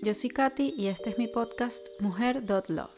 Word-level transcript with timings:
Yo 0.00 0.14
soy 0.14 0.30
Katy 0.30 0.74
y 0.76 0.86
este 0.86 1.10
es 1.10 1.18
mi 1.18 1.26
podcast 1.26 1.88
Mujer.love. 2.00 2.94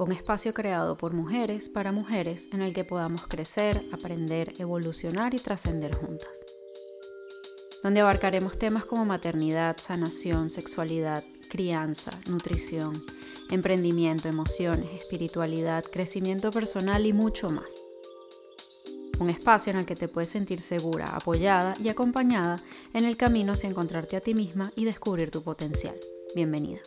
Un 0.00 0.12
espacio 0.12 0.52
creado 0.52 0.96
por 0.96 1.14
mujeres 1.14 1.68
para 1.68 1.92
mujeres 1.92 2.48
en 2.52 2.60
el 2.60 2.74
que 2.74 2.84
podamos 2.84 3.26
crecer, 3.28 3.84
aprender, 3.92 4.54
evolucionar 4.58 5.34
y 5.34 5.38
trascender 5.38 5.94
juntas. 5.94 6.28
Donde 7.84 8.00
abarcaremos 8.00 8.58
temas 8.58 8.84
como 8.84 9.04
maternidad, 9.04 9.76
sanación, 9.78 10.50
sexualidad, 10.50 11.22
crianza, 11.48 12.10
nutrición, 12.28 13.06
emprendimiento, 13.48 14.28
emociones, 14.28 14.90
espiritualidad, 14.92 15.84
crecimiento 15.84 16.50
personal 16.50 17.06
y 17.06 17.12
mucho 17.12 17.48
más 17.48 17.85
un 19.18 19.30
espacio 19.30 19.70
en 19.72 19.78
el 19.78 19.86
que 19.86 19.96
te 19.96 20.08
puedes 20.08 20.30
sentir 20.30 20.60
segura, 20.60 21.08
apoyada 21.08 21.76
y 21.82 21.88
acompañada 21.88 22.62
en 22.92 23.04
el 23.04 23.16
camino 23.16 23.52
hacia 23.52 23.68
encontrarte 23.68 24.16
a 24.16 24.20
ti 24.20 24.34
misma 24.34 24.72
y 24.76 24.84
descubrir 24.84 25.30
tu 25.30 25.42
potencial. 25.42 25.94
Bienvenida. 26.34 26.80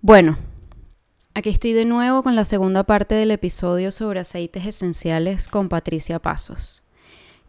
Bueno, 0.00 0.36
aquí 1.34 1.50
estoy 1.50 1.74
de 1.74 1.84
nuevo 1.84 2.24
con 2.24 2.34
la 2.34 2.44
segunda 2.44 2.82
parte 2.82 3.14
del 3.14 3.30
episodio 3.30 3.92
sobre 3.92 4.18
aceites 4.18 4.66
esenciales 4.66 5.46
con 5.46 5.68
Patricia 5.68 6.18
Pasos 6.18 6.81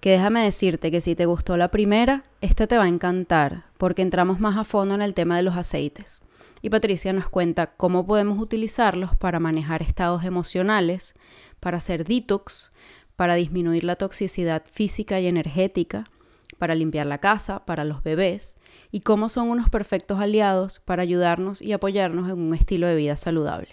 que 0.03 0.11
déjame 0.11 0.43
decirte 0.43 0.91
que 0.91 0.99
si 0.99 1.15
te 1.15 1.25
gustó 1.25 1.55
la 1.55 1.71
primera, 1.71 2.23
esta 2.41 2.67
te 2.67 2.77
va 2.77 2.83
a 2.83 2.89
encantar, 2.89 3.67
porque 3.77 4.01
entramos 4.01 4.37
más 4.37 4.57
a 4.57 4.65
fondo 4.65 4.95
en 4.95 5.01
el 5.01 5.13
tema 5.13 5.37
de 5.37 5.43
los 5.43 5.55
aceites. 5.55 6.21
Y 6.61 6.69
Patricia 6.69 7.13
nos 7.13 7.29
cuenta 7.29 7.67
cómo 7.67 8.05
podemos 8.05 8.37
utilizarlos 8.37 9.15
para 9.15 9.39
manejar 9.39 9.81
estados 9.81 10.25
emocionales, 10.25 11.15
para 11.61 11.77
hacer 11.77 12.03
detox, 12.03 12.73
para 13.15 13.35
disminuir 13.35 13.85
la 13.85 13.95
toxicidad 13.95 14.63
física 14.69 15.21
y 15.21 15.27
energética, 15.27 16.09
para 16.57 16.75
limpiar 16.75 17.05
la 17.05 17.19
casa, 17.19 17.63
para 17.63 17.85
los 17.85 18.03
bebés, 18.03 18.57
y 18.91 18.99
cómo 18.99 19.29
son 19.29 19.49
unos 19.49 19.69
perfectos 19.69 20.19
aliados 20.19 20.79
para 20.79 21.03
ayudarnos 21.03 21.61
y 21.61 21.71
apoyarnos 21.71 22.29
en 22.29 22.39
un 22.39 22.53
estilo 22.53 22.87
de 22.87 22.95
vida 22.95 23.15
saludable. 23.15 23.69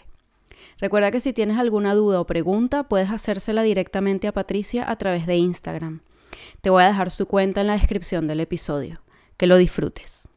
Recuerda 0.79 1.11
que 1.11 1.19
si 1.19 1.33
tienes 1.33 1.59
alguna 1.59 1.93
duda 1.97 2.21
o 2.21 2.27
pregunta, 2.27 2.85
puedes 2.85 3.11
hacérsela 3.11 3.65
directamente 3.65 4.29
a 4.29 4.33
Patricia 4.33 4.89
a 4.89 4.95
través 4.95 5.27
de 5.27 5.35
Instagram. 5.35 6.03
Te 6.61 6.71
voy 6.71 6.83
a 6.83 6.89
dejar 6.89 7.11
su 7.11 7.27
cuenta 7.27 7.61
en 7.61 7.69
la 7.69 7.75
descripción 7.75 8.27
del 8.27 8.41
episodio. 8.41 9.01
Que 9.37 9.47
lo 9.47 9.57
disfrutes. 9.57 10.29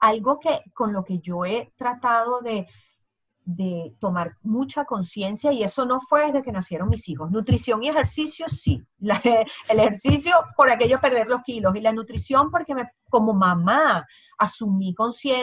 Algo 0.00 0.40
que 0.40 0.62
con 0.74 0.92
lo 0.92 1.04
que 1.04 1.18
yo 1.20 1.44
he 1.44 1.72
tratado 1.76 2.40
de, 2.40 2.66
de 3.44 3.94
tomar 3.98 4.36
mucha 4.42 4.84
conciencia 4.84 5.52
y 5.52 5.62
eso 5.64 5.84
no 5.84 6.00
fue 6.00 6.26
desde 6.26 6.42
que 6.42 6.52
nacieron 6.52 6.88
mis 6.88 7.08
hijos. 7.08 7.30
Nutrición 7.30 7.82
y 7.82 7.88
ejercicio, 7.88 8.48
sí. 8.48 8.82
el 9.00 9.78
ejercicio 9.80 10.32
por 10.56 10.70
aquello 10.70 11.00
perder 11.00 11.26
los 11.26 11.42
kilos 11.42 11.74
y 11.74 11.80
la 11.80 11.92
nutrición 11.92 12.50
porque 12.50 12.74
me, 12.74 12.90
como 13.08 13.32
mamá 13.32 14.06
asumí 14.38 14.94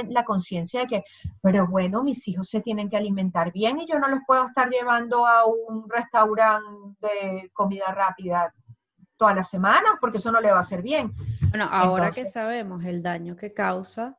la 0.10 0.26
conciencia 0.26 0.82
de 0.82 0.88
que, 0.88 1.04
pero 1.42 1.68
bueno, 1.68 2.04
mis 2.04 2.28
hijos 2.28 2.50
se 2.50 2.62
tienen 2.62 2.90
que 2.90 2.98
alimentar 2.98 3.52
bien 3.52 3.80
y 3.80 3.88
yo 3.88 4.00
no 4.00 4.08
los 4.08 4.20
puedo 4.26 4.46
estar 4.48 4.70
llevando 4.70 5.26
a 5.26 5.46
un 5.46 5.90
restaurante 5.90 7.08
de 7.08 7.50
comida 7.54 7.86
rápida 7.94 8.54
toda 9.18 9.34
la 9.34 9.44
semana 9.44 9.98
porque 10.00 10.18
eso 10.18 10.32
no 10.32 10.42
le 10.42 10.52
va 10.52 10.58
a 10.58 10.62
hacer 10.62 10.82
bien. 10.82 11.14
Bueno, 11.50 11.68
ahora 11.72 12.12
que 12.12 12.26
sabemos 12.26 12.84
el 12.86 13.02
daño 13.04 13.36
que 13.36 13.54
causa, 13.54 14.18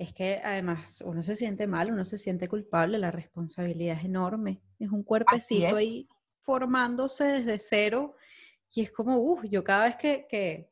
es 0.00 0.12
que 0.12 0.40
además 0.42 1.02
uno 1.04 1.22
se 1.22 1.36
siente 1.36 1.66
mal, 1.66 1.92
uno 1.92 2.04
se 2.04 2.18
siente 2.18 2.48
culpable, 2.48 2.98
la 2.98 3.10
responsabilidad 3.10 3.98
es 3.98 4.04
enorme. 4.04 4.60
Es 4.78 4.90
un 4.90 5.02
cuerpecito 5.02 5.76
ahí 5.76 6.06
formándose 6.38 7.24
desde 7.24 7.58
cero 7.58 8.14
y 8.72 8.82
es 8.82 8.90
como, 8.90 9.18
uff, 9.18 9.44
yo 9.44 9.62
cada 9.62 9.84
vez 9.84 9.96
que 9.96 10.70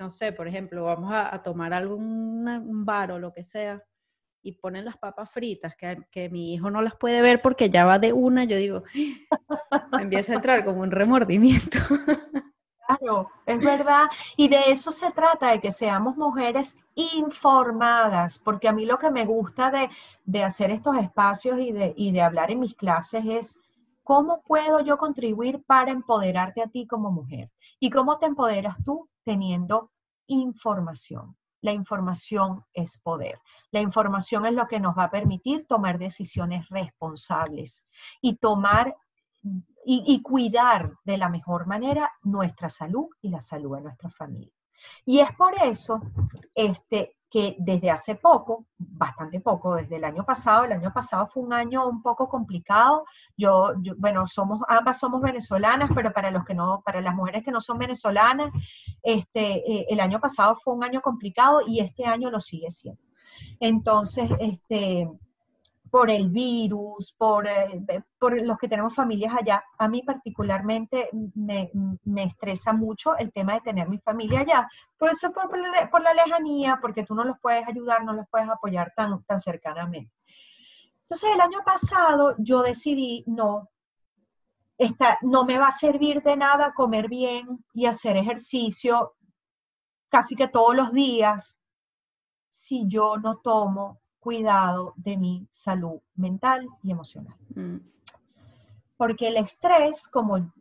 no 0.00 0.10
sé, 0.10 0.32
por 0.32 0.48
ejemplo, 0.48 0.84
vamos 0.84 1.12
a, 1.14 1.42
tomar 1.42 1.74
algún 1.74 2.48
un 2.48 2.84
bar 2.86 3.12
o 3.12 3.18
lo 3.18 3.32
que 3.32 3.44
sea, 3.44 3.84
y 4.42 4.52
ponen 4.52 4.86
las 4.86 4.96
papas 4.96 5.30
fritas, 5.30 5.74
que, 5.76 6.30
mi 6.30 6.54
hijo 6.54 6.70
no 6.70 6.80
las 6.80 6.96
puede 6.96 7.20
ver 7.20 7.42
porque 7.42 7.68
ya 7.68 7.84
va 7.84 7.98
de 7.98 8.14
una, 8.14 8.44
yo 8.44 8.56
digo, 8.56 8.82
me 9.92 10.02
empieza 10.02 10.32
a 10.32 10.36
entrar 10.36 10.64
como 10.64 10.80
un 10.80 10.90
remordimiento. 10.90 11.78
Claro, 12.98 13.30
es 13.46 13.58
verdad. 13.58 14.08
Y 14.36 14.48
de 14.48 14.62
eso 14.66 14.90
se 14.90 15.10
trata, 15.10 15.50
de 15.50 15.60
que 15.60 15.70
seamos 15.70 16.16
mujeres 16.16 16.76
informadas, 16.94 18.38
porque 18.38 18.68
a 18.68 18.72
mí 18.72 18.84
lo 18.86 18.98
que 18.98 19.10
me 19.10 19.26
gusta 19.26 19.70
de, 19.70 19.90
de 20.24 20.44
hacer 20.44 20.70
estos 20.70 20.96
espacios 20.96 21.58
y 21.58 21.72
de, 21.72 21.94
y 21.96 22.12
de 22.12 22.22
hablar 22.22 22.50
en 22.50 22.60
mis 22.60 22.74
clases 22.74 23.24
es 23.26 23.58
cómo 24.02 24.42
puedo 24.42 24.80
yo 24.80 24.98
contribuir 24.98 25.62
para 25.64 25.90
empoderarte 25.90 26.62
a 26.62 26.68
ti 26.68 26.86
como 26.86 27.10
mujer. 27.10 27.50
¿Y 27.78 27.90
cómo 27.90 28.18
te 28.18 28.26
empoderas 28.26 28.76
tú? 28.84 29.10
teniendo 29.22 29.90
información. 30.26 31.36
La 31.62 31.72
información 31.72 32.64
es 32.72 32.98
poder. 32.98 33.38
La 33.70 33.80
información 33.80 34.46
es 34.46 34.54
lo 34.54 34.66
que 34.66 34.80
nos 34.80 34.96
va 34.96 35.04
a 35.04 35.10
permitir 35.10 35.66
tomar 35.66 35.98
decisiones 35.98 36.68
responsables 36.68 37.86
y 38.20 38.36
tomar 38.36 38.96
y, 39.84 40.20
cuidar 40.22 40.92
de 41.04 41.16
la 41.16 41.28
mejor 41.28 41.66
manera 41.66 42.12
nuestra 42.22 42.68
salud 42.68 43.08
y 43.22 43.30
la 43.30 43.40
salud 43.40 43.76
de 43.76 43.82
nuestra 43.82 44.10
familia. 44.10 44.52
Y 45.04 45.20
es 45.20 45.32
por 45.34 45.54
eso 45.62 46.00
este, 46.54 47.16
que 47.30 47.56
desde 47.58 47.90
hace 47.90 48.16
poco, 48.16 48.66
bastante 48.76 49.40
poco, 49.40 49.76
desde 49.76 49.96
el 49.96 50.04
año 50.04 50.24
pasado, 50.24 50.64
el 50.64 50.72
año 50.72 50.92
pasado 50.92 51.28
fue 51.28 51.42
un 51.42 51.52
año 51.52 51.88
un 51.88 52.02
poco 52.02 52.28
complicado. 52.28 53.04
Yo, 53.36 53.72
bueno, 53.98 54.26
somos, 54.26 54.60
ambas 54.68 54.98
somos 54.98 55.22
venezolanas, 55.22 55.90
pero 55.94 56.12
para 56.12 56.30
los 56.30 56.44
que 56.44 56.54
no, 56.54 56.82
para 56.84 57.00
las 57.00 57.14
mujeres 57.14 57.44
que 57.44 57.52
no 57.52 57.60
son 57.60 57.78
venezolanas, 57.78 58.52
este, 59.02 59.58
eh, 59.70 59.86
el 59.88 60.00
año 60.00 60.20
pasado 60.20 60.56
fue 60.56 60.74
un 60.74 60.84
año 60.84 61.00
complicado 61.00 61.60
y 61.66 61.80
este 61.80 62.04
año 62.04 62.30
lo 62.30 62.40
sigue 62.40 62.70
siendo. 62.70 63.02
Entonces, 63.60 64.30
este, 64.40 65.08
por 65.90 66.10
el 66.10 66.30
virus, 66.30 67.14
por, 67.18 67.46
eh, 67.46 67.82
por, 68.18 68.40
los 68.40 68.56
que 68.58 68.68
tenemos 68.68 68.94
familias 68.94 69.34
allá. 69.36 69.64
A 69.78 69.88
mí 69.88 70.02
particularmente 70.02 71.10
me, 71.34 71.70
me, 72.04 72.24
estresa 72.24 72.72
mucho 72.72 73.16
el 73.16 73.32
tema 73.32 73.54
de 73.54 73.60
tener 73.62 73.88
mi 73.88 73.98
familia 73.98 74.40
allá. 74.40 74.68
Por 74.96 75.10
eso, 75.10 75.32
por, 75.32 75.48
por, 75.90 76.02
la 76.02 76.14
lejanía, 76.14 76.78
porque 76.80 77.04
tú 77.04 77.14
no 77.14 77.24
los 77.24 77.36
puedes 77.40 77.66
ayudar, 77.66 78.04
no 78.04 78.12
los 78.12 78.26
puedes 78.30 78.48
apoyar 78.48 78.92
tan, 78.94 79.22
tan 79.24 79.40
cercanamente. 79.40 80.12
Entonces, 81.02 81.30
el 81.34 81.40
año 81.40 81.58
pasado 81.64 82.36
yo 82.38 82.62
decidí, 82.62 83.24
no, 83.26 83.68
esta, 84.78 85.18
no 85.22 85.44
me 85.44 85.58
va 85.58 85.68
a 85.68 85.72
servir 85.72 86.22
de 86.22 86.36
nada 86.36 86.72
comer 86.72 87.08
bien 87.08 87.64
y 87.74 87.86
hacer 87.86 88.16
ejercicio 88.16 89.14
casi 90.08 90.36
que 90.36 90.48
todos 90.48 90.74
los 90.74 90.92
días 90.92 91.58
si 92.48 92.84
yo 92.86 93.16
no 93.16 93.38
tomo 93.38 94.00
cuidado 94.20 94.92
de 94.96 95.16
mi 95.16 95.46
salud 95.50 96.00
mental 96.14 96.68
y 96.82 96.92
emocional. 96.92 97.34
Mm. 97.54 97.78
Porque 98.96 99.28
el 99.28 99.38
estrés, 99.38 100.06
como, 100.08 100.52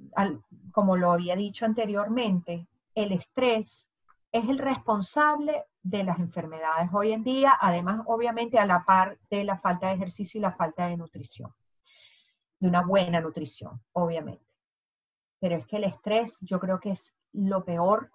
como 0.71 0.95
lo 0.95 1.11
había 1.11 1.35
dicho 1.35 1.65
anteriormente, 1.65 2.67
el 2.95 3.11
estrés 3.11 3.89
es 4.31 4.47
el 4.47 4.57
responsable 4.57 5.65
de 5.83 6.03
las 6.03 6.19
enfermedades 6.19 6.89
hoy 6.93 7.11
en 7.11 7.23
día, 7.23 7.57
además 7.59 8.01
obviamente 8.05 8.57
a 8.59 8.65
la 8.65 8.83
par 8.85 9.17
de 9.29 9.43
la 9.43 9.57
falta 9.57 9.87
de 9.87 9.95
ejercicio 9.95 10.37
y 10.37 10.41
la 10.41 10.51
falta 10.51 10.87
de 10.87 10.97
nutrición, 10.97 11.53
de 12.59 12.67
una 12.67 12.81
buena 12.81 13.19
nutrición, 13.19 13.81
obviamente. 13.93 14.45
Pero 15.39 15.55
es 15.55 15.65
que 15.65 15.77
el 15.77 15.85
estrés 15.85 16.37
yo 16.41 16.59
creo 16.59 16.79
que 16.79 16.91
es 16.91 17.13
lo 17.33 17.63
peor 17.63 18.11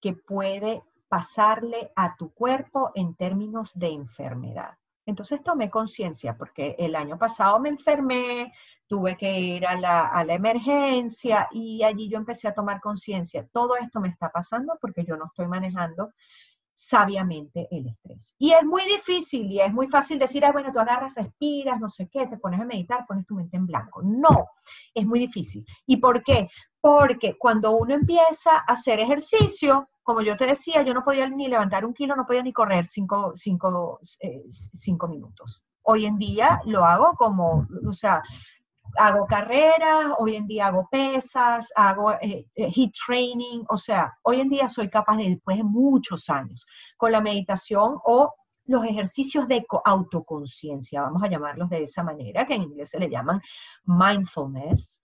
que 0.00 0.12
puede 0.12 0.82
pasarle 1.08 1.90
a 1.96 2.16
tu 2.16 2.32
cuerpo 2.32 2.92
en 2.94 3.14
términos 3.14 3.78
de 3.78 3.88
enfermedad. 3.88 4.76
Entonces 5.08 5.42
tomé 5.42 5.70
conciencia 5.70 6.36
porque 6.36 6.76
el 6.78 6.94
año 6.94 7.16
pasado 7.16 7.58
me 7.58 7.70
enfermé, 7.70 8.52
tuve 8.86 9.16
que 9.16 9.40
ir 9.40 9.66
a 9.66 9.74
la, 9.74 10.34
emergencia 10.34 11.48
y 11.50 11.82
allí 11.82 12.10
yo 12.10 12.18
empecé 12.18 12.46
a 12.46 12.52
tomar 12.52 12.78
conciencia. 12.80 13.48
Todo 13.50 13.76
esto 13.76 14.00
me 14.00 14.08
está 14.08 14.30
pasando 14.30 14.76
porque 14.78 15.06
yo 15.06 15.16
no 15.16 15.26
estoy 15.26 15.46
manejando 15.46 16.12
sabiamente 16.74 17.68
el 17.70 17.86
estrés. 17.86 18.34
Y 18.38 18.52
es 18.52 18.62
muy 18.64 18.82
difícil 18.84 19.50
y 19.50 19.60
es 19.60 19.72
muy 19.72 19.88
fácil 19.88 20.18
decir, 20.18 20.44
ah, 20.44 20.52
bueno, 20.52 20.70
tú 20.72 20.78
agarras, 20.78 21.14
respiras, 21.14 21.80
no 21.80 21.88
sé 21.88 22.08
qué, 22.08 22.26
te 22.26 22.36
pones 22.36 22.60
a 22.60 22.66
meditar, 22.66 23.06
pones 23.06 23.26
tu 23.26 23.34
mente 23.34 23.56
en 23.56 23.66
blanco. 23.66 24.02
No, 24.02 24.46
es 24.94 25.06
muy 25.06 25.20
difícil. 25.20 25.64
¿Y 25.86 25.96
por 25.96 26.22
qué? 26.22 26.48
Porque 26.82 27.36
cuando 27.38 27.72
uno 27.72 27.94
empieza 27.94 28.58
a 28.58 28.72
hacer 28.74 29.00
ejercicio, 29.00 29.88
como 30.08 30.22
yo 30.22 30.38
te 30.38 30.46
decía, 30.46 30.80
yo 30.80 30.94
no 30.94 31.04
podía 31.04 31.28
ni 31.28 31.48
levantar 31.48 31.84
un 31.84 31.92
kilo, 31.92 32.16
no 32.16 32.24
podía 32.24 32.42
ni 32.42 32.50
correr 32.50 32.88
cinco, 32.88 33.34
eh, 34.20 34.42
minutos. 35.06 35.62
Hoy 35.82 36.06
en 36.06 36.16
día 36.16 36.62
lo 36.64 36.82
hago 36.82 37.12
como, 37.12 37.68
o 37.86 37.92
sea, 37.92 38.22
hago 38.96 39.26
carreras, 39.26 40.06
hoy 40.16 40.36
en 40.36 40.46
día 40.46 40.68
hago 40.68 40.88
pesas, 40.90 41.70
hago 41.76 42.14
eh, 42.22 42.46
eh, 42.54 42.70
heat 42.70 42.90
training, 43.06 43.64
o 43.68 43.76
sea, 43.76 44.16
hoy 44.22 44.40
en 44.40 44.48
día 44.48 44.70
soy 44.70 44.88
capaz 44.88 45.18
de, 45.18 45.28
después 45.28 45.58
de 45.58 45.64
muchos 45.64 46.30
años, 46.30 46.66
con 46.96 47.12
la 47.12 47.20
meditación 47.20 47.98
o 48.02 48.32
los 48.64 48.84
ejercicios 48.86 49.46
de 49.46 49.66
autoconciencia, 49.84 51.02
vamos 51.02 51.22
a 51.22 51.28
llamarlos 51.28 51.68
de 51.68 51.82
esa 51.82 52.02
manera, 52.02 52.46
que 52.46 52.54
en 52.54 52.62
inglés 52.62 52.88
se 52.88 52.98
le 52.98 53.10
llaman 53.10 53.42
mindfulness, 53.84 55.02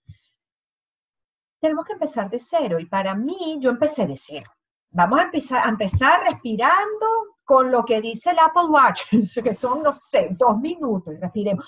tenemos 1.61 1.85
que 1.85 1.93
empezar 1.93 2.31
de 2.31 2.39
cero. 2.39 2.79
Y 2.79 2.87
para 2.87 3.15
mí, 3.15 3.59
yo 3.61 3.71
empecé 3.71 4.07
de 4.07 4.17
cero. 4.17 4.51
Vamos 4.97 5.19
a 5.19 5.23
empezar, 5.25 5.67
a 5.67 5.71
empezar 5.71 6.21
respirando 6.23 7.07
con 7.45 7.69
lo 7.73 7.85
que 7.85 8.01
dice 8.01 8.31
el 8.31 8.39
Apple 8.39 8.67
Watch, 8.69 9.03
que 9.43 9.53
son, 9.53 9.83
no 9.83 9.93
sé, 9.93 10.29
dos 10.31 10.57
minutos, 10.61 11.15
respiremos. 11.21 11.67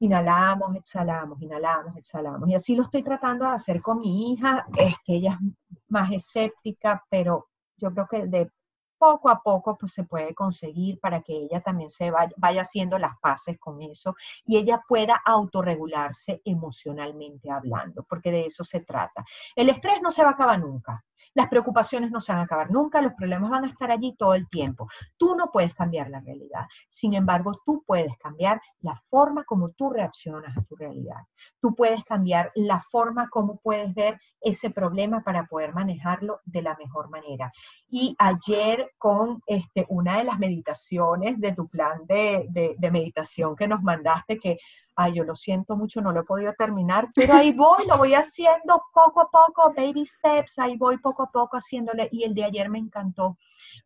Inhalamos, 0.00 0.76
exhalamos, 0.76 1.40
inhalamos, 1.40 1.96
exhalamos. 1.96 2.46
Y 2.50 2.54
así 2.54 2.76
lo 2.76 2.82
estoy 2.82 3.02
tratando 3.02 3.46
de 3.46 3.52
hacer 3.52 3.80
con 3.80 3.98
mi 3.98 4.32
hija. 4.32 4.66
Este, 4.76 5.14
ella 5.14 5.38
es 5.40 5.78
más 5.88 6.12
escéptica, 6.12 7.02
pero 7.08 7.48
yo 7.78 7.90
creo 7.94 8.06
que 8.06 8.26
de 8.26 8.50
poco 8.98 9.30
a 9.30 9.40
poco 9.40 9.78
pues 9.78 9.92
se 9.92 10.04
puede 10.04 10.34
conseguir 10.34 11.00
para 11.00 11.22
que 11.22 11.34
ella 11.34 11.62
también 11.62 11.88
se 11.88 12.10
vaya, 12.10 12.32
vaya 12.36 12.60
haciendo 12.60 12.98
las 12.98 13.18
paces 13.20 13.58
con 13.58 13.80
eso 13.80 14.14
y 14.44 14.58
ella 14.58 14.82
pueda 14.86 15.20
autorregularse 15.24 16.42
emocionalmente 16.44 17.50
hablando, 17.50 18.04
porque 18.06 18.30
de 18.30 18.44
eso 18.44 18.64
se 18.64 18.80
trata. 18.80 19.24
El 19.56 19.70
estrés 19.70 20.02
no 20.02 20.10
se 20.10 20.22
va 20.22 20.30
a 20.30 20.32
acabar 20.32 20.60
nunca. 20.60 21.02
Las 21.34 21.48
preocupaciones 21.48 22.10
no 22.10 22.20
se 22.20 22.32
van 22.32 22.40
a 22.40 22.44
acabar 22.44 22.70
nunca, 22.70 23.02
los 23.02 23.14
problemas 23.14 23.50
van 23.50 23.64
a 23.64 23.68
estar 23.68 23.90
allí 23.90 24.14
todo 24.16 24.34
el 24.34 24.48
tiempo. 24.48 24.88
Tú 25.16 25.34
no 25.34 25.50
puedes 25.52 25.74
cambiar 25.74 26.08
la 26.10 26.20
realidad. 26.20 26.66
Sin 26.88 27.14
embargo, 27.14 27.60
tú 27.64 27.82
puedes 27.86 28.16
cambiar 28.18 28.60
la 28.80 29.00
forma 29.10 29.44
como 29.44 29.70
tú 29.70 29.90
reaccionas 29.90 30.56
a 30.56 30.62
tu 30.62 30.76
realidad. 30.76 31.22
Tú 31.60 31.74
puedes 31.74 32.04
cambiar 32.04 32.52
la 32.54 32.80
forma 32.90 33.28
como 33.28 33.58
puedes 33.60 33.94
ver 33.94 34.20
ese 34.40 34.70
problema 34.70 35.22
para 35.22 35.46
poder 35.46 35.74
manejarlo 35.74 36.40
de 36.44 36.62
la 36.62 36.76
mejor 36.76 37.10
manera. 37.10 37.52
Y 37.88 38.14
ayer 38.18 38.92
con 38.98 39.42
este, 39.46 39.86
una 39.88 40.18
de 40.18 40.24
las 40.24 40.38
meditaciones 40.38 41.40
de 41.40 41.52
tu 41.52 41.68
plan 41.68 42.06
de, 42.06 42.76
de 42.78 42.90
meditación 42.90 43.56
que 43.56 43.66
nos 43.66 43.82
mandaste, 43.82 44.38
que 44.38 44.58
ay, 44.96 45.14
yo 45.14 45.24
lo 45.24 45.34
siento 45.34 45.76
mucho, 45.76 46.00
no 46.00 46.12
lo 46.12 46.20
he 46.20 46.24
podido 46.24 46.52
terminar, 46.56 47.08
pero 47.14 47.34
ahí 47.34 47.52
voy, 47.52 47.86
lo 47.86 47.98
voy 47.98 48.14
haciendo 48.14 48.82
poco 48.92 49.20
a 49.22 49.28
poco, 49.30 49.72
baby 49.76 50.06
steps, 50.06 50.58
ahí 50.58 50.76
voy 50.76 50.98
poco 50.98 51.24
a 51.24 51.30
poco 51.30 51.56
haciéndole. 51.56 52.08
Y 52.12 52.24
el 52.24 52.34
de 52.34 52.44
ayer 52.44 52.68
me 52.68 52.78
encantó, 52.78 53.38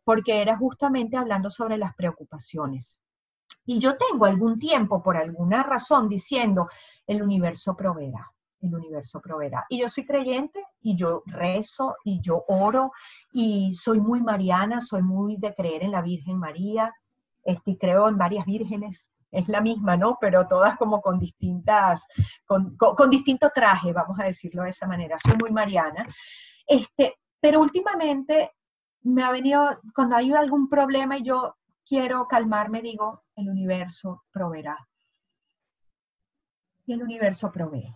porque 0.05 0.41
era 0.43 0.57
justamente 0.57 1.17
hablando 1.17 1.51
sobre 1.51 1.79
las 1.79 1.95
preocupaciones. 1.95 3.03
Y 3.65 3.79
yo 3.79 3.97
tengo 3.97 4.25
algún 4.25 4.59
tiempo, 4.59 5.03
por 5.03 5.17
alguna 5.17 5.63
razón, 5.63 6.09
diciendo, 6.09 6.69
el 7.07 7.23
universo 7.23 7.75
proveerá, 7.75 8.31
el 8.61 8.75
universo 8.75 9.21
proveerá. 9.21 9.65
Y 9.69 9.81
yo 9.81 9.89
soy 9.89 10.07
creyente 10.07 10.63
y 10.81 10.97
yo 10.97 11.23
rezo 11.27 11.97
y 12.05 12.21
yo 12.21 12.45
oro 12.49 12.93
y 13.33 13.75
soy 13.75 14.01
muy 14.01 14.23
mariana, 14.23 14.81
soy 14.81 15.03
muy 15.03 15.37
de 15.37 15.55
creer 15.55 15.83
en 15.83 15.93
la 15.93 16.03
Virgen 16.03 16.39
María, 16.39 16.95
este, 17.45 17.79
creo 17.79 18.09
en 18.09 18.19
varias 18.19 18.45
vírgenes, 18.47 19.11
es 19.31 19.49
la 19.49 19.61
misma, 19.61 19.97
¿no? 19.97 20.19
Pero 20.21 20.47
todas 20.47 20.77
como 20.77 21.01
con 21.01 21.19
distintas, 21.19 22.07
con, 22.47 22.77
distinto 23.11 23.51
traje, 23.55 23.93
vamos 23.93 24.19
a 24.21 24.25
decirlo 24.25 24.63
de 24.63 24.71
esa 24.71 24.87
manera. 24.87 25.17
Soy 25.19 25.37
muy 25.37 25.51
mariana. 25.51 26.07
Este, 26.67 27.19
pero 27.41 27.61
últimamente 27.61 28.53
me 29.03 29.23
ha 29.23 29.31
venido, 29.31 29.81
cuando 29.95 30.17
hay 30.17 30.33
algún 30.33 30.69
problema 30.69 31.19
y 31.19 31.23
yo 31.23 31.57
quiero 31.87 32.27
calmarme, 32.27 32.83
digo, 32.83 33.25
el 33.37 33.49
universo 33.49 34.25
proveerá. 34.31 34.89
Y 36.87 36.95
el 36.95 37.03
universo 37.03 37.53
provee. 37.53 37.95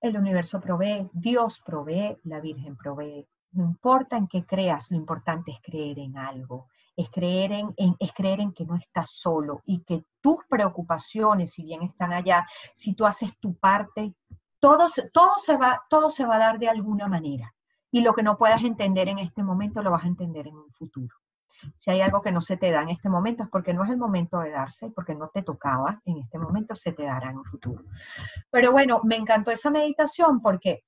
El 0.00 0.16
universo 0.16 0.60
provee, 0.60 1.08
Dios 1.12 1.60
provee, 1.64 2.18
la 2.24 2.40
Virgen 2.40 2.76
provee. 2.76 3.26
No 3.52 3.64
importa 3.64 4.16
en 4.16 4.28
qué 4.28 4.44
creas, 4.44 4.90
lo 4.90 4.96
importante 4.96 5.52
es 5.52 5.58
creer 5.62 5.98
en 5.98 6.16
algo 6.18 6.68
es 6.98 7.08
creer 7.10 7.52
en, 7.52 7.74
es 8.00 8.12
que 8.12 8.64
no 8.64 8.74
estás 8.74 9.12
solo 9.12 9.62
y 9.64 9.84
que 9.84 10.02
tus 10.20 10.38
preocupaciones, 10.48 11.52
si 11.52 11.62
bien 11.62 11.82
están 11.82 12.12
allá, 12.12 12.44
si 12.74 12.94
tú 12.94 13.06
haces 13.06 13.38
tu 13.38 13.54
parte, 13.54 14.14
todo, 14.58 14.86
todo, 15.12 15.38
se 15.38 15.56
va, 15.56 15.80
todo 15.88 16.10
se 16.10 16.26
va 16.26 16.34
a 16.34 16.40
dar 16.40 16.58
de 16.58 16.68
alguna 16.68 17.06
manera. 17.06 17.54
Y 17.92 18.00
lo 18.00 18.14
que 18.14 18.24
no 18.24 18.36
puedas 18.36 18.64
entender 18.64 19.08
en 19.08 19.20
este 19.20 19.44
momento 19.44 19.80
lo 19.80 19.92
vas 19.92 20.02
a 20.02 20.08
entender 20.08 20.48
en 20.48 20.56
un 20.56 20.72
futuro. 20.72 21.14
Si 21.76 21.92
hay 21.92 22.00
algo 22.00 22.20
que 22.20 22.32
no 22.32 22.40
se 22.40 22.56
te 22.56 22.72
da 22.72 22.82
en 22.82 22.88
este 22.88 23.08
momento 23.08 23.44
es 23.44 23.48
porque 23.48 23.72
no 23.72 23.84
es 23.84 23.90
el 23.90 23.96
momento 23.96 24.40
de 24.40 24.50
darse, 24.50 24.90
porque 24.90 25.14
no 25.14 25.28
te 25.28 25.42
tocaba 25.42 26.02
en 26.04 26.18
este 26.18 26.38
momento, 26.38 26.74
se 26.74 26.92
te 26.92 27.04
dará 27.04 27.30
en 27.30 27.38
un 27.38 27.44
futuro. 27.44 27.84
Pero 28.50 28.72
bueno, 28.72 29.02
me 29.04 29.14
encantó 29.14 29.52
esa 29.52 29.70
meditación 29.70 30.42
porque 30.42 30.82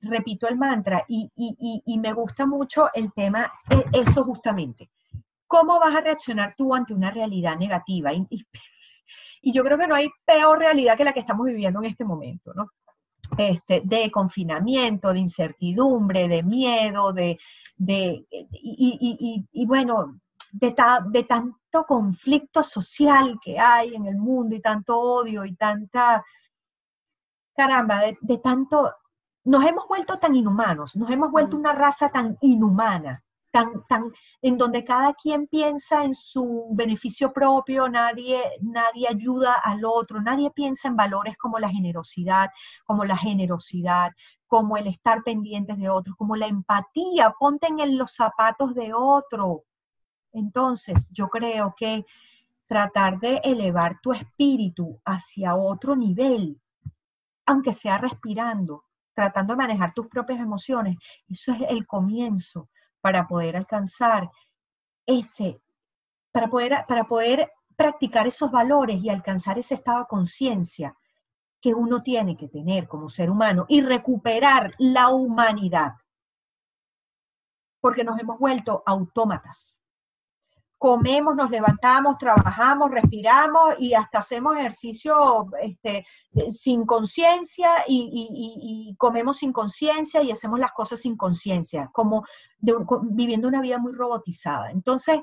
repito 0.00 0.48
el 0.48 0.56
mantra 0.56 1.04
y, 1.08 1.30
y, 1.36 1.82
y, 1.84 1.98
me 1.98 2.12
gusta 2.12 2.46
mucho 2.46 2.88
el 2.92 3.12
tema, 3.12 3.52
e, 3.70 3.84
eso 3.92 4.24
justamente, 4.24 4.90
¿Cómo 5.46 5.78
vas 5.78 5.94
a 5.94 6.00
reaccionar 6.00 6.54
tú 6.56 6.74
ante 6.74 6.94
una 6.94 7.10
realidad 7.10 7.56
negativa? 7.56 8.12
Y, 8.12 8.26
yo 9.52 9.62
creo 9.62 9.78
que 9.78 9.86
no 9.86 9.94
hay 9.94 10.08
peor 10.24 10.58
realidad 10.58 10.96
que 10.96 11.04
la 11.04 11.12
que 11.12 11.20
estamos 11.20 11.46
viviendo 11.46 11.80
en 11.80 11.90
este 11.90 12.04
momento, 12.04 12.52
¿no? 12.54 12.70
Este, 13.38 13.82
de 13.84 14.10
confinamiento, 14.10 15.12
de 15.12 15.20
incertidumbre, 15.20 16.26
de 16.26 16.42
miedo, 16.42 17.12
de, 17.12 17.38
de 17.76 18.26
y, 18.52 19.66
bueno, 19.66 20.20
de, 20.52 20.74
de, 21.10 21.22
tanto 21.24 21.84
conflicto 21.86 22.62
social 22.62 23.38
que 23.42 23.58
hay 23.58 23.94
en 23.94 24.06
el 24.06 24.16
mundo 24.16 24.56
y 24.56 24.60
tanto 24.60 24.98
odio 24.98 25.44
y 25.44 25.54
tanta, 25.54 26.24
caramba, 27.54 28.00
de, 28.00 28.18
de 28.20 28.38
tanto, 28.38 28.94
nos 29.44 29.64
hemos 29.64 29.86
vuelto 29.86 30.18
tan 30.18 30.34
inhumanos, 30.34 30.96
nos 30.96 31.10
hemos 31.10 31.30
vuelto 31.30 31.56
mm. 31.56 31.60
una 31.60 31.72
raza 31.72 32.10
tan 32.10 32.36
inhumana 32.40 33.22
en 34.42 34.58
donde 34.58 34.84
cada 34.84 35.14
quien 35.14 35.46
piensa 35.46 36.04
en 36.04 36.14
su 36.14 36.68
beneficio 36.72 37.32
propio, 37.32 37.88
nadie, 37.88 38.40
nadie 38.60 39.08
ayuda 39.08 39.54
al 39.54 39.84
otro, 39.84 40.20
nadie 40.20 40.50
piensa 40.50 40.88
en 40.88 40.96
valores 40.96 41.36
como 41.36 41.58
la 41.58 41.68
generosidad, 41.68 42.50
como 42.84 43.04
la 43.04 43.16
generosidad, 43.16 44.12
como 44.46 44.76
el 44.76 44.86
estar 44.86 45.22
pendientes 45.22 45.76
de 45.78 45.88
otros, 45.88 46.16
como 46.16 46.36
la 46.36 46.46
empatía, 46.46 47.34
ponte 47.38 47.66
en 47.68 47.98
los 47.98 48.12
zapatos 48.14 48.74
de 48.74 48.92
otro. 48.94 49.64
Entonces, 50.32 51.08
yo 51.12 51.28
creo 51.28 51.74
que 51.76 52.04
tratar 52.66 53.18
de 53.20 53.36
elevar 53.44 54.00
tu 54.02 54.12
espíritu 54.12 55.00
hacia 55.04 55.56
otro 55.56 55.96
nivel, 55.96 56.60
aunque 57.46 57.72
sea 57.72 57.98
respirando, 57.98 58.84
tratando 59.14 59.54
de 59.54 59.58
manejar 59.58 59.94
tus 59.94 60.08
propias 60.08 60.40
emociones, 60.40 60.98
eso 61.28 61.52
es 61.52 61.62
el 61.68 61.86
comienzo 61.86 62.68
para 63.06 63.28
poder 63.28 63.56
alcanzar 63.56 64.28
ese, 65.06 65.62
para 66.32 66.48
poder, 66.48 66.84
para 66.88 67.04
poder 67.04 67.52
practicar 67.76 68.26
esos 68.26 68.50
valores 68.50 69.00
y 69.00 69.08
alcanzar 69.08 69.60
ese 69.60 69.76
estado 69.76 70.00
de 70.00 70.06
conciencia 70.06 70.96
que 71.60 71.72
uno 71.72 72.02
tiene 72.02 72.36
que 72.36 72.48
tener 72.48 72.88
como 72.88 73.08
ser 73.08 73.30
humano 73.30 73.64
y 73.68 73.80
recuperar 73.80 74.74
la 74.78 75.10
humanidad. 75.10 75.92
Porque 77.80 78.02
nos 78.02 78.18
hemos 78.18 78.40
vuelto 78.40 78.82
autómatas 78.84 79.78
comemos, 80.78 81.34
nos 81.34 81.50
levantamos, 81.50 82.18
trabajamos, 82.18 82.90
respiramos 82.90 83.76
y 83.78 83.94
hasta 83.94 84.18
hacemos 84.18 84.56
ejercicio 84.56 85.46
este, 85.60 86.06
sin 86.50 86.84
conciencia 86.84 87.70
y, 87.88 88.94
comemos 88.98 89.38
sin 89.38 89.52
conciencia 89.52 90.22
y 90.22 90.30
hacemos 90.30 90.58
las 90.58 90.72
cosas 90.72 91.00
sin 91.00 91.16
conciencia, 91.16 91.90
como 91.92 92.24
viviendo 92.58 93.48
una 93.48 93.60
vida 93.60 93.78
muy 93.78 93.92
robotizada. 93.92 94.70
Entonces, 94.70 95.20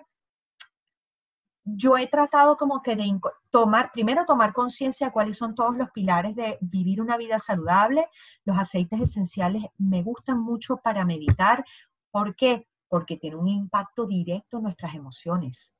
yo 1.65 1.97
he 1.97 2.07
tratado 2.07 2.57
como 2.57 2.81
que 2.81 2.95
de 2.95 3.19
tomar, 3.49 3.91
primero 3.93 4.25
tomar 4.25 4.53
conciencia 4.53 5.07
de 5.07 5.13
cuáles 5.13 5.37
son 5.37 5.55
todos 5.55 5.77
los 5.77 5.91
pilares 5.91 6.35
de 6.35 6.57
vivir 6.61 6.99
una 7.01 7.15
vida 7.15 7.39
saludable. 7.39 8.07
Los 8.43 8.57
aceites 8.57 8.99
esenciales 8.99 9.63
me 9.77 10.03
gustan 10.03 10.39
mucho 10.39 10.77
para 10.77 11.05
meditar. 11.05 11.63
¿Por 12.11 12.35
qué? 12.35 12.67
Porque 12.93 13.17
tiene 13.17 13.37
un 13.37 13.47
impacto 13.47 14.05
directo 14.05 14.57
en 14.57 14.63
nuestras 14.65 14.93
emociones. 14.93 15.73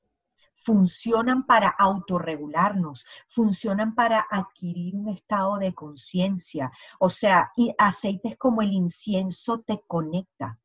Funcionan 0.56 1.46
para 1.46 1.68
autorregularnos, 1.68 3.06
funcionan 3.28 3.94
para 3.94 4.26
adquirir 4.28 4.96
un 4.96 5.10
estado 5.10 5.58
de 5.58 5.72
conciencia. 5.72 6.72
O 6.98 7.08
sea, 7.08 7.52
y 7.54 7.72
aceites 7.78 8.36
como 8.36 8.62
el 8.62 8.72
incienso 8.72 9.60
te 9.60 9.80
conecta, 9.86 10.58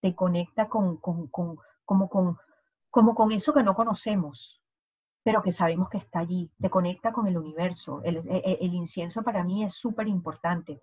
te 0.00 0.14
conecta 0.14 0.66
con, 0.66 0.96
con, 0.96 1.26
con, 1.26 1.58
como, 1.84 2.08
con, 2.08 2.38
como 2.88 3.14
con 3.14 3.30
eso 3.30 3.52
que 3.52 3.62
no 3.62 3.74
conocemos, 3.74 4.62
pero 5.22 5.42
que 5.42 5.50
sabemos 5.50 5.90
que 5.90 5.98
está 5.98 6.20
allí, 6.20 6.50
te 6.58 6.70
conecta 6.70 7.12
con 7.12 7.26
el 7.26 7.36
universo. 7.36 8.00
El, 8.02 8.22
el, 8.26 8.72
incienso 8.72 9.22
para 9.22 9.44
mí 9.44 9.62
es 9.62 9.74
súper 9.74 10.08
importante. 10.08 10.80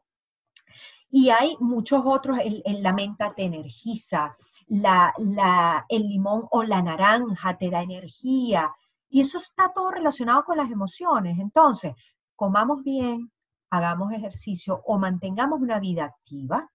Y 1.10 1.32
hay 1.32 1.58
muchos 1.60 2.04
otros, 2.06 2.38
el, 2.44 2.84
la 2.84 2.94
menta 2.94 3.34
te 3.34 3.42
energiza, 3.42 4.38
la, 4.70 5.86
el 5.90 6.08
limón 6.08 6.48
o 6.52 6.64
la 6.64 6.82
naranja 6.82 7.58
te 7.58 7.70
da 7.70 7.82
energía. 7.82 8.74
Y 9.10 9.22
eso 9.22 9.38
está 9.38 9.74
todo 9.74 9.92
relacionado 9.92 10.46
con 10.46 10.58
las 10.58 10.72
emociones. 10.72 11.40
Entonces, 11.40 11.94
comamos 12.36 12.84
bien, 12.84 13.32
hagamos 13.70 14.14
ejercicio 14.14 14.82
o 14.86 14.98
mantengamos 14.98 15.60
una 15.62 15.80
vida 15.80 16.06
activa, 16.06 16.72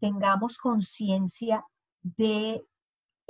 tengamos 0.00 0.58
conciencia 0.58 1.64
de 2.02 2.64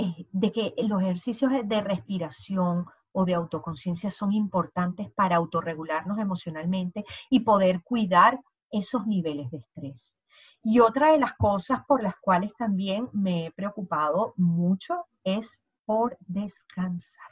eh, 0.00 0.28
de 0.30 0.52
que 0.52 0.74
los 0.86 1.02
ejercicios 1.02 1.50
de 1.64 1.80
respiración 1.80 2.86
o 3.10 3.24
de 3.24 3.34
autoconciencia 3.34 4.12
son 4.12 4.32
importantes 4.32 5.10
para 5.10 5.34
autorregularnos 5.34 6.18
emocionalmente 6.20 7.04
y 7.28 7.40
poder 7.40 7.82
cuidar 7.82 8.40
esos 8.70 9.08
niveles 9.08 9.50
de 9.50 9.58
estrés. 9.58 10.16
Y 10.62 10.80
otra 10.80 11.12
de 11.12 11.18
las 11.18 11.34
cosas 11.34 11.80
por 11.86 12.02
las 12.02 12.16
cuales 12.16 12.52
también 12.56 13.08
me 13.12 13.46
he 13.46 13.50
preocupado 13.52 14.34
mucho 14.36 15.06
es 15.24 15.58
por 15.84 16.16
descansar. 16.20 17.26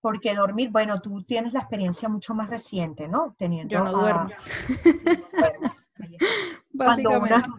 Porque 0.00 0.34
dormir, 0.34 0.70
bueno, 0.70 1.00
tú 1.00 1.22
tienes 1.24 1.52
la 1.52 1.60
experiencia 1.60 2.08
mucho 2.08 2.34
más 2.34 2.48
reciente, 2.48 3.08
¿no? 3.08 3.34
Teniendo 3.36 3.72
Yo 3.72 3.84
no 3.84 3.92
duermo. 3.92 4.30
Básicamente. 6.72 7.50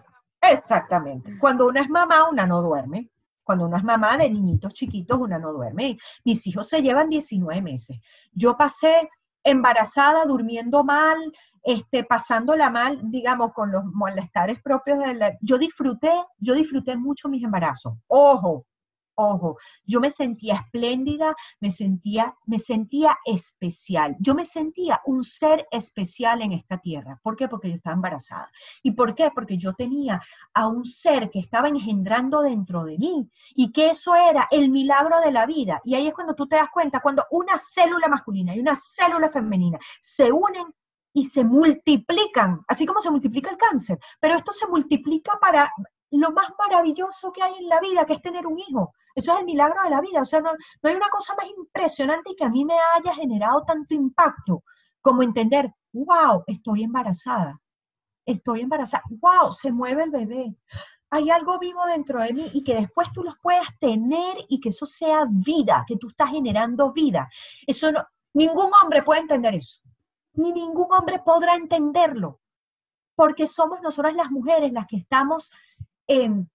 exactamente. 0.41 1.37
Cuando 1.37 1.67
una 1.67 1.81
es 1.81 1.89
mamá, 1.89 2.29
una 2.29 2.45
no 2.45 2.61
duerme. 2.61 3.09
Cuando 3.43 3.65
uno 3.65 3.77
es 3.77 3.83
mamá 3.83 4.17
de 4.17 4.29
niñitos 4.29 4.73
chiquitos, 4.73 5.19
una 5.19 5.37
no 5.37 5.51
duerme. 5.51 5.97
Mis 6.23 6.47
hijos 6.47 6.69
se 6.69 6.81
llevan 6.81 7.09
19 7.09 7.61
meses. 7.61 7.99
Yo 8.31 8.55
pasé 8.55 9.09
embarazada, 9.43 10.25
durmiendo 10.25 10.83
mal, 10.83 11.17
este, 11.63 12.03
pasándola 12.03 12.69
mal, 12.69 12.99
digamos, 13.03 13.53
con 13.53 13.71
los 13.71 13.85
malestares 13.85 14.59
propios 14.61 14.99
de 14.99 15.13
la... 15.13 15.37
Yo 15.41 15.57
disfruté, 15.57 16.11
yo 16.39 16.53
disfruté 16.53 16.95
mucho 16.95 17.29
mis 17.29 17.43
embarazos. 17.43 17.93
Ojo, 18.07 18.65
ojo, 19.21 19.57
yo 19.85 19.99
me 19.99 20.09
sentía 20.09 20.55
espléndida, 20.55 21.35
me 21.59 21.71
sentía, 21.71 22.35
me 22.45 22.59
sentía 22.59 23.17
especial. 23.25 24.15
Yo 24.19 24.35
me 24.35 24.45
sentía 24.45 25.01
un 25.05 25.23
ser 25.23 25.67
especial 25.71 26.41
en 26.41 26.53
esta 26.53 26.77
tierra. 26.77 27.19
¿Por 27.21 27.35
qué? 27.35 27.47
Porque 27.47 27.69
yo 27.69 27.75
estaba 27.75 27.95
embarazada. 27.95 28.51
¿Y 28.83 28.91
por 28.91 29.15
qué? 29.15 29.31
Porque 29.33 29.57
yo 29.57 29.73
tenía 29.73 30.21
a 30.53 30.67
un 30.67 30.85
ser 30.85 31.29
que 31.29 31.39
estaba 31.39 31.67
engendrando 31.67 32.41
dentro 32.41 32.83
de 32.83 32.97
mí 32.97 33.29
y 33.55 33.71
que 33.71 33.89
eso 33.89 34.15
era 34.15 34.47
el 34.51 34.69
milagro 34.69 35.19
de 35.21 35.31
la 35.31 35.45
vida. 35.45 35.81
Y 35.83 35.95
ahí 35.95 36.07
es 36.07 36.13
cuando 36.13 36.35
tú 36.35 36.47
te 36.47 36.55
das 36.55 36.69
cuenta, 36.71 37.01
cuando 37.01 37.25
una 37.31 37.57
célula 37.57 38.07
masculina 38.07 38.55
y 38.55 38.59
una 38.59 38.75
célula 38.75 39.29
femenina 39.29 39.79
se 39.99 40.31
unen 40.31 40.65
y 41.13 41.25
se 41.25 41.43
multiplican, 41.43 42.63
así 42.67 42.85
como 42.85 43.01
se 43.01 43.11
multiplica 43.11 43.49
el 43.49 43.57
cáncer, 43.57 43.99
pero 44.19 44.35
esto 44.35 44.51
se 44.51 44.67
multiplica 44.67 45.37
para 45.39 45.71
lo 46.11 46.31
más 46.31 46.49
maravilloso 46.57 47.31
que 47.31 47.41
hay 47.41 47.53
en 47.55 47.69
la 47.69 47.79
vida, 47.79 48.05
que 48.05 48.13
es 48.13 48.21
tener 48.21 48.45
un 48.47 48.59
hijo. 48.59 48.93
Eso 49.15 49.33
es 49.33 49.39
el 49.39 49.45
milagro 49.45 49.83
de 49.83 49.89
la 49.89 50.01
vida. 50.01 50.21
O 50.21 50.25
sea, 50.25 50.41
no, 50.41 50.51
no 50.53 50.89
hay 50.89 50.95
una 50.95 51.09
cosa 51.09 51.35
más 51.35 51.47
impresionante 51.47 52.35
que 52.35 52.43
a 52.43 52.49
mí 52.49 52.65
me 52.65 52.75
haya 52.95 53.13
generado 53.13 53.63
tanto 53.63 53.93
impacto 53.93 54.63
como 55.01 55.23
entender, 55.23 55.73
wow, 55.93 56.43
estoy 56.47 56.83
embarazada. 56.83 57.59
Estoy 58.25 58.61
embarazada. 58.61 59.03
Wow, 59.09 59.51
se 59.51 59.71
mueve 59.71 60.03
el 60.03 60.11
bebé. 60.11 60.55
Hay 61.09 61.29
algo 61.29 61.59
vivo 61.59 61.85
dentro 61.85 62.21
de 62.21 62.31
mí 62.31 62.47
y 62.53 62.63
que 62.63 62.75
después 62.75 63.11
tú 63.11 63.23
los 63.23 63.35
puedas 63.41 63.67
tener 63.79 64.37
y 64.47 64.61
que 64.61 64.69
eso 64.69 64.85
sea 64.85 65.25
vida, 65.29 65.83
que 65.85 65.97
tú 65.97 66.07
estás 66.07 66.29
generando 66.29 66.93
vida. 66.93 67.27
Eso 67.67 67.91
no, 67.91 68.05
ningún 68.33 68.71
hombre 68.81 69.03
puede 69.03 69.21
entender 69.21 69.55
eso. 69.55 69.81
Ni 70.33 70.53
ningún 70.53 70.87
hombre 70.93 71.19
podrá 71.19 71.55
entenderlo. 71.55 72.39
Porque 73.15 73.45
somos 73.45 73.81
nosotras 73.81 74.15
las 74.15 74.31
mujeres 74.31 74.71
las 74.71 74.87
que 74.87 74.97
estamos 74.97 75.51
em, 76.07 76.47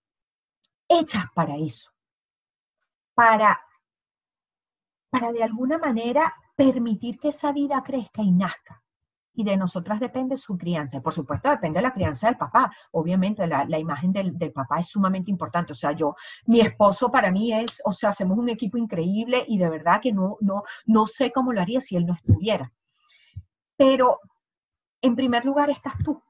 hechas 0.88 1.24
para 1.34 1.56
eso 1.56 1.95
para, 3.16 3.58
para 5.10 5.32
de 5.32 5.42
alguna 5.42 5.78
manera 5.78 6.34
permitir 6.54 7.18
que 7.18 7.28
esa 7.28 7.50
vida 7.50 7.82
crezca 7.82 8.22
y 8.22 8.30
nazca. 8.30 8.82
Y 9.34 9.44
de 9.44 9.56
nosotras 9.56 10.00
depende 10.00 10.36
su 10.36 10.56
crianza. 10.56 11.02
Por 11.02 11.12
supuesto, 11.12 11.50
depende 11.50 11.78
de 11.78 11.82
la 11.82 11.92
crianza 11.92 12.26
del 12.26 12.38
papá. 12.38 12.70
Obviamente, 12.92 13.46
la, 13.46 13.78
imagen 13.78 14.12
del, 14.12 14.38
del, 14.38 14.52
papá 14.52 14.78
es 14.78 14.88
sumamente 14.88 15.30
importante. 15.30 15.72
O 15.72 15.74
sea, 15.74 15.92
yo, 15.92 16.14
mi 16.46 16.60
esposo 16.60 17.10
para 17.10 17.30
mí 17.30 17.52
es, 17.52 17.82
o 17.84 17.92
sea, 17.92 18.10
hacemos 18.10 18.38
un 18.38 18.48
equipo 18.48 18.78
increíble 18.78 19.44
y 19.46 19.58
de 19.58 19.68
verdad 19.68 20.00
que 20.00 20.12
no, 20.12 20.38
no, 20.40 20.62
no 20.86 21.06
sé 21.06 21.32
cómo 21.32 21.52
lo 21.52 21.60
haría 21.60 21.80
si 21.80 21.96
él 21.96 22.06
no 22.06 22.14
estuviera. 22.14 22.72
Pero, 23.76 24.20
en 25.02 25.14
primer 25.14 25.44
lugar, 25.44 25.68
estás 25.68 25.94
tú, 26.02 26.22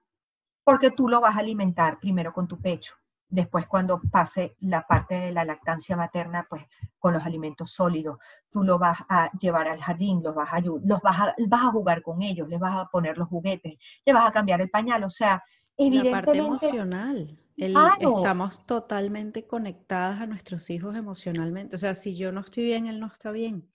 porque 0.64 0.90
tú 0.90 1.08
lo 1.08 1.20
vas 1.20 1.36
a 1.36 1.40
alimentar 1.40 2.00
primero 2.00 2.32
con 2.32 2.48
tu 2.48 2.60
pecho, 2.60 2.96
Después, 3.28 3.66
cuando 3.66 4.00
pase 4.10 4.56
la 4.60 4.86
parte 4.86 5.14
de 5.16 5.32
la 5.32 5.44
lactancia 5.44 5.96
materna, 5.96 6.46
pues 6.48 6.62
con 6.98 7.12
los 7.12 7.24
alimentos 7.24 7.72
sólidos, 7.72 8.18
tú 8.50 8.62
lo 8.62 8.78
vas 8.78 8.98
a 9.08 9.30
llevar 9.32 9.68
al 9.68 9.80
jardín, 9.80 10.22
los 10.22 10.34
vas 10.34 10.52
a, 10.52 10.60
los 10.60 11.00
vas 11.02 11.20
a, 11.20 11.34
vas 11.46 11.64
a 11.64 11.70
jugar 11.70 12.02
con 12.02 12.22
ellos, 12.22 12.48
les 12.48 12.60
vas 12.60 12.76
a 12.76 12.88
poner 12.88 13.18
los 13.18 13.28
juguetes, 13.28 13.78
le 14.04 14.12
vas 14.12 14.26
a 14.26 14.32
cambiar 14.32 14.60
el 14.60 14.70
pañal, 14.70 15.02
o 15.02 15.10
sea, 15.10 15.42
evidentemente... 15.76 16.16
La 16.16 16.24
parte 16.24 16.38
emocional. 16.38 17.38
Estamos 17.56 18.64
totalmente 18.66 19.46
conectadas 19.46 20.20
a 20.20 20.26
nuestros 20.26 20.68
hijos 20.68 20.94
emocionalmente. 20.94 21.76
O 21.76 21.78
sea, 21.78 21.94
si 21.94 22.14
yo 22.14 22.30
no 22.30 22.40
estoy 22.40 22.64
bien, 22.64 22.86
él 22.86 23.00
no 23.00 23.06
está 23.06 23.30
bien. 23.30 23.66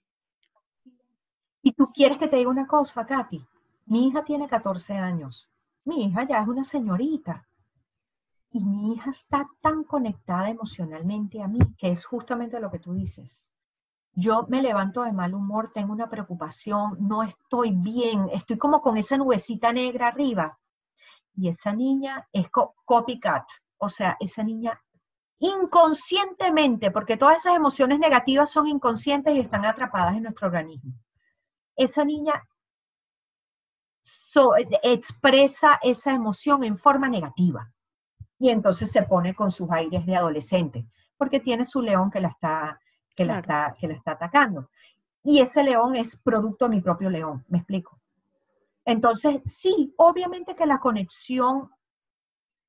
Y 1.64 1.74
tú 1.74 1.92
quieres 1.92 2.20
que 2.20 2.28
te 2.28 2.38
diga 2.38 2.50
una 2.50 2.68
cosa, 2.68 3.06
Katy. 3.06 3.44
Mi 3.88 4.08
hija 4.08 4.24
tiene 4.24 4.48
14 4.48 4.94
años. 4.94 5.50
Mi 5.84 6.06
hija 6.06 6.28
ya 6.28 6.42
es 6.42 6.48
una 6.48 6.64
señorita 6.64 7.48
y 8.52 8.64
mi 8.64 8.94
hija 8.94 9.12
está 9.12 9.50
tan 9.62 9.84
conectada 9.86 10.50
emocionalmente 10.50 11.42
a 11.42 11.48
mí, 11.48 11.60
que 11.78 11.92
es 11.92 12.06
justamente 12.06 12.60
lo 12.60 12.70
que 12.70 12.80
tú 12.80 12.94
dices. 12.94 13.52
Yo 14.14 14.46
me 14.50 14.62
levanto 14.62 15.04
de 15.04 15.14
mal 15.14 15.34
humor, 15.34 15.72
tengo 15.74 15.94
una 15.94 16.10
preocupación, 16.10 16.98
no 17.00 17.24
estoy 17.24 17.72
bien, 17.72 18.30
estoy 18.34 18.58
como 18.58 18.82
con 18.82 18.98
esa 18.98 19.18
nubecita 19.18 19.72
negra 19.72 20.10
arriba. 20.10 20.60
Y 21.34 21.48
esa 21.48 21.72
niña 21.72 22.28
es 22.34 22.48
copycat, 22.50 23.48
o 23.78 23.88
sea, 23.88 24.18
esa 24.20 24.44
niña 24.44 24.82
inconscientemente, 25.40 26.92
porque 26.92 27.16
todas 27.16 27.40
esas 27.40 27.56
emociones 27.56 28.00
negativas 28.00 28.52
son 28.52 28.68
inconscientes 28.68 29.34
y 29.34 29.40
están 29.40 29.66
atrapadas 29.66 30.18
en 30.18 30.24
nuestro 30.24 30.48
organismo. 30.48 30.94
Esa 31.78 32.04
niña 32.04 32.44
expresa 34.84 35.80
esa 35.82 36.12
emoción 36.12 36.66
en 36.66 36.78
forma 36.78 37.08
negativa 37.08 37.72
y 38.42 38.50
entonces 38.50 38.92
se 38.92 39.04
pone 39.04 39.36
con 39.36 39.52
sus 39.52 39.70
aires 39.70 40.04
de 40.04 40.16
adolescente, 40.16 40.88
porque 41.16 41.40
tiene 41.40 41.64
su 41.64 41.80
león 41.80 42.10
que 42.10 42.20
la 42.20 42.30
está, 42.30 42.80
que 43.16 43.24
la 43.24 43.38
está, 43.38 43.76
que 43.80 43.88
la 43.88 43.94
está 43.94 44.14
atacando. 44.14 44.72
Y 45.24 45.42
ese 45.42 45.64
león 45.64 45.96
es 45.96 46.18
producto 46.18 46.66
de 46.66 46.76
mi 46.76 46.82
propio 46.82 47.12
león, 47.12 47.46
¿me 47.50 47.60
explico? 47.60 48.02
Entonces, 48.84 49.42
sí, 49.46 49.94
obviamente 49.96 50.56
que 50.56 50.66
la 50.66 50.80
conexión 50.80 51.70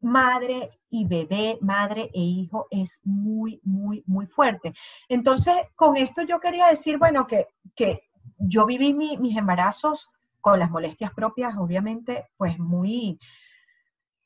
madre 0.02 0.78
y 0.90 1.06
bebé, 1.06 1.56
madre 1.62 2.10
e 2.12 2.20
hijo 2.20 2.66
es 2.70 3.00
muy, 3.02 3.58
muy, 3.64 4.02
muy 4.06 4.26
fuerte. 4.26 4.74
Entonces, 5.08 5.54
con 5.74 5.96
esto 5.96 6.20
yo 6.20 6.38
quería 6.38 6.66
decir, 6.66 6.98
bueno, 6.98 7.26
que, 7.26 7.46
que 7.74 8.10
yo 8.36 8.66
viví 8.66 8.92
mis 8.92 9.36
embarazos 9.38 10.10
con 10.42 10.58
las 10.58 10.70
molestias 10.70 11.14
propias, 11.14 11.56
obviamente, 11.56 12.28
pues 12.36 12.58
muy, 12.58 13.18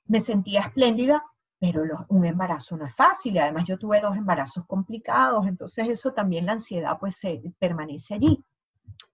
me 0.06 0.18
sentía 0.18 0.62
espléndida, 0.62 1.22
pero 1.58 1.82
un 2.08 2.24
embarazo 2.26 2.76
no 2.76 2.86
es 2.86 2.94
fácil 2.94 3.34
y 3.34 3.38
además 3.38 3.64
yo 3.66 3.78
tuve 3.78 4.00
dos 4.00 4.16
embarazos 4.16 4.64
complicados, 4.66 5.46
entonces 5.46 5.88
eso 5.88 6.12
también 6.12 6.46
la 6.46 6.52
ansiedad 6.52 6.98
pues 6.98 7.16
se 7.16 7.42
permanece 7.58 8.14
allí. 8.14 8.44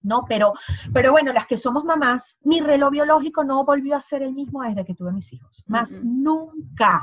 ¿no? 0.03 0.25
Pero, 0.29 0.53
pero 0.93 1.13
bueno, 1.13 1.33
las 1.33 1.47
que 1.47 1.57
somos 1.57 1.85
mamás, 1.85 2.37
mi 2.43 2.61
reloj 2.61 2.91
biológico 2.91 3.45
no 3.45 3.65
volvió 3.65 3.97
a 3.97 4.01
ser 4.01 4.23
el 4.23 4.33
mismo 4.33 4.63
desde 4.63 4.85
que 4.85 4.95
tuve 4.95 5.13
mis 5.13 5.33
hijos. 5.33 5.65
Más 5.69 5.99
nunca, 6.03 7.03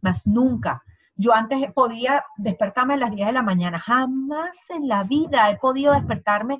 más 0.00 0.26
nunca. 0.26 0.82
Yo 1.14 1.34
antes 1.34 1.72
podía 1.72 2.24
despertarme 2.36 2.94
a 2.94 2.98
las 2.98 3.10
10 3.10 3.26
de 3.26 3.32
la 3.32 3.42
mañana, 3.42 3.80
jamás 3.80 4.70
en 4.70 4.86
la 4.86 5.02
vida 5.02 5.50
he 5.50 5.56
podido 5.56 5.92
despertarme 5.92 6.58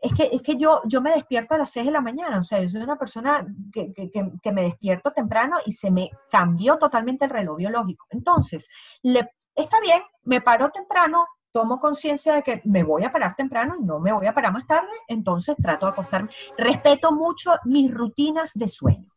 es 0.00 0.12
que, 0.14 0.28
es 0.32 0.42
que 0.42 0.56
yo, 0.56 0.82
yo 0.84 1.00
me 1.00 1.12
despierto 1.12 1.54
a 1.54 1.58
las 1.58 1.70
6 1.70 1.86
de 1.86 1.92
la 1.92 2.00
mañana, 2.00 2.38
o 2.38 2.42
sea, 2.42 2.60
yo 2.60 2.68
soy 2.68 2.82
una 2.82 2.98
persona 2.98 3.46
que, 3.72 3.92
que, 3.92 4.52
me 4.52 4.62
despierto 4.62 5.12
temprano 5.12 5.56
y 5.64 5.72
se 5.72 5.90
me 5.90 6.10
cambió 6.30 6.76
totalmente 6.78 7.24
el 7.24 7.30
reloj 7.30 7.56
biológico. 7.56 8.06
Entonces, 8.10 8.68
le, 9.02 9.28
está 9.54 9.80
bien, 9.80 10.02
me 10.24 10.40
paro 10.40 10.70
temprano, 10.70 11.26
tomo 11.52 11.80
conciencia 11.80 12.34
de 12.34 12.42
que 12.42 12.60
me 12.64 12.82
voy 12.82 13.04
a 13.04 13.12
parar 13.12 13.34
temprano 13.34 13.76
y 13.80 13.84
no 13.84 13.98
me 13.98 14.12
voy 14.12 14.26
a 14.26 14.34
parar 14.34 14.52
más 14.52 14.66
tarde, 14.66 14.90
entonces 15.08 15.56
trato 15.56 15.86
de 15.86 15.92
acostarme. 15.92 16.30
Respeto 16.58 17.12
mucho 17.12 17.52
mis 17.64 17.92
rutinas 17.92 18.52
de 18.54 18.68
sueño. 18.68 19.15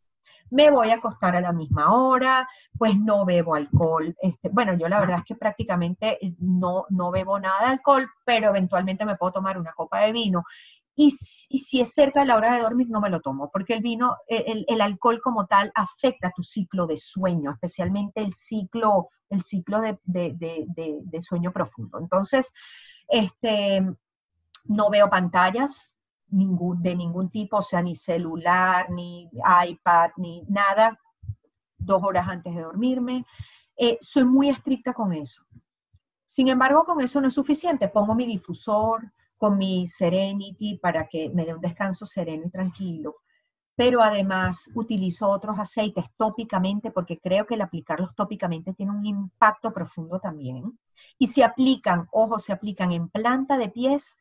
Me 0.52 0.72
voy 0.72 0.90
a 0.90 0.96
acostar 0.96 1.36
a 1.36 1.42
la 1.42 1.52
misma 1.52 1.94
hora, 1.94 2.48
pues 2.78 2.98
no 2.98 3.26
bebo 3.26 3.56
alcohol. 3.56 4.16
Este, 4.22 4.50
bueno, 4.50 4.74
yo 4.74 4.88
la 4.88 5.00
verdad 5.00 5.20
es 5.20 5.26
que 5.26 5.36
prácticamente 5.36 6.18
no, 6.40 6.86
no 6.90 7.12
bebo 7.12 7.40
nada 7.40 7.60
de 7.62 7.66
alcohol, 7.74 8.10
pero 8.26 8.50
eventualmente 8.50 9.06
me 9.06 9.16
puedo 9.16 9.34
tomar 9.34 9.58
una 9.58 9.74
copa 9.74 10.00
de 10.02 10.12
vino 10.12 10.44
y, 11.02 11.12
si 11.12 11.80
es 11.80 11.94
cerca 11.94 12.20
de 12.20 12.26
la 12.26 12.36
hora 12.36 12.56
de 12.56 12.62
dormir, 12.62 12.90
no 12.90 13.00
me 13.00 13.10
lo 13.10 13.22
tomo, 13.22 13.50
porque 13.52 13.74
el 13.74 13.82
vino, 13.82 14.18
e, 14.28 14.66
el, 14.68 14.82
alcohol 14.82 15.22
como 15.24 15.48
tal, 15.48 15.72
afecta 15.74 16.34
tu 16.36 16.44
ciclo 16.44 16.88
de 16.88 16.98
sueño, 16.98 17.52
especialmente 17.52 18.22
el 18.22 18.34
ciclo, 18.34 19.08
el 19.30 19.42
ciclo 19.42 19.80
de, 19.80 21.22
sueño 21.22 21.54
profundo. 21.54 22.00
Entonces, 22.00 22.52
este, 23.08 23.82
no 24.66 24.90
veo 24.90 25.10
pantallas 25.10 25.98
ningún, 26.32 26.82
de 26.82 26.96
ningún 26.96 27.30
tipo, 27.30 27.58
o 27.58 27.62
sea, 27.62 27.82
ni 27.82 27.96
celular, 27.96 28.90
ni 28.90 29.30
iPad, 29.68 30.12
ni 30.18 30.44
nada, 30.48 31.00
dos 31.78 32.02
horas 32.04 32.28
antes 32.28 32.54
de 32.56 32.62
dormirme. 32.62 33.26
Eh, 33.78 33.98
soy 34.02 34.26
muy 34.26 34.50
estricta 34.50 34.94
con 34.94 35.14
eso 35.14 35.42
Sin 36.26 36.50
embargo, 36.50 36.84
con 36.84 37.00
eso 37.02 37.22
no 37.22 37.30
es 37.30 37.34
suficiente. 37.34 37.88
Pongo 37.88 38.14
mi 38.14 38.26
difusor 38.26 39.12
con 39.38 39.58
mi 39.58 39.88
Serenity 39.88 40.78
para 40.78 41.08
que 41.08 41.30
me 41.30 41.46
dé 41.46 41.54
un 41.54 41.62
descanso 41.62 42.06
sereno 42.06 42.46
y 42.46 42.50
tranquilo. 42.50 43.16
Pero 43.76 44.04
además 44.04 44.70
utilizo 44.76 45.30
otros 45.30 45.58
aceites 45.58 46.06
tópicamente 46.18 46.92
porque 46.92 47.18
creo 47.18 47.46
que 47.48 47.56
el 47.56 47.62
aplicarlos 47.62 48.14
tópicamente 48.14 48.74
tiene 48.74 48.92
un 48.92 49.06
impacto 49.06 49.72
profundo 49.72 50.20
también. 50.20 50.78
Y 51.18 51.28
se 51.28 51.46
aplican, 51.46 52.08
ojo, 52.12 52.38
se 52.38 52.52
aplican 52.52 52.92
en 52.92 53.08
planta 53.08 53.58
de 53.58 53.70
pies 53.70 54.18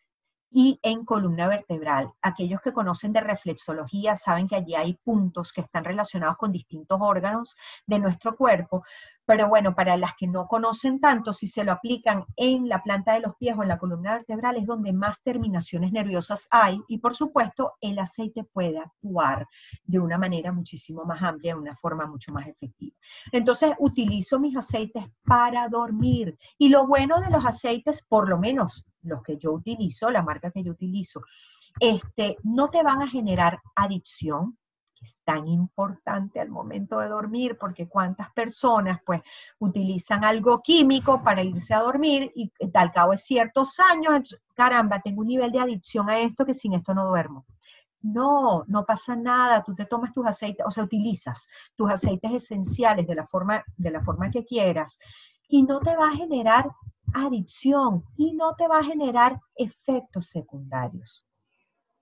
y 0.50 0.78
en 0.83 1.05
columna 1.05 1.47
vertebral. 1.49 2.12
Aquellos 2.23 2.61
que 2.61 2.73
conocen 2.73 3.12
de 3.12 3.21
reflexología 3.21 4.17
saben 4.17 4.49
que 4.49 4.57
allí 4.57 4.75
hay 4.75 4.95
puntos 4.95 5.52
que 5.52 5.61
están 5.61 5.85
relacionados 5.85 6.37
con 6.37 6.52
distintos 6.52 6.99
órganos 7.00 7.57
de 7.87 7.99
nuestro 7.99 8.37
cuerpo, 8.37 8.85
pero 9.28 9.47
bueno, 9.47 9.75
para 9.75 9.99
las 9.99 10.12
que 10.17 10.26
no 10.26 10.47
conocen 10.47 11.00
tanto, 11.00 11.35
si 11.35 11.49
se 11.49 11.62
lo 11.62 11.73
aplican 11.73 12.25
en 12.35 12.67
la 12.67 12.83
planta 12.83 13.12
de 13.12 13.21
los 13.21 13.37
pies 13.37 13.55
o 13.59 13.62
en 13.62 13.69
la 13.69 13.78
columna 13.78 14.14
vertebral 14.14 14.57
es 14.57 14.67
donde 14.67 14.95
más 14.95 15.23
terminaciones 15.23 15.93
nerviosas 15.93 16.49
hay 16.50 16.81
y 16.88 16.97
por 16.97 17.14
supuesto 17.14 17.75
el 17.83 17.99
aceite 17.99 18.45
puede 18.45 18.78
actuar 18.78 19.47
de 19.85 19.99
una 19.99 20.17
manera 20.17 20.50
muchísimo 20.50 21.05
más 21.05 21.23
amplia, 21.23 21.55
de 21.55 21.61
una 21.61 21.76
forma 21.76 22.07
mucho 22.07 22.33
más 22.33 22.47
efectiva. 22.47 22.97
Entonces 23.31 23.73
utilizo 23.78 24.40
mis 24.40 24.57
aceites 24.57 25.05
para 25.26 25.69
dormir 25.69 26.38
y 26.57 26.71
lo 26.71 26.87
bueno 26.87 27.21
de 27.21 27.28
los 27.28 27.45
aceites, 27.45 28.02
por 28.09 28.31
lo 28.31 28.38
menos 28.38 28.87
los 29.02 29.23
que 29.23 29.37
yo 29.37 29.52
utilizo, 29.52 30.11
la 30.11 30.23
marca 30.23 30.50
que 30.50 30.62
yo 30.62 30.73
utilizo, 30.73 31.23
este, 31.81 32.37
no 32.43 32.69
te 32.71 32.83
van 32.83 33.02
a 33.02 33.09
generar 33.09 33.61
adicción, 33.75 34.59
es 35.00 35.21
tan 35.25 35.47
importante 35.47 36.40
al 36.40 36.49
momento 36.49 36.99
de 36.99 37.09
dormir, 37.09 37.57
porque 37.59 37.88
cuántas 37.88 38.33
personas 38.33 39.00
pues 39.07 39.23
utilizan 39.61 40.25
algo 40.25 40.61
químico 40.61 41.23
para 41.23 41.43
irse 41.43 41.73
a 41.73 41.81
dormir 41.81 42.33
y 42.35 42.50
al 42.75 42.93
cabo 42.93 43.12
de 43.12 43.19
ciertos 43.19 43.78
años, 43.78 44.37
caramba, 44.55 45.00
tengo 45.00 45.21
un 45.21 45.28
nivel 45.28 45.52
de 45.52 45.61
adicción 45.61 46.11
a 46.11 46.19
esto 46.19 46.45
que 46.45 46.55
sin 46.55 46.75
esto 46.75 46.95
no 46.95 47.07
duermo. 47.07 47.47
No, 48.00 48.64
no 48.69 48.85
pasa 48.85 49.17
nada, 49.17 49.62
tú 49.64 49.75
te 49.75 49.85
tomas 49.85 50.12
tus 50.12 50.26
aceites, 50.26 50.64
o 50.67 50.71
sea, 50.71 50.85
utilizas 50.85 51.49
tus 51.76 51.90
aceites 51.90 52.33
esenciales 52.33 53.07
de 53.07 53.14
la 53.14 53.26
forma, 53.26 53.64
de 53.76 53.90
la 53.90 54.00
forma 54.02 54.31
que 54.31 54.45
quieras 54.45 54.99
y 55.49 55.62
no 55.62 55.81
te 55.81 55.97
va 55.97 56.09
a 56.09 56.17
generar 56.17 56.71
adicción 57.15 58.05
y 58.17 58.33
no 58.33 58.55
te 58.55 58.69
va 58.69 58.79
a 58.79 58.85
generar 58.85 59.41
efectos 59.57 60.29
secundarios 60.29 61.25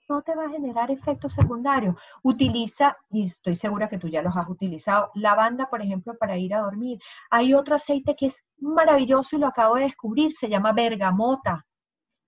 no 0.09 0.23
te 0.23 0.35
va 0.35 0.45
a 0.45 0.51
generar 0.51 0.91
efectos 0.91 1.33
secundarios. 1.33 1.97
Utiliza, 2.23 2.97
y 3.11 3.25
estoy 3.25 3.55
segura 3.55 3.89
que 3.89 3.99
tú 3.99 4.09
ya 4.09 4.23
los 4.23 4.37
has 4.37 4.49
utilizado, 4.49 5.11
lavanda, 5.15 5.69
por 5.69 5.83
ejemplo, 5.83 6.17
para 6.19 6.37
ir 6.39 6.55
a 6.55 6.61
dormir. 6.61 6.99
Hay 7.31 7.55
otro 7.55 7.75
aceite 7.75 8.15
que 8.17 8.27
es 8.27 8.45
maravilloso 8.59 9.37
y 9.37 9.41
lo 9.41 9.47
acabo 9.47 9.77
de 9.77 9.85
descubrir, 9.85 10.33
se 10.33 10.49
llama 10.49 10.73
bergamota. 10.73 11.67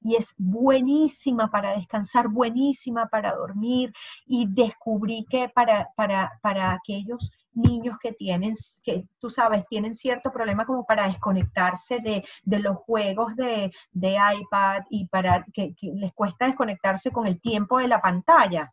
Y 0.00 0.14
es 0.14 0.32
buenísima 0.36 1.50
para 1.50 1.76
descansar, 1.76 2.28
buenísima 2.28 3.06
para 3.06 3.34
dormir. 3.34 3.92
Y 4.26 4.46
descubrí 4.48 5.26
que 5.28 5.48
para, 5.48 5.88
para, 5.96 6.38
para 6.40 6.72
aquellos 6.72 7.32
niños 7.52 7.96
que 8.00 8.12
tienen, 8.12 8.54
que 8.82 9.06
tú 9.18 9.30
sabes, 9.30 9.66
tienen 9.66 9.94
cierto 9.94 10.30
problema 10.32 10.64
como 10.64 10.84
para 10.84 11.08
desconectarse 11.08 12.00
de, 12.00 12.24
los 12.58 12.76
juegos 12.76 13.34
de, 13.36 13.72
iPad 13.94 14.82
y 14.90 15.06
para 15.08 15.44
que, 15.52 15.74
les 15.80 16.12
cuesta 16.12 16.46
desconectarse 16.46 17.10
con 17.10 17.26
el 17.26 17.40
tiempo 17.40 17.78
de 17.78 17.88
la 17.88 18.00
pantalla. 18.00 18.72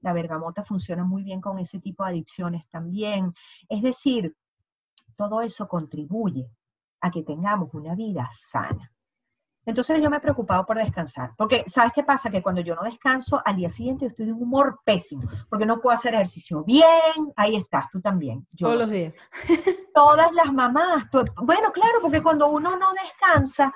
La 0.00 0.12
bergamota 0.12 0.64
funciona 0.64 1.04
muy 1.04 1.24
bien 1.24 1.40
con 1.40 1.58
ese 1.58 1.80
tipo 1.80 2.04
de 2.04 2.10
adicciones 2.10 2.68
también. 2.70 3.34
Es 3.68 3.82
decir, 3.82 4.36
todo 5.16 5.42
eso 5.42 5.66
contribuye 5.66 6.48
a 7.00 7.10
que 7.10 7.22
tengamos 7.22 7.74
una 7.74 7.94
vida 7.94 8.28
sana. 8.30 8.92
Entonces 9.68 10.00
yo 10.00 10.08
me 10.08 10.16
he 10.16 10.20
preocupado 10.20 10.64
por 10.64 10.78
descansar, 10.78 11.32
porque 11.36 11.62
¿sabes 11.66 11.92
qué 11.94 12.02
pasa? 12.02 12.30
Que 12.30 12.40
cuando 12.40 12.62
yo 12.62 12.74
no 12.74 12.82
descanso, 12.84 13.42
al 13.44 13.56
día 13.56 13.68
siguiente 13.68 14.06
yo 14.06 14.08
estoy 14.08 14.24
de 14.24 14.32
un 14.32 14.42
humor 14.42 14.80
pésimo, 14.82 15.28
porque 15.50 15.66
no 15.66 15.78
puedo 15.78 15.92
hacer 15.92 16.14
ejercicio 16.14 16.64
bien, 16.64 16.86
ahí 17.36 17.54
estás, 17.54 17.84
tú 17.92 18.00
también. 18.00 18.46
Todos 18.56 18.76
los 18.76 18.88
días. 18.88 19.12
Todas 19.94 20.32
las 20.32 20.50
mamás, 20.54 21.04
bueno, 21.42 21.70
claro, 21.70 21.98
porque 22.00 22.22
cuando 22.22 22.48
uno 22.48 22.78
no 22.78 22.86
descansa, 22.94 23.70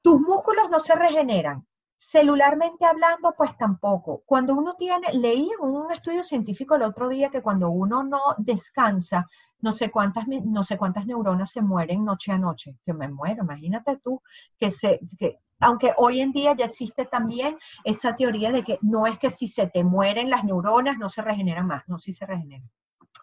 tus 0.00 0.20
músculos 0.20 0.70
no 0.70 0.78
se 0.78 0.94
regeneran. 0.94 1.66
Celularmente 1.98 2.84
hablando, 2.84 3.34
pues 3.36 3.56
tampoco. 3.56 4.22
Cuando 4.26 4.54
uno 4.54 4.74
tiene, 4.74 5.12
leí 5.14 5.48
en 5.50 5.68
un 5.68 5.90
estudio 5.92 6.22
científico 6.22 6.74
el 6.74 6.82
otro 6.82 7.08
día 7.08 7.30
que 7.30 7.40
cuando 7.40 7.70
uno 7.70 8.02
no 8.04 8.20
descansa, 8.36 9.26
no 9.60 9.72
sé 9.72 9.90
cuántas, 9.90 10.26
no 10.28 10.62
sé 10.62 10.76
cuántas 10.76 11.06
neuronas 11.06 11.50
se 11.50 11.62
mueren 11.62 12.04
noche 12.04 12.32
a 12.32 12.38
noche, 12.38 12.76
que 12.84 12.92
me 12.92 13.08
muero, 13.08 13.44
imagínate 13.44 13.98
tú, 14.04 14.22
que 14.58 14.70
se, 14.70 15.00
que, 15.18 15.38
aunque 15.60 15.94
hoy 15.96 16.20
en 16.20 16.32
día 16.32 16.54
ya 16.54 16.66
existe 16.66 17.06
también 17.06 17.56
esa 17.84 18.14
teoría 18.14 18.52
de 18.52 18.62
que 18.62 18.78
no 18.82 19.06
es 19.06 19.18
que 19.18 19.30
si 19.30 19.46
se 19.46 19.66
te 19.66 19.82
mueren 19.82 20.30
las 20.30 20.44
neuronas 20.44 20.98
no 20.98 21.08
se 21.08 21.22
regeneran 21.22 21.66
más, 21.66 21.82
no, 21.88 21.98
sí 21.98 22.12
se 22.12 22.26
regeneran, 22.26 22.70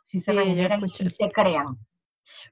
sí 0.03 0.19
se 0.19 0.33
regeneran 0.33 0.83
y 0.83 0.89
sí 0.89 1.07
se 1.09 1.31
crean. 1.31 1.77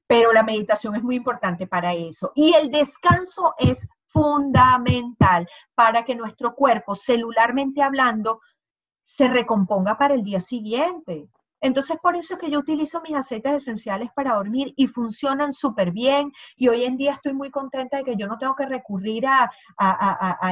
Pero 0.06 0.32
la 0.34 0.44
meditación 0.44 0.96
es 0.96 1.04
muy 1.04 1.16
importante 1.16 1.66
para 1.66 1.94
eso. 1.94 2.32
Y 2.36 2.54
el 2.54 2.70
descanso 2.70 3.56
es 3.58 3.88
fundamental 4.12 5.48
para 5.76 6.04
que 6.04 6.16
nuestro 6.16 6.54
cuerpo, 6.54 6.96
celularmente 6.96 7.82
hablando, 7.82 8.42
se 9.04 9.28
recomponga 9.28 9.98
para 9.98 10.14
el 10.14 10.24
día 10.24 10.40
siguiente. 10.40 11.28
Entonces, 11.62 11.98
por 12.02 12.16
eso 12.16 12.34
es 12.34 12.40
que 12.40 12.50
yo 12.50 12.60
utilizo 12.60 13.02
mis 13.02 13.16
aceites 13.16 13.54
esenciales 13.54 14.10
para 14.14 14.36
dormir 14.36 14.74
y 14.76 14.88
funcionan 14.88 15.54
súper 15.54 15.92
bien. 15.92 16.32
Y 16.56 16.68
hoy 16.68 16.84
en 16.84 16.98
día 16.98 17.14
estoy 17.14 17.34
muy 17.34 17.52
contenta 17.52 17.98
de 17.98 18.04
que 18.04 18.16
yo 18.18 18.28
no 18.28 18.38
tengo 18.38 18.56
que 18.56 18.66
recurrir 18.66 19.26
a, 19.28 19.50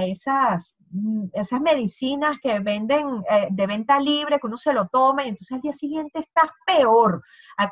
esas, 0.06 0.78
mm, 0.92 1.26
esas 1.34 1.62
medicinas 1.62 2.38
que 2.42 2.60
venden 2.60 3.24
eh, 3.30 3.48
de 3.50 3.68
venta 3.68 4.00
libre, 4.00 4.40
que 4.40 4.48
uno 4.48 4.58
se 4.58 4.74
lo 4.74 4.88
toma 4.88 5.24
y 5.24 5.30
entonces 5.30 5.52
al 5.52 5.62
día 5.62 5.74
siguiente 5.74 6.20
estás 6.20 6.50
peor, 6.66 7.22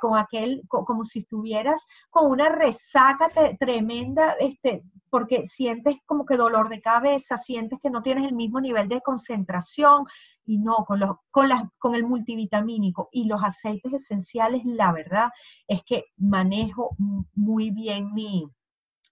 con 0.02 0.18
aquel, 0.18 0.64
como 0.68 1.04
si 1.06 1.20
estuvieras 1.20 1.86
con 2.10 2.30
una 2.30 2.50
resaca 2.50 3.30
tremenda, 3.58 4.36
este, 4.40 4.84
porque 5.10 5.46
sientes 5.46 5.96
como 6.06 6.26
que 6.26 6.36
dolor 6.36 6.70
de 6.70 6.82
cabeza, 6.82 7.38
sientes 7.38 7.80
que 7.82 7.90
no 7.90 8.02
tienes 8.02 8.26
el 8.26 8.36
mismo 8.36 8.60
nivel 8.60 8.90
de 8.90 9.02
concentración 9.02 10.06
y 10.48 10.58
no, 10.58 10.78
con, 10.86 11.02
los, 11.02 11.18
con, 11.30 11.50
las, 11.50 11.64
con 11.78 11.94
el 11.94 12.06
multivitamínico 12.06 13.10
y 13.12 13.26
los 13.26 13.44
aceites 13.44 13.94
esenciales, 13.94 14.64
la 14.66 14.94
verdad 14.94 15.30
es 15.68 15.84
que 15.84 16.06
manejo 16.16 16.96
muy 17.36 17.70
bien 17.70 18.14
mi, 18.14 18.50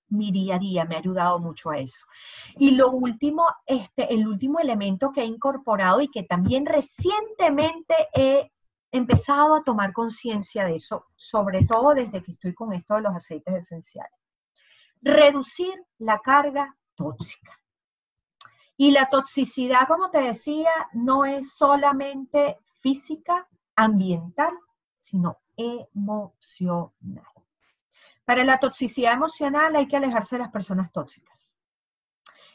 mi 0.07 0.31
día 0.31 0.55
a 0.55 0.59
día, 0.59 0.85
me 0.85 0.95
ha 0.95 0.99
ayudado 0.99 1.39
mucho 1.39 1.71
a 1.71 1.77
eso. 1.77 2.05
Y 2.57 2.71
lo 2.71 2.89
último, 2.91 3.45
este, 3.65 4.13
el 4.13 4.25
último 4.25 4.59
elemento 4.59 5.11
que 5.11 5.21
he 5.21 5.25
incorporado 5.25 5.99
y 6.01 6.07
que 6.07 6.23
también 6.23 6.65
recientemente 6.65 7.93
he 8.13 8.49
empezado 8.91 9.55
a 9.55 9.63
tomar 9.63 9.91
conciencia 9.91 10.63
de 10.63 10.75
eso, 10.75 11.07
sobre 11.17 11.65
todo 11.65 11.93
desde 11.93 12.23
que 12.23 12.31
estoy 12.31 12.53
con 12.53 12.71
esto 12.71 12.95
de 12.95 13.01
los 13.01 13.13
aceites 13.13 13.53
esenciales. 13.55 14.17
Reducir 15.01 15.73
la 15.97 16.19
carga 16.19 16.77
tóxica. 16.95 17.59
Y 18.77 18.91
la 18.91 19.09
toxicidad, 19.09 19.87
como 19.87 20.09
te 20.09 20.19
decía, 20.19 20.71
no 20.93 21.25
es 21.25 21.53
solamente 21.53 22.57
física, 22.81 23.47
ambiental, 23.75 24.53
sino 24.99 25.37
emocional. 25.55 27.25
Para 28.25 28.43
la 28.43 28.59
toxicidad 28.59 29.13
emocional 29.13 29.75
hay 29.75 29.87
que 29.87 29.95
alejarse 29.95 30.35
de 30.35 30.41
las 30.41 30.51
personas 30.51 30.91
tóxicas. 30.91 31.55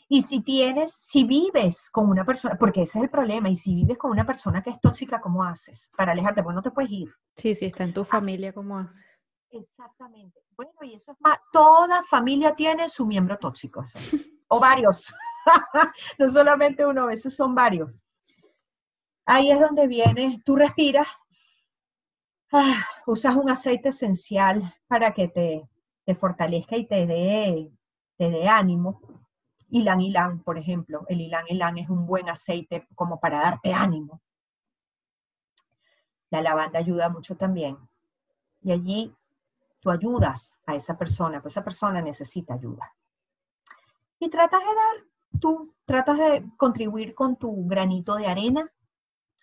Y 0.09 0.23
si 0.23 0.41
tienes, 0.41 0.93
si 0.93 1.23
vives 1.23 1.89
con 1.89 2.11
una 2.11 2.25
persona, 2.25 2.59
porque 2.59 2.83
ese 2.83 2.99
es 2.99 3.05
el 3.05 3.11
problema, 3.11 3.49
y 3.49 3.55
si 3.55 3.77
vives 3.77 3.97
con 3.97 4.11
una 4.11 4.27
persona 4.27 4.61
que 4.61 4.71
es 4.71 4.81
tóxica, 4.81 5.21
¿cómo 5.21 5.45
haces? 5.45 5.93
Para 5.97 6.13
alejarte, 6.13 6.43
pues 6.43 6.57
no 6.57 6.63
te 6.63 6.73
puedes 6.73 6.91
ir. 6.91 7.15
Sí, 7.37 7.55
sí, 7.55 7.67
está 7.67 7.85
en 7.85 7.95
tu 7.95 8.05
familia, 8.05 8.53
¿cómo 8.53 8.77
haces? 8.77 9.07
Exactamente. 9.51 10.41
Bueno, 10.57 10.73
y 10.83 10.95
eso 10.95 11.13
es 11.13 11.21
más, 11.21 11.39
toda 11.53 12.03
familia 12.03 12.57
tiene 12.57 12.89
su 12.89 13.07
miembro 13.07 13.39
tóxico, 13.39 13.85
o 14.49 14.59
varios. 14.59 15.15
no 16.19 16.29
solamente 16.29 16.85
uno, 16.87 17.03
a 17.03 17.07
veces 17.07 17.35
son 17.35 17.55
varios. 17.55 17.97
Ahí 19.25 19.51
es 19.51 19.61
donde 19.61 19.87
viene, 19.87 20.43
tú 20.45 20.57
respiras, 20.57 21.07
ah, 22.53 22.85
usas 23.07 23.37
un 23.37 23.51
aceite 23.51 23.91
esencial 23.91 24.75
para 24.89 25.13
que 25.13 25.29
te, 25.29 25.69
te 26.05 26.15
fortalezca 26.15 26.77
y 26.77 26.87
te 26.87 27.07
dé, 27.07 27.71
te 28.17 28.31
dé 28.31 28.49
ánimo. 28.49 29.01
Ilan 29.69 30.01
Ilan, 30.01 30.43
por 30.43 30.59
ejemplo, 30.59 31.05
el 31.09 31.21
Ilan 31.21 31.47
Ilan 31.49 31.79
es 31.79 31.89
un 31.89 32.07
buen 32.07 32.29
aceite 32.29 32.89
como 32.95 33.21
para 33.21 33.41
darte 33.41 33.73
ánimo. 33.73 34.21
La 36.31 36.43
lavanda 36.43 36.79
ayuda 36.79 37.09
mucho 37.09 37.37
también. 37.37 37.77
Y 38.63 38.73
allí 38.73 39.15
tú 39.81 39.91
ayudas 39.91 40.59
a 40.67 40.75
esa 40.75 40.99
persona, 40.99 41.41
pues 41.41 41.55
esa 41.55 41.65
persona 41.65 42.01
necesita 42.03 42.55
ayuda. 42.55 42.95
Y 44.19 44.29
tratas 44.29 44.61
de 44.61 44.67
dar 44.67 45.10
tú 45.39 45.75
tratas 45.85 46.19
de 46.19 46.45
contribuir 46.57 47.15
con 47.15 47.37
tu 47.37 47.67
granito 47.67 48.17
de 48.17 48.27
arena 48.27 48.71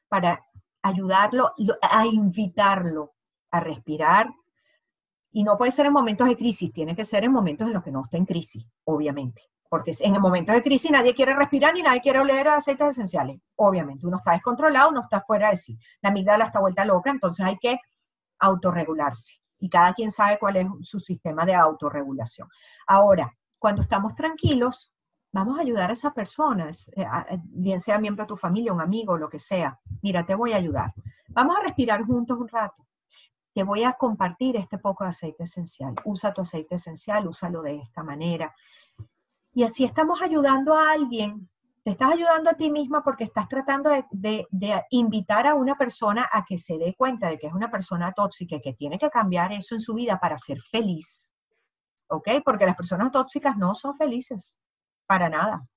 para 0.07 0.43
ayudarlo 0.81 1.53
a 1.81 2.05
invitarlo 2.05 3.13
a 3.51 3.59
respirar, 3.59 4.33
Y 5.31 5.43
no 5.43 5.57
puede 5.57 5.71
ser 5.71 5.85
en 5.85 5.93
momentos 5.93 6.27
de 6.27 6.35
crisis, 6.35 6.71
tiene 6.73 6.95
que 6.95 7.05
ser 7.05 7.23
en 7.23 7.31
momentos 7.31 7.67
en 7.67 7.73
los 7.73 7.83
que 7.83 7.91
no 7.91 8.05
esté 8.05 8.17
en 8.17 8.25
crisis, 8.25 8.65
obviamente. 8.85 9.43
Porque 9.69 9.91
en 9.99 10.15
el 10.15 10.21
momento 10.21 10.51
de 10.53 10.63
crisis 10.63 10.89
nadie 10.89 11.13
quiere 11.13 11.35
respirar 11.35 11.73
ni 11.73 11.83
nadie 11.83 12.01
quiere 12.01 12.19
oler 12.19 12.47
aceites 12.47 12.87
esenciales. 12.89 13.39
Obviamente, 13.55 14.07
uno 14.07 14.17
está 14.17 14.31
descontrolado, 14.31 14.89
uno 14.89 15.01
está 15.01 15.21
fuera 15.21 15.49
de 15.49 15.57
sí. 15.57 15.77
La 16.01 16.09
amígdala 16.09 16.45
está 16.45 16.59
vuelta 16.59 16.85
loca, 16.85 17.11
entonces 17.11 17.45
hay 17.45 17.57
que 17.57 17.79
autorregularse. 18.39 19.33
Y 19.59 19.69
cada 19.69 19.93
quien 19.93 20.09
sabe 20.09 20.39
cuál 20.39 20.55
es 20.55 20.67
su 20.81 20.99
sistema 20.99 21.45
de 21.45 21.53
autorregulación. 21.53 22.47
Ahora, 22.87 23.31
cuando 23.59 23.81
estamos 23.81 24.15
tranquilos, 24.15 24.93
vamos 25.31 25.57
a 25.57 25.61
ayudar 25.61 25.89
a 25.89 25.93
esas 25.93 26.13
personas, 26.13 26.89
eh, 26.95 27.05
bien 27.43 27.79
sea 27.79 27.99
miembro 27.99 28.23
de 28.23 28.29
tu 28.29 28.37
familia, 28.37 28.73
un 28.73 28.81
amigo, 28.81 29.17
lo 29.17 29.29
que 29.29 29.39
sea. 29.39 29.79
Mira, 30.01 30.25
te 30.25 30.35
voy 30.35 30.53
a 30.53 30.57
ayudar. 30.57 30.93
Vamos 31.29 31.57
a 31.57 31.63
respirar 31.63 32.03
juntos 32.03 32.39
un 32.39 32.47
rato. 32.47 32.85
Te 33.53 33.63
voy 33.63 33.83
a 33.83 33.93
compartir 33.93 34.55
este 34.55 34.77
poco 34.77 35.03
de 35.03 35.09
aceite 35.09 35.43
esencial. 35.43 35.95
Usa 36.05 36.33
tu 36.33 36.41
aceite 36.41 36.75
esencial, 36.75 37.27
úsalo 37.27 37.61
de 37.61 37.77
esta 37.77 38.03
manera. 38.03 38.53
Y 39.53 39.63
así 39.63 39.83
estamos 39.83 40.21
ayudando 40.21 40.75
a 40.75 40.91
alguien. 40.91 41.49
Te 41.83 41.91
estás 41.91 42.11
ayudando 42.11 42.49
a 42.49 42.53
ti 42.53 42.69
misma 42.69 43.03
porque 43.03 43.23
estás 43.23 43.47
tratando 43.47 43.89
de, 44.11 44.45
invitar 44.91 45.47
a 45.47 45.55
una 45.55 45.75
persona 45.75 46.29
a 46.31 46.43
que 46.45 46.57
se 46.57 46.77
dé 46.77 46.93
cuenta 46.95 47.29
de 47.29 47.37
que 47.39 47.47
es 47.47 47.53
una 47.53 47.71
persona 47.71 48.11
tóxica 48.11 48.57
y 48.57 48.61
que 48.61 48.73
tiene 48.73 48.99
que 48.99 49.09
cambiar 49.09 49.53
eso 49.53 49.73
en 49.73 49.81
su 49.81 49.93
vida 49.93 50.19
para 50.19 50.37
ser 50.37 50.61
feliz. 50.61 51.33
¿Ok? 52.09 52.27
Porque 52.43 52.65
las 52.65 52.75
personas 52.75 53.11
tóxicas 53.11 53.57
no 53.57 53.73
son 53.73 53.95
felices, 53.95 54.59
para 55.07 55.29
nada. 55.29 55.67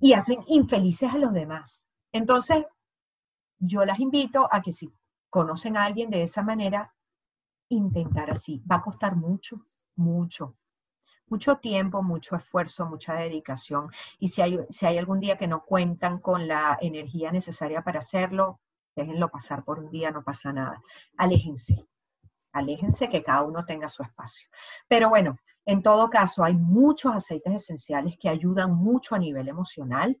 Y 0.00 0.12
hacen 0.12 0.42
infelices 0.46 1.12
a 1.12 1.18
los 1.18 1.32
demás. 1.32 1.86
Entonces, 2.12 2.64
yo 3.58 3.84
las 3.84 4.00
invito 4.00 4.48
a 4.50 4.60
que 4.62 4.72
si 4.72 4.92
conocen 5.30 5.76
a 5.76 5.84
alguien 5.84 6.10
de 6.10 6.22
esa 6.22 6.42
manera, 6.42 6.94
intentar 7.68 8.30
así. 8.30 8.62
Va 8.70 8.76
a 8.76 8.82
costar 8.82 9.16
mucho, 9.16 9.66
mucho 9.94 10.56
mucho 11.30 11.56
tiempo, 11.58 12.02
mucho 12.02 12.36
esfuerzo, 12.36 12.86
mucha 12.86 13.14
dedicación. 13.14 13.90
Y 14.18 14.28
si 14.28 14.42
hay, 14.42 14.58
si 14.70 14.86
hay 14.86 14.98
algún 14.98 15.20
día 15.20 15.36
que 15.36 15.46
no 15.46 15.64
cuentan 15.64 16.18
con 16.18 16.48
la 16.48 16.78
energía 16.80 17.30
necesaria 17.30 17.82
para 17.82 18.00
hacerlo, 18.00 18.60
déjenlo 18.96 19.28
pasar 19.30 19.64
por 19.64 19.78
un 19.78 19.90
día, 19.90 20.10
no 20.10 20.22
pasa 20.22 20.52
nada. 20.52 20.82
Aléjense, 21.16 21.86
aléjense 22.52 23.08
que 23.08 23.22
cada 23.22 23.42
uno 23.42 23.64
tenga 23.64 23.88
su 23.88 24.02
espacio. 24.02 24.48
Pero 24.88 25.08
bueno, 25.08 25.38
en 25.68 25.82
todo 25.82 26.08
caso, 26.08 26.42
hay 26.42 26.54
muchos 26.54 27.14
aceites 27.14 27.52
esenciales 27.52 28.16
que 28.18 28.30
ayudan 28.30 28.74
mucho 28.74 29.14
a 29.14 29.18
nivel 29.18 29.48
emocional. 29.48 30.18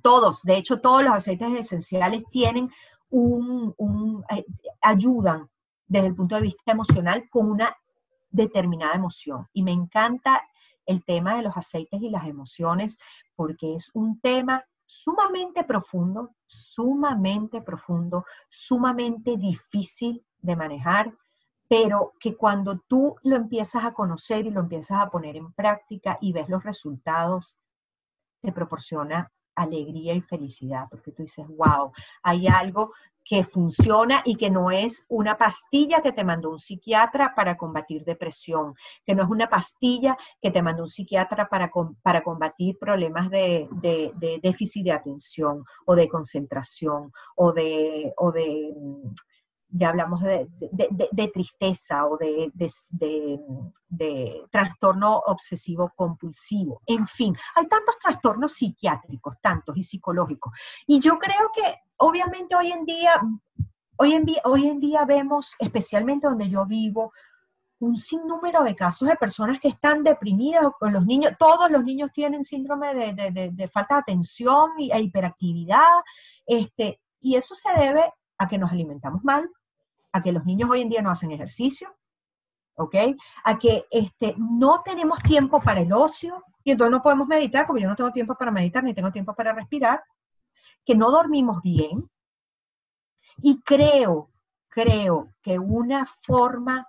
Todos, 0.00 0.42
de 0.44 0.58
hecho, 0.58 0.80
todos 0.80 1.02
los 1.02 1.12
aceites 1.12 1.52
esenciales 1.58 2.22
tienen 2.30 2.70
un, 3.08 4.24
eh, 4.30 4.44
ayudan 4.80 5.50
desde 5.88 6.06
el 6.06 6.14
punto 6.14 6.36
de 6.36 6.42
vista 6.42 6.70
emocional 6.70 7.28
con 7.28 7.50
una 7.50 7.76
determinada 8.30 8.94
emoción. 8.94 9.48
Y 9.52 9.64
me 9.64 9.72
encanta 9.72 10.40
el 10.86 11.04
tema 11.04 11.34
de 11.34 11.42
los 11.42 11.56
aceites 11.56 12.00
y 12.00 12.08
las 12.08 12.28
emociones 12.28 12.96
porque 13.34 13.74
es 13.74 13.90
un 13.92 14.20
tema 14.20 14.64
sumamente 14.86 15.64
profundo, 15.64 16.36
sumamente 16.46 17.60
profundo, 17.60 18.24
sumamente 18.48 19.36
difícil 19.36 20.24
de 20.38 20.54
manejar, 20.54 21.12
pero 21.70 22.14
que 22.18 22.34
cuando 22.34 22.80
tú 22.80 23.14
lo 23.22 23.36
empiezas 23.36 23.84
a 23.84 23.92
conocer 23.92 24.44
y 24.44 24.50
lo 24.50 24.58
empiezas 24.58 25.00
a 25.00 25.08
poner 25.08 25.36
en 25.36 25.52
práctica 25.52 26.18
y 26.20 26.32
ves 26.32 26.48
los 26.48 26.64
resultados, 26.64 27.56
te 28.42 28.50
proporciona 28.50 29.30
alegría 29.54 30.14
y 30.14 30.20
felicidad, 30.20 30.88
porque 30.90 31.12
tú 31.12 31.22
dices, 31.22 31.46
wow, 31.46 31.92
hay 32.24 32.48
algo 32.48 32.92
que 33.24 33.44
funciona 33.44 34.20
y 34.24 34.34
que 34.34 34.50
no 34.50 34.72
es 34.72 35.04
una 35.08 35.38
pastilla 35.38 36.02
que 36.02 36.10
te 36.10 36.24
mandó 36.24 36.50
un 36.50 36.58
psiquiatra 36.58 37.36
para 37.36 37.56
combatir 37.56 38.02
depresión, 38.04 38.74
que 39.06 39.14
no 39.14 39.22
es 39.22 39.28
una 39.30 39.48
pastilla 39.48 40.18
que 40.42 40.50
te 40.50 40.62
mandó 40.62 40.82
un 40.82 40.88
psiquiatra 40.88 41.48
para, 41.48 41.70
para 42.02 42.24
combatir 42.24 42.78
problemas 42.80 43.30
de, 43.30 43.68
déficit 44.42 44.86
de 44.86 44.92
atención 44.92 45.64
o 45.86 45.94
de 45.94 46.08
concentración 46.08 47.12
o 47.36 47.52
de, 47.52 48.12
mm, 48.76 49.14
ya 49.72 49.90
hablamos 49.90 50.20
de, 50.22 51.30
tristeza 51.32 52.06
o 52.06 52.16
de, 52.18 52.50
trastorno 54.50 55.18
obsesivo 55.26 55.92
compulsivo. 55.94 56.82
En 56.86 57.06
fin, 57.06 57.36
hay 57.54 57.66
tantos 57.68 57.98
trastornos 57.98 58.54
psiquiátricos, 58.54 59.36
tantos 59.40 59.76
y 59.76 59.82
psicológicos. 59.82 60.52
Y 60.86 61.00
yo 61.00 61.18
creo 61.18 61.50
que 61.54 61.76
obviamente 61.98 62.56
hoy 62.56 62.72
en 62.72 62.84
día, 62.84 63.20
hoy 63.96 64.14
en, 64.14 64.26
hoy 64.44 64.66
en 64.66 64.80
día 64.80 65.04
vemos, 65.04 65.54
especialmente 65.58 66.26
donde 66.26 66.48
yo 66.48 66.66
vivo, 66.66 67.12
un 67.80 67.96
sinnúmero 67.96 68.62
de 68.62 68.76
casos 68.76 69.08
de 69.08 69.16
personas 69.16 69.58
que 69.58 69.68
están 69.68 70.02
deprimidas, 70.02 70.66
con 70.78 70.92
los 70.92 71.06
niños, 71.06 71.32
todos 71.38 71.70
los 71.70 71.82
niños 71.82 72.10
tienen 72.12 72.44
síndrome 72.44 72.94
de, 72.94 73.68
falta 73.72 73.94
de 73.94 74.00
atención 74.00 74.72
e 74.78 75.00
hiperactividad, 75.00 76.02
este, 76.46 77.00
y 77.20 77.36
eso 77.36 77.54
se 77.54 77.70
debe 77.72 78.12
a 78.36 78.48
que 78.48 78.58
nos 78.58 78.70
alimentamos 78.70 79.24
mal, 79.24 79.50
a 80.12 80.22
que 80.22 80.32
los 80.32 80.44
niños 80.44 80.70
hoy 80.70 80.82
en 80.82 80.88
día 80.88 81.02
no 81.02 81.10
hacen 81.10 81.30
ejercicio, 81.30 81.94
¿ok? 82.74 82.94
A 83.44 83.58
que 83.58 83.84
este, 83.90 84.34
no 84.38 84.82
tenemos 84.82 85.18
tiempo 85.22 85.60
para 85.60 85.80
el 85.80 85.92
ocio 85.92 86.44
y 86.64 86.72
entonces 86.72 86.92
no 86.92 87.02
podemos 87.02 87.26
meditar 87.26 87.66
porque 87.66 87.82
yo 87.82 87.88
no 87.88 87.96
tengo 87.96 88.12
tiempo 88.12 88.34
para 88.34 88.50
meditar 88.50 88.82
ni 88.84 88.94
tengo 88.94 89.10
tiempo 89.12 89.34
para 89.34 89.52
respirar, 89.52 90.02
que 90.84 90.94
no 90.94 91.10
dormimos 91.10 91.62
bien. 91.62 92.10
Y 93.42 93.60
creo, 93.62 94.30
creo 94.68 95.32
que 95.42 95.58
una 95.58 96.06
forma 96.06 96.86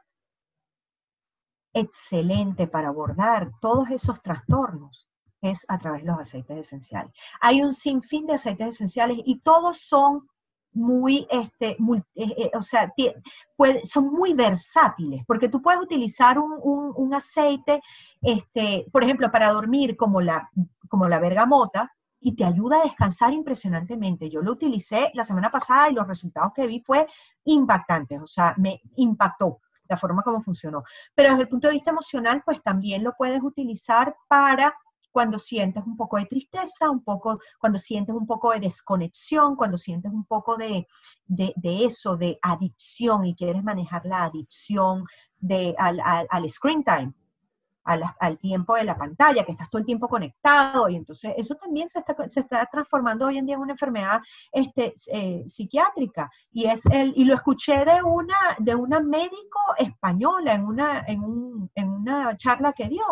excelente 1.74 2.68
para 2.68 2.90
abordar 2.90 3.52
todos 3.62 3.90
esos 3.92 4.22
trastornos 4.22 5.08
es 5.42 5.66
a 5.68 5.80
través 5.80 6.04
de 6.04 6.08
los 6.08 6.20
aceites 6.20 6.58
esenciales. 6.58 7.14
Hay 7.40 7.62
un 7.62 7.74
sinfín 7.74 8.28
de 8.28 8.34
aceites 8.34 8.76
esenciales 8.76 9.18
y 9.26 9.40
todos 9.40 9.80
son 9.80 10.28
muy, 10.74 11.28
este, 11.30 11.72
eh, 11.72 12.04
eh, 12.16 12.52
o 12.54 12.62
sea, 12.62 12.94
son 13.84 14.12
muy 14.12 14.34
versátiles, 14.34 15.24
porque 15.26 15.50
tú 15.50 15.62
puedes 15.62 15.82
utilizar 15.82 16.40
un, 16.40 17.14
aceite, 17.14 17.82
este, 18.22 18.86
por 18.92 19.04
ejemplo, 19.04 19.32
para 19.32 19.52
dormir 19.52 19.98
como 19.98 20.22
la, 20.22 20.50
como 20.88 21.08
la 21.08 21.20
bergamota, 21.20 21.92
y 22.24 22.36
te 22.36 22.46
ayuda 22.46 22.78
a 22.78 22.84
descansar 22.84 23.34
impresionantemente. 23.34 24.30
Yo 24.30 24.42
lo 24.42 24.52
utilicé 24.52 25.10
la 25.16 25.24
semana 25.24 25.50
pasada 25.50 25.90
y 25.90 25.94
los 25.94 26.08
resultados 26.08 26.54
que 26.56 26.68
vi 26.68 26.80
fue 26.80 27.08
impactantes, 27.46 28.22
o 28.22 28.28
sea, 28.28 28.54
me 28.58 28.80
impactó 28.96 29.60
la 29.90 29.98
forma 29.98 30.22
como 30.22 30.42
funcionó. 30.42 30.84
Pero 31.16 31.32
desde 31.32 31.44
el 31.44 31.50
punto 31.50 31.68
de 31.68 31.74
vista 31.74 31.92
emocional, 31.92 32.44
pues 32.46 32.62
también 32.62 33.04
lo 33.04 33.14
puedes 33.18 33.42
utilizar 33.44 34.16
para 34.28 34.74
cuando 35.12 35.38
sientes 35.38 35.84
un 35.86 35.98
poco 35.98 36.18
de 36.18 36.26
tristeza, 36.26 36.90
un 36.90 37.04
poco, 37.04 37.40
cuando 37.60 37.78
sientes 37.78 38.16
un 38.16 38.26
poco 38.26 38.52
de 38.52 38.62
desconexión, 38.62 39.56
cuando 39.56 39.78
sientes 39.78 40.12
un 40.12 40.26
poco 40.26 40.58
de, 40.58 40.88
eso, 41.64 42.18
de 42.18 42.40
adicción 42.42 43.26
y 43.26 43.36
quieres 43.36 43.64
manejar 43.64 44.06
la 44.06 44.26
adicción 44.26 45.06
de, 45.38 45.76
al, 45.78 46.50
screen 46.50 46.84
time. 46.84 47.14
Al, 47.84 48.38
tiempo 48.38 48.76
de 48.76 48.84
la 48.84 48.96
pantalla, 48.96 49.44
que 49.44 49.54
estás 49.54 49.68
todo 49.70 49.80
el 49.80 49.88
tiempo 49.88 50.08
conectado, 50.08 50.88
y 50.88 50.96
entonces 50.96 51.34
eso 51.36 51.56
también 51.56 51.90
se 51.90 52.00
está, 52.00 52.16
se 52.30 52.42
está 52.42 52.66
transformando 52.72 53.26
hoy 53.26 53.40
en 53.40 53.46
día 53.48 53.56
en 53.56 53.62
una 53.62 53.72
enfermedad 53.74 54.22
este, 54.52 54.94
eh, 55.12 55.44
psiquiátrica. 55.48 56.30
Y, 56.52 56.66
es 56.66 56.86
el, 56.86 57.12
y 57.16 57.26
lo 57.26 57.34
escuché 57.34 57.84
de 57.84 58.04
una, 58.04 58.38
de 58.60 58.76
una 58.76 59.00
médico 59.00 59.60
española 59.78 60.54
en 60.54 60.64
una, 60.64 61.04
en, 61.08 61.24
un, 61.24 61.72
en 61.74 61.90
una 61.90 62.38
charla 62.38 62.72
que 62.72 62.88
dio 62.88 63.04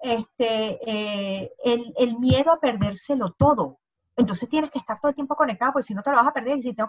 este, 0.00 0.78
eh, 0.86 1.52
el, 1.64 2.18
miedo 2.18 2.52
a 2.52 2.60
perdérselo 2.60 3.32
todo. 3.32 3.78
Entonces 4.16 4.48
tienes 4.48 4.70
que 4.70 4.80
estar 4.80 5.00
todo 5.00 5.10
el 5.10 5.14
tiempo 5.14 5.36
conectado, 5.36 5.72
porque 5.72 5.86
si 5.86 5.94
no 5.94 6.02
te 6.02 6.10
lo 6.10 6.16
vas 6.16 6.26
a 6.26 6.32
perder. 6.32 6.58
Y 6.58 6.62
si 6.62 6.74
tengo 6.74 6.88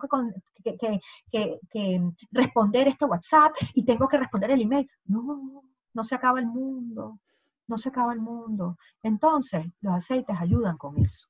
que, 1.32 2.12
responder 2.32 2.88
este 2.88 3.06
WhatsApp 3.06 3.54
y 3.74 3.84
tengo 3.86 4.08
que 4.08 4.18
responder 4.18 4.52
el 4.52 4.62
email, 4.62 4.90
no, 5.06 5.64
no 5.94 6.04
se 6.04 6.16
acaba 6.16 6.40
el 6.40 6.48
mundo, 6.48 7.20
no 7.68 7.78
se 7.78 7.90
acaba 7.90 8.14
el 8.14 8.20
mundo. 8.20 8.78
Entonces, 9.04 9.66
los 9.82 9.94
aceites 9.94 10.36
ayudan 10.40 10.78
con 10.78 10.98
eso. 10.98 11.28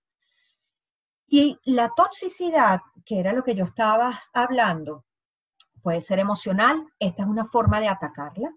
Y 1.27 1.59
la 1.65 1.89
toxicidad, 1.95 2.81
que 3.05 3.19
era 3.19 3.33
lo 3.33 3.43
que 3.43 3.53
yo 3.53 3.65
estaba 3.65 4.19
hablando, 4.33 5.05
puede 5.83 6.01
ser 6.01 6.19
emocional, 6.19 6.87
esta 6.97 7.23
es 7.23 7.29
una 7.29 7.45
forma 7.45 7.79
de 7.79 7.87
atacarla, 7.87 8.51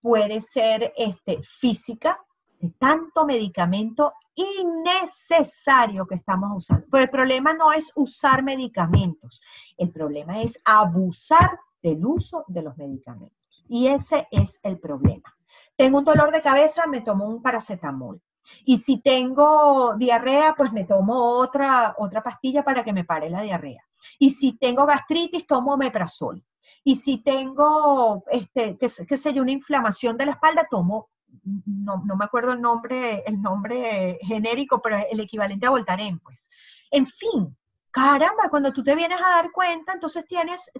puede 0.00 0.40
ser 0.40 0.92
este, 0.96 1.42
física, 1.42 2.20
de 2.60 2.70
tanto 2.78 3.26
medicamento 3.26 4.12
innecesario 4.34 6.06
que 6.06 6.16
estamos 6.16 6.50
usando. 6.54 6.86
Pero 6.90 7.04
el 7.04 7.10
problema 7.10 7.52
no 7.52 7.72
es 7.72 7.92
usar 7.94 8.42
medicamentos, 8.42 9.40
el 9.76 9.90
problema 9.90 10.42
es 10.42 10.60
abusar 10.64 11.58
del 11.82 12.04
uso 12.04 12.44
de 12.48 12.62
los 12.62 12.76
medicamentos. 12.76 13.64
Y 13.68 13.88
ese 13.88 14.28
es 14.30 14.60
el 14.62 14.78
problema. 14.78 15.34
Tengo 15.76 15.98
un 15.98 16.04
dolor 16.04 16.32
de 16.32 16.42
cabeza, 16.42 16.86
me 16.86 17.02
tomo 17.02 17.26
un 17.26 17.42
paracetamol. 17.42 18.20
Y 18.64 18.78
si 18.78 18.98
tengo 18.98 19.94
diarrea, 19.96 20.54
pues 20.56 20.72
me 20.72 20.84
tomo 20.84 21.38
otra, 21.38 21.94
otra 21.98 22.22
pastilla 22.22 22.62
para 22.62 22.84
que 22.84 22.92
me 22.92 23.04
pare 23.04 23.28
la 23.28 23.42
diarrea. 23.42 23.84
Y 24.18 24.30
si 24.30 24.56
tengo 24.56 24.86
gastritis, 24.86 25.46
tomo 25.46 25.74
omeprazol. 25.74 26.42
Y 26.84 26.94
si 26.96 27.18
tengo, 27.18 28.24
este, 28.30 28.76
qué, 28.78 28.88
sé 28.88 29.34
yo, 29.34 29.42
una 29.42 29.52
inflamación 29.52 30.16
de 30.16 30.26
la 30.26 30.32
espalda, 30.32 30.66
tomo, 30.70 31.08
no, 31.44 32.02
me 32.16 32.24
acuerdo 32.24 32.52
el 32.52 32.60
nombre, 32.60 33.22
el 33.26 33.40
nombre 33.40 34.18
genérico, 34.22 34.80
pero 34.82 34.98
el 35.10 35.20
equivalente 35.20 35.66
a 35.66 35.70
Voltaren, 35.70 36.18
pues. 36.18 36.48
En 36.90 37.06
fin, 37.06 37.56
caramba, 37.90 38.48
cuando 38.50 38.72
tú 38.72 38.82
te 38.82 38.94
vienes 38.94 39.20
a 39.20 39.36
dar 39.36 39.50
cuenta, 39.52 39.92
entonces 39.92 40.24
tienes 40.26 40.70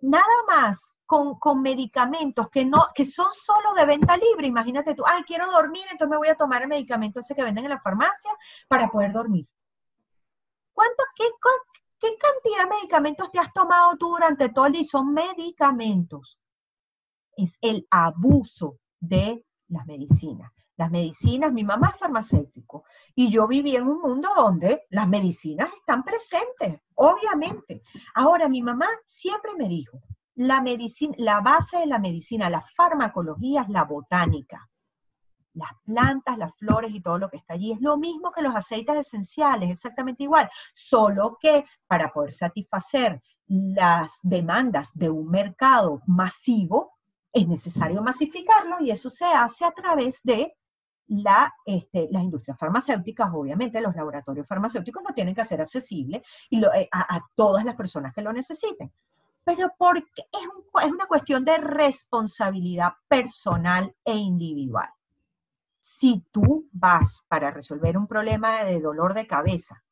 nada 0.00 0.24
más 0.48 0.92
con, 1.06 1.38
con, 1.38 1.60
medicamentos 1.60 2.48
que, 2.50 2.64
no, 2.64 2.86
que 2.94 3.04
son 3.04 3.32
solo 3.32 3.74
de 3.74 3.84
venta 3.84 4.16
libre. 4.16 4.46
Imagínate 4.46 4.94
tú, 4.94 5.02
ay, 5.06 5.22
quiero 5.24 5.50
dormir, 5.50 5.84
entonces 5.90 6.10
me 6.10 6.16
voy 6.16 6.28
a 6.28 6.36
tomar 6.36 6.62
el 6.62 6.68
medicamento 6.68 7.20
ese 7.20 7.34
que 7.34 7.42
venden 7.42 7.64
en 7.64 7.70
la 7.70 7.80
farmacia 7.80 8.30
para 8.68 8.88
poder 8.88 9.12
dormir. 9.12 9.46
¿Cuánto, 10.72 11.02
qué, 11.16 11.24
qué 11.98 12.16
cantidad 12.16 12.64
de 12.64 12.76
medicamentos 12.76 13.30
te 13.30 13.38
has 13.38 13.52
tomado 13.52 13.96
tú 13.96 14.10
durante 14.10 14.48
todo 14.50 14.66
el 14.66 14.72
día? 14.72 14.84
Son 14.84 15.12
medicamentos. 15.12 16.38
Es 17.36 17.58
el 17.60 17.86
abuso 17.90 18.78
de 19.00 19.44
las 19.70 19.86
medicinas. 19.86 20.52
Las 20.76 20.90
medicinas, 20.90 21.52
mi 21.52 21.64
mamá 21.64 21.90
es 21.92 21.98
farmacéutico 21.98 22.84
y 23.14 23.30
yo 23.30 23.46
viví 23.46 23.76
en 23.76 23.86
un 23.86 24.00
mundo 24.00 24.30
donde 24.36 24.84
las 24.90 25.08
medicinas 25.08 25.68
están 25.78 26.02
presentes, 26.02 26.80
obviamente. 26.94 27.82
Ahora, 28.14 28.48
mi 28.48 28.62
mamá 28.62 28.86
siempre 29.04 29.52
me 29.58 29.68
dijo, 29.68 30.00
la 30.36 30.62
medicina, 30.62 31.14
la 31.18 31.40
base 31.40 31.78
de 31.78 31.86
la 31.86 31.98
medicina, 31.98 32.48
la 32.48 32.62
farmacología 32.74 33.62
es 33.62 33.68
la 33.68 33.84
botánica. 33.84 34.68
Las 35.52 35.70
plantas, 35.84 36.38
las 36.38 36.56
flores 36.56 36.94
y 36.94 37.02
todo 37.02 37.18
lo 37.18 37.28
que 37.28 37.36
está 37.36 37.54
allí. 37.54 37.72
Es 37.72 37.80
lo 37.80 37.98
mismo 37.98 38.32
que 38.32 38.40
los 38.40 38.54
aceites 38.54 38.96
esenciales, 38.96 39.68
exactamente 39.68 40.22
igual. 40.22 40.48
Solo 40.72 41.36
que 41.38 41.66
para 41.86 42.10
poder 42.10 42.32
satisfacer 42.32 43.20
las 43.48 44.20
demandas 44.22 44.92
de 44.94 45.10
un 45.10 45.28
mercado 45.28 46.00
masivo, 46.06 46.92
es 47.32 47.46
necesario 47.46 48.02
masificarlo 48.02 48.76
y 48.80 48.90
eso 48.90 49.08
se 49.10 49.24
hace 49.24 49.64
a 49.64 49.72
través 49.72 50.22
de 50.22 50.56
la, 51.10 51.52
este, 51.64 52.08
las 52.10 52.22
industrias 52.22 52.56
farmacéuticas, 52.58 53.28
obviamente 53.32 53.80
los 53.80 53.94
laboratorios 53.96 54.46
farmacéuticos 54.46 55.02
lo 55.06 55.12
tienen 55.12 55.34
que 55.34 55.40
hacer 55.40 55.60
accesible 55.60 56.22
y 56.48 56.64
eh, 56.64 56.88
a, 56.92 57.20
todas 57.34 57.64
las 57.64 57.74
personas 57.74 58.14
que 58.14 58.22
lo 58.22 58.32
necesiten. 58.32 58.92
Pero 59.42 59.72
porque 59.76 60.22
es, 60.32 60.84
es 60.84 60.92
una 60.92 61.06
cuestión 61.06 61.44
de 61.44 61.58
responsabilidad 61.58 62.92
personal 63.08 63.92
e 64.04 64.14
individual. 64.14 64.88
Si 65.80 66.24
tú 66.30 66.68
vas 66.72 67.24
para 67.26 67.50
resolver 67.50 67.96
un 67.96 68.06
problema 68.06 68.62
de 68.62 68.80
dolor 68.80 69.14
de 69.14 69.26
cabeza, 69.26 69.82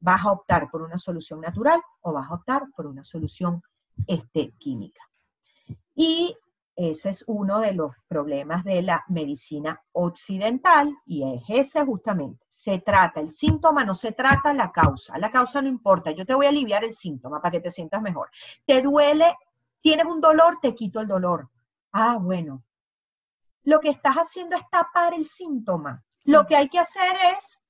vas 0.00 0.24
a 0.24 0.32
optar 0.32 0.70
por 0.70 0.82
una 0.82 0.98
solución 0.98 1.40
natural 1.40 1.80
o 2.02 2.12
vas 2.12 2.30
a 2.30 2.34
optar 2.34 2.64
por 2.76 2.86
una 2.86 3.04
solución 3.04 3.62
este, 4.06 4.52
química. 4.58 5.00
Y 5.94 6.36
ese 6.78 7.10
es 7.10 7.24
uno 7.26 7.58
de 7.58 7.72
los 7.72 7.90
problemas 8.06 8.62
de 8.62 8.82
la 8.82 9.04
medicina 9.08 9.82
occidental 9.90 10.96
y 11.04 11.24
es 11.24 11.42
ese 11.48 11.84
justamente. 11.84 12.46
Se 12.48 12.78
trata 12.78 13.18
el 13.18 13.32
síntoma, 13.32 13.84
no 13.84 13.94
se 13.94 14.12
trata 14.12 14.54
la 14.54 14.70
causa. 14.70 15.18
La 15.18 15.32
causa 15.32 15.60
no 15.60 15.68
importa. 15.68 16.12
Yo 16.12 16.24
te 16.24 16.34
voy 16.34 16.46
a 16.46 16.50
aliviar 16.50 16.84
el 16.84 16.92
síntoma 16.92 17.42
para 17.42 17.50
que 17.50 17.60
te 17.60 17.72
sientas 17.72 18.00
mejor. 18.00 18.30
Te 18.64 18.80
duele, 18.80 19.36
tienes 19.80 20.06
un 20.06 20.20
dolor, 20.20 20.60
te 20.62 20.76
quito 20.76 21.00
el 21.00 21.08
dolor. 21.08 21.50
Ah, 21.90 22.16
bueno. 22.20 22.62
Lo 23.64 23.80
que 23.80 23.88
estás 23.88 24.14
haciendo 24.14 24.54
es 24.54 24.62
tapar 24.70 25.14
el 25.14 25.26
síntoma. 25.26 26.04
Lo 26.22 26.46
que 26.46 26.54
hay 26.54 26.68
que 26.68 26.78
hacer 26.78 27.16
es 27.36 27.60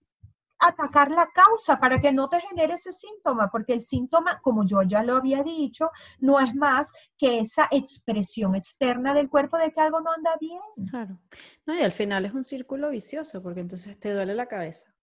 atacar 0.59 1.11
la 1.11 1.29
causa 1.33 1.79
para 1.79 2.01
que 2.01 2.13
no 2.13 2.29
te 2.29 2.41
genere 2.41 2.75
ese 2.75 2.93
síntoma, 2.93 3.51
porque 3.51 3.73
el 3.73 3.83
síntoma, 3.83 4.41
como 4.41 4.65
yo 4.65 4.83
ya 4.83 5.03
lo 5.03 5.17
había 5.17 5.43
dicho, 5.43 5.91
no 6.19 6.41
es 6.41 6.55
más 6.55 6.93
que 7.17 7.39
esa 7.39 7.69
expresión 7.71 8.55
externa 8.55 9.15
del 9.15 9.29
cuerpo 9.29 9.57
de 9.57 9.73
que 9.73 9.81
algo 9.81 10.01
no 10.01 10.13
anda 10.13 10.37
bien. 10.41 10.61
Claro. 10.91 11.19
No, 11.67 11.75
y 11.75 11.83
al 11.83 11.93
final 11.93 12.25
es 12.25 12.35
un 12.35 12.45
círculo 12.45 12.91
vicioso, 12.91 13.43
porque 13.43 13.61
entonces 13.61 13.99
te 13.99 14.13
duele 14.13 14.35
la 14.35 14.47
cabeza. 14.47 14.95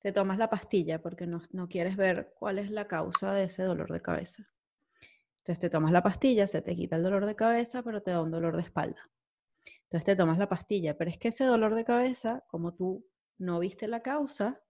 Te 0.00 0.12
tomas 0.12 0.38
la 0.38 0.48
pastilla 0.48 1.02
porque 1.02 1.26
no, 1.26 1.42
no 1.52 1.68
quieres 1.68 1.96
ver 1.96 2.32
cuál 2.38 2.58
es 2.58 2.70
la 2.70 2.88
causa 2.88 3.32
de 3.32 3.44
ese 3.44 3.64
dolor 3.64 3.92
de 3.92 4.00
cabeza. 4.00 4.48
Entonces 5.40 5.58
te 5.58 5.70
tomas 5.70 5.92
la 5.92 6.02
pastilla, 6.02 6.46
se 6.46 6.62
te 6.62 6.74
quita 6.74 6.96
el 6.96 7.02
dolor 7.02 7.26
de 7.26 7.36
cabeza, 7.36 7.82
pero 7.82 8.02
te 8.02 8.10
da 8.10 8.22
un 8.22 8.30
dolor 8.30 8.56
de 8.56 8.62
espalda. 8.62 9.10
Entonces 9.84 10.04
te 10.04 10.16
tomas 10.16 10.38
la 10.38 10.48
pastilla, 10.48 10.96
pero 10.96 11.10
es 11.10 11.18
que 11.18 11.28
ese 11.28 11.44
dolor 11.44 11.74
de 11.74 11.84
cabeza, 11.84 12.44
como 12.46 12.74
tú 12.74 13.04
no 13.38 13.58
viste 13.58 13.88
la 13.88 14.00
causa, 14.00 14.62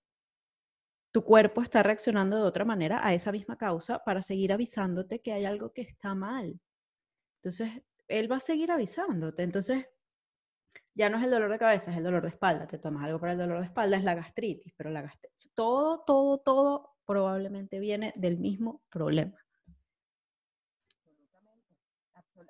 tu 1.13 1.25
cuerpo 1.25 1.63
está 1.63 1.83
reaccionando 1.83 2.37
de 2.37 2.43
otra 2.43 2.65
manera 2.65 3.05
a 3.07 3.15
esa 3.15 3.33
misma 3.33 3.57
causa 3.57 4.05
para 4.05 4.23
seguir 4.23 4.53
avisándote 4.53 5.21
que 5.21 5.33
hay 5.33 5.45
algo 5.45 5.73
que 5.73 5.83
está 5.83 6.15
mal. 6.15 6.61
Entonces, 7.43 7.83
él 8.09 8.31
va 8.31 8.37
a 8.37 8.41
seguir 8.41 8.71
avisándote. 8.71 9.43
Entonces, 9.43 9.87
ya 10.95 11.09
no 11.09 11.19
es 11.19 11.25
el 11.25 11.31
dolor 11.31 11.51
de 11.51 11.59
cabeza, 11.59 11.91
es 11.91 11.97
el 11.97 12.05
dolor 12.05 12.23
de 12.23 12.29
espalda. 12.29 12.67
Te 12.67 12.79
tomas 12.79 13.05
algo 13.05 13.19
para 13.19 13.33
el 13.33 13.39
dolor 13.39 13.61
de 13.61 13.67
espalda, 13.67 13.97
es 13.97 14.05
la 14.05 14.15
gastritis, 14.15 14.73
pero 14.77 14.91
la 14.91 15.03
gastritis, 15.03 15.51
todo, 15.55 16.05
todo, 16.05 16.39
todo 16.39 16.97
probablemente 17.07 17.81
viene 17.81 18.13
del 18.17 18.39
mismo 18.39 18.83
problema 18.91 19.40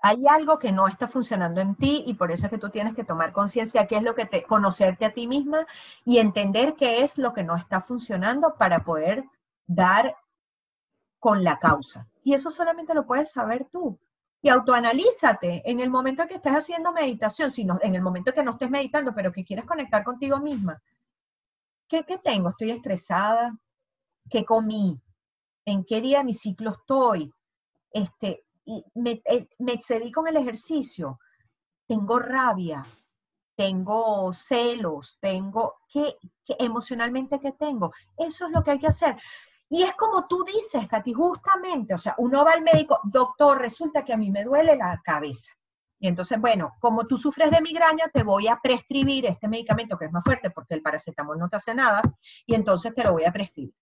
hay 0.03 0.27
algo 0.27 0.59
que 0.59 0.73
no 0.73 0.89
está 0.89 1.09
funcionando 1.09 1.61
en 1.61 1.75
ti 1.75 2.05
y 2.07 2.15
por 2.15 2.31
eso 2.31 2.47
es 2.47 2.51
que 2.51 2.59
tú 2.59 2.71
tienes 2.71 2.95
que 2.95 3.05
tomar 3.05 3.33
conciencia 3.33 3.87
qué 3.87 3.97
es 3.97 4.03
lo 4.03 4.15
que 4.15 4.27
te, 4.27 4.45
conocerte 4.45 5.05
a 5.05 5.13
ti 5.13 5.27
misma 5.27 5.67
y 6.05 6.19
entender 6.19 6.75
qué 6.75 7.03
es 7.03 7.19
lo 7.19 7.33
que 7.33 7.45
no 7.45 7.57
está 7.57 7.83
funcionando 7.83 8.55
para 8.55 8.85
poder 8.85 9.25
dar 9.67 10.17
con 11.19 11.45
la 11.45 11.59
causa. 11.59 12.09
Y 12.25 12.35
eso 12.35 12.51
solamente 12.51 12.95
lo 12.95 13.07
puedes 13.07 13.31
saber 13.31 13.67
tú. 13.71 13.99
Y 14.43 14.49
autoanalízate 14.49 15.63
en 15.71 15.81
el 15.81 15.91
momento 15.91 16.27
que 16.27 16.37
estés 16.37 16.53
haciendo 16.53 16.93
meditación, 16.93 17.51
si 17.51 17.67
en 17.83 17.95
el 17.95 18.01
momento 18.01 18.33
que 18.33 18.43
no 18.43 18.53
estés 18.53 18.71
meditando, 18.71 19.15
pero 19.15 19.33
que 19.33 19.45
quieres 19.45 19.67
conectar 19.67 20.03
contigo 20.03 20.39
misma. 20.39 20.83
¿Qué, 21.87 22.05
qué 22.05 22.17
tengo? 22.17 22.51
¿Estoy 22.51 22.71
estresada? 22.71 23.55
¿Qué 24.31 24.45
comí? 24.47 24.99
¿En 25.67 25.85
qué 25.85 26.01
día 26.01 26.19
de 26.19 26.25
mi 26.25 26.33
ciclo 26.33 26.71
estoy? 26.71 27.31
Este, 27.93 28.45
me, 28.95 29.23
eh, 29.25 29.49
me 29.59 29.73
excedí 29.73 30.13
con 30.13 30.27
el 30.29 30.37
ejercicio, 30.37 31.19
tengo 31.87 32.19
rabia, 32.19 32.85
tengo 33.57 34.33
celos, 34.33 35.19
tengo, 35.21 35.81
¿qué, 35.93 36.17
emocionalmente 36.59 37.39
tengo? 37.59 37.93
Eso 38.17 38.47
es 38.47 38.53
lo 38.53 38.63
que 38.63 38.71
hay 38.71 38.79
que 38.79 38.87
hacer. 38.87 39.17
Y 39.69 39.83
es 39.83 39.95
como 39.95 40.27
tú 40.27 40.45
dices, 40.45 40.89
Katy, 40.89 41.13
justamente, 41.13 41.95
o 41.95 41.99
sea, 41.99 42.15
uno 42.19 42.45
va 42.45 42.53
al 42.53 42.63
médico, 42.63 43.01
doctor, 43.05 43.59
resulta 43.59 44.05
que 44.05 44.15
a 44.15 44.17
mí 44.17 44.31
me 44.31 44.45
duele 44.45 44.77
la 44.77 45.01
cabeza. 45.05 45.53
Y 45.99 46.09
entonces, 46.09 46.41
bueno, 46.41 46.73
como 46.81 47.07
tú 47.07 47.19
sufres 47.19 47.51
de 47.51 47.61
migraña, 47.61 48.09
te 48.09 48.23
voy 48.23 48.49
a 48.49 48.59
prescribir 48.63 49.27
este 49.27 49.47
medicamento 49.47 49.99
que 49.99 50.07
es 50.07 50.13
más 50.13 50.25
fuerte 50.25 50.51
porque 50.51 50.75
el 50.75 50.83
paracetamol 50.83 51.39
no 51.39 51.49
te 51.49 51.57
hace 51.57 51.75
nada, 51.75 52.01
y 52.47 52.55
entonces 52.55 52.95
te 52.95 53.05
lo 53.05 53.13
voy 53.13 53.25
a 53.25 53.33
prescribir 53.33 53.75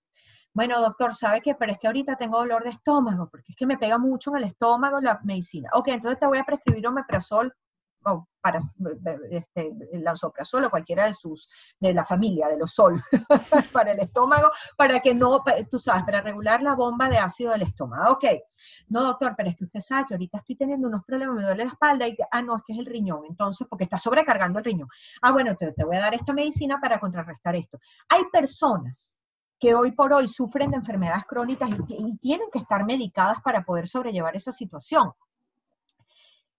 bueno, 0.58 0.80
doctor, 0.80 1.14
¿sabe 1.14 1.40
qué? 1.40 1.54
Pero 1.54 1.70
es 1.70 1.78
que 1.78 1.86
ahorita 1.86 2.16
tengo 2.16 2.38
dolor 2.38 2.64
de 2.64 2.70
estómago, 2.70 3.28
porque 3.30 3.52
es 3.52 3.56
que 3.56 3.64
me 3.64 3.78
pega 3.78 3.96
mucho 3.96 4.32
en 4.32 4.38
el 4.38 4.44
estómago 4.50 5.00
la 5.00 5.20
medicina. 5.22 5.70
Ok, 5.72 5.86
entonces 5.86 6.18
te 6.18 6.26
voy 6.26 6.38
a 6.38 6.42
prescribir 6.42 6.84
omeprazol 6.88 7.54
o 8.04 8.26
para 8.40 8.58
este, 9.30 9.72
el 9.92 10.02
lanzoprazol 10.02 10.64
o 10.64 10.70
cualquiera 10.70 11.06
de 11.06 11.12
sus, 11.12 11.48
de 11.78 11.92
la 11.92 12.04
familia, 12.04 12.48
de 12.48 12.58
los 12.58 12.72
sol, 12.72 13.00
para 13.72 13.92
el 13.92 14.00
estómago, 14.00 14.50
para 14.76 14.98
que 14.98 15.14
no, 15.14 15.44
tú 15.70 15.78
sabes, 15.78 16.02
para 16.02 16.22
regular 16.22 16.60
la 16.60 16.74
bomba 16.74 17.08
de 17.08 17.18
ácido 17.18 17.52
del 17.52 17.62
estómago. 17.62 18.14
Ok, 18.14 18.24
no 18.88 19.04
doctor, 19.04 19.34
pero 19.36 19.50
es 19.50 19.56
que 19.56 19.62
usted 19.62 19.80
sabe 19.80 20.06
que 20.08 20.14
ahorita 20.14 20.38
estoy 20.38 20.56
teniendo 20.56 20.88
unos 20.88 21.04
problemas, 21.04 21.36
me 21.36 21.44
duele 21.44 21.66
la 21.66 21.70
espalda 21.70 22.08
y, 22.08 22.16
ah, 22.32 22.42
no, 22.42 22.56
es 22.56 22.64
que 22.66 22.72
es 22.72 22.80
el 22.80 22.86
riñón, 22.86 23.26
entonces, 23.28 23.64
porque 23.70 23.84
está 23.84 23.96
sobrecargando 23.96 24.58
el 24.58 24.64
riñón. 24.64 24.88
Ah, 25.22 25.30
bueno, 25.30 25.54
te 25.54 25.84
voy 25.84 25.98
a 25.98 26.00
dar 26.00 26.14
esta 26.14 26.32
medicina 26.32 26.80
para 26.80 26.98
contrarrestar 26.98 27.54
esto. 27.54 27.78
Hay 28.08 28.24
personas 28.32 29.17
que 29.58 29.74
hoy 29.74 29.92
por 29.92 30.12
hoy 30.12 30.28
sufren 30.28 30.70
de 30.70 30.76
enfermedades 30.76 31.24
crónicas 31.24 31.70
y, 31.88 32.16
tienen 32.18 32.48
que 32.52 32.58
estar 32.58 32.84
medicadas 32.84 33.40
para 33.42 33.64
poder 33.64 33.86
sobrellevar 33.88 34.36
esa 34.36 34.52
situación. 34.52 35.12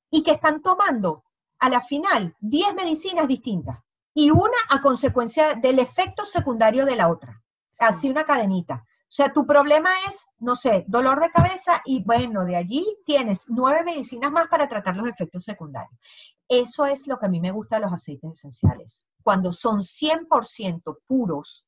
Y 0.09 0.23
que 0.23 0.31
están 0.31 0.61
tomando 0.61 1.23
a 1.59 1.69
la 1.69 1.81
final 1.81 2.35
10 2.39 2.73
medicinas 2.73 3.27
distintas 3.27 3.79
y 4.13 4.31
una 4.31 4.57
a 4.69 4.81
consecuencia 4.81 5.55
del 5.55 5.79
efecto 5.79 6.25
secundario 6.25 6.85
de 6.85 6.95
la 6.95 7.09
otra. 7.09 7.41
Así 7.77 8.09
una 8.09 8.25
cadenita. 8.25 8.85
O 9.09 9.11
sea, 9.11 9.33
tu 9.33 9.45
problema 9.45 9.89
es, 10.07 10.25
no 10.39 10.53
sé, 10.55 10.85
dolor 10.87 11.19
de 11.19 11.31
cabeza 11.31 11.81
y 11.85 12.03
bueno, 12.03 12.45
de 12.45 12.55
allí 12.55 12.85
tienes 13.05 13.45
nueve 13.47 13.83
medicinas 13.83 14.31
más 14.31 14.47
para 14.47 14.67
tratar 14.67 14.95
los 14.95 15.07
efectos 15.07 15.43
secundarios. 15.43 15.99
Eso 16.47 16.85
es 16.85 17.07
lo 17.07 17.17
que 17.17 17.25
a 17.25 17.29
mí 17.29 17.39
me 17.39 17.51
gusta 17.51 17.77
de 17.77 17.83
los 17.83 17.93
aceites 17.93 18.31
esenciales. 18.31 19.07
Cuando 19.23 19.51
son 19.51 19.79
100% 19.79 20.99
puros, 21.07 21.65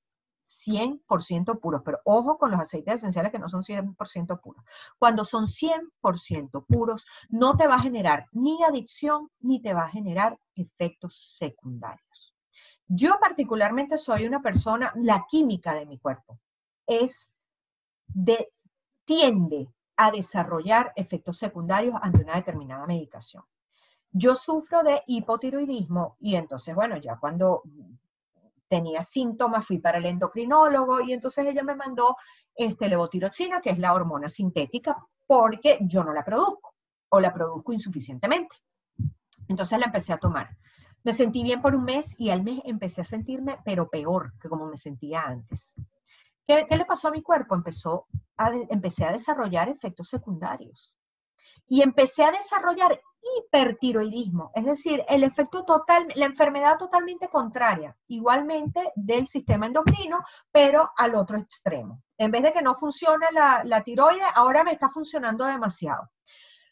100% 0.52 1.60
puros, 1.60 1.82
pero 1.84 2.00
ojo 2.04 2.38
con 2.38 2.52
los 2.52 2.60
aceites 2.60 2.96
esenciales 2.96 3.32
que 3.32 3.40
no 3.40 3.48
son 3.48 3.64
100% 3.64 4.40
puros. 4.42 4.64
Cuando 4.98 5.24
son 5.24 5.46
100% 5.46 6.66
puros, 6.66 7.06
no 7.30 7.56
te 7.56 7.68
va 7.68 7.76
a 7.76 7.82
generar 7.82 8.28
ni 8.32 8.64
adicción 8.64 9.30
ni 9.40 9.62
te 9.62 9.74
va 9.74 9.86
a 9.86 9.90
generar 9.90 10.38
efectos 10.56 11.16
secundarios. 11.38 12.36
Yo 12.88 13.18
particularmente 13.20 13.98
soy 13.98 14.26
una 14.26 14.42
persona, 14.42 14.92
la 14.96 15.26
química 15.30 15.74
de 15.74 15.86
mi 15.86 15.98
cuerpo 15.98 16.40
es 16.86 17.30
de, 18.08 18.50
tiende 19.06 19.70
a 19.96 20.12
desarrollar 20.12 20.92
efectos 20.96 21.38
secundarios 21.38 21.96
ante 22.02 22.24
una 22.24 22.36
determinada 22.36 22.86
medicación. 22.86 23.44
Yo 24.12 24.36
sufro 24.36 24.84
de 24.84 25.02
hipotiroidismo 25.08 26.18
y 26.20 26.36
entonces, 26.36 26.76
bueno, 26.76 26.98
ya 26.98 27.18
cuando 27.18 27.64
tenía 28.72 29.02
síntomas 29.02 29.68
fui 29.68 29.80
para 29.80 29.98
el 29.98 30.06
endocrinólogo 30.06 31.02
y 31.02 31.12
entonces 31.12 31.46
ella 31.46 31.62
me 31.62 31.76
mandó 31.76 32.16
este, 32.56 32.88
levotiroxina, 32.88 33.60
que 33.60 33.72
es 33.72 33.78
la 33.78 33.94
hormona 33.94 34.30
sintética, 34.30 34.96
porque 35.28 35.78
yo 35.82 36.06
no 36.06 36.14
la 36.14 36.24
produzco 36.24 36.74
o 37.10 37.20
la 37.20 37.34
produzco 37.34 37.74
insuficientemente. 37.74 38.56
Entonces 39.50 39.78
la 39.78 39.88
empecé 39.88 40.14
a 40.14 40.18
tomar. 40.18 40.56
Me 41.04 41.12
sentí 41.12 41.44
bien 41.44 41.62
por 41.62 41.76
un 41.76 41.84
mes 41.84 42.16
y 42.18 42.30
al 42.30 42.44
mes 42.44 42.62
empecé 42.64 43.02
a 43.02 43.04
sentirme, 43.04 43.58
pero 43.66 43.90
peor 43.90 44.32
que 44.40 44.48
como 44.48 44.66
me 44.68 44.78
sentía 44.78 45.24
antes. 45.24 45.74
¿Qué, 46.48 46.66
le 46.70 46.86
pasó 46.86 47.10
a 47.10 47.12
mi 47.12 47.22
cuerpo? 47.22 47.56
Empezó 47.56 48.08
a, 48.38 48.52
empecé 48.70 49.04
a 49.04 49.12
desarrollar 49.12 49.68
efectos 49.68 50.08
secundarios. 50.08 50.96
Y 51.72 51.82
empecé 51.84 52.26
a 52.26 52.32
desarrollar 52.32 53.00
hipertiroidismo, 53.38 54.52
es 54.54 54.66
decir, 54.66 55.06
el 55.08 55.24
efecto 55.24 55.64
total, 55.64 56.06
la 56.16 56.26
enfermedad 56.26 56.78
totalmente 56.78 57.30
contraria, 57.30 57.96
igualmente 58.08 58.92
del 58.94 59.26
sistema 59.26 59.68
endocrino, 59.68 60.20
pero 60.52 60.92
al 60.98 61.16
otro 61.16 61.38
extremo. 61.38 62.04
En 62.18 62.30
vez 62.30 62.44
de 62.44 62.52
que 62.52 62.62
no 62.62 62.76
funcione 62.76 63.28
la, 63.32 63.64
la 63.64 63.86
ahora 64.36 64.66
me 64.66 64.74
está 64.74 64.90
funcionando 64.90 65.46
demasiado. 65.46 66.10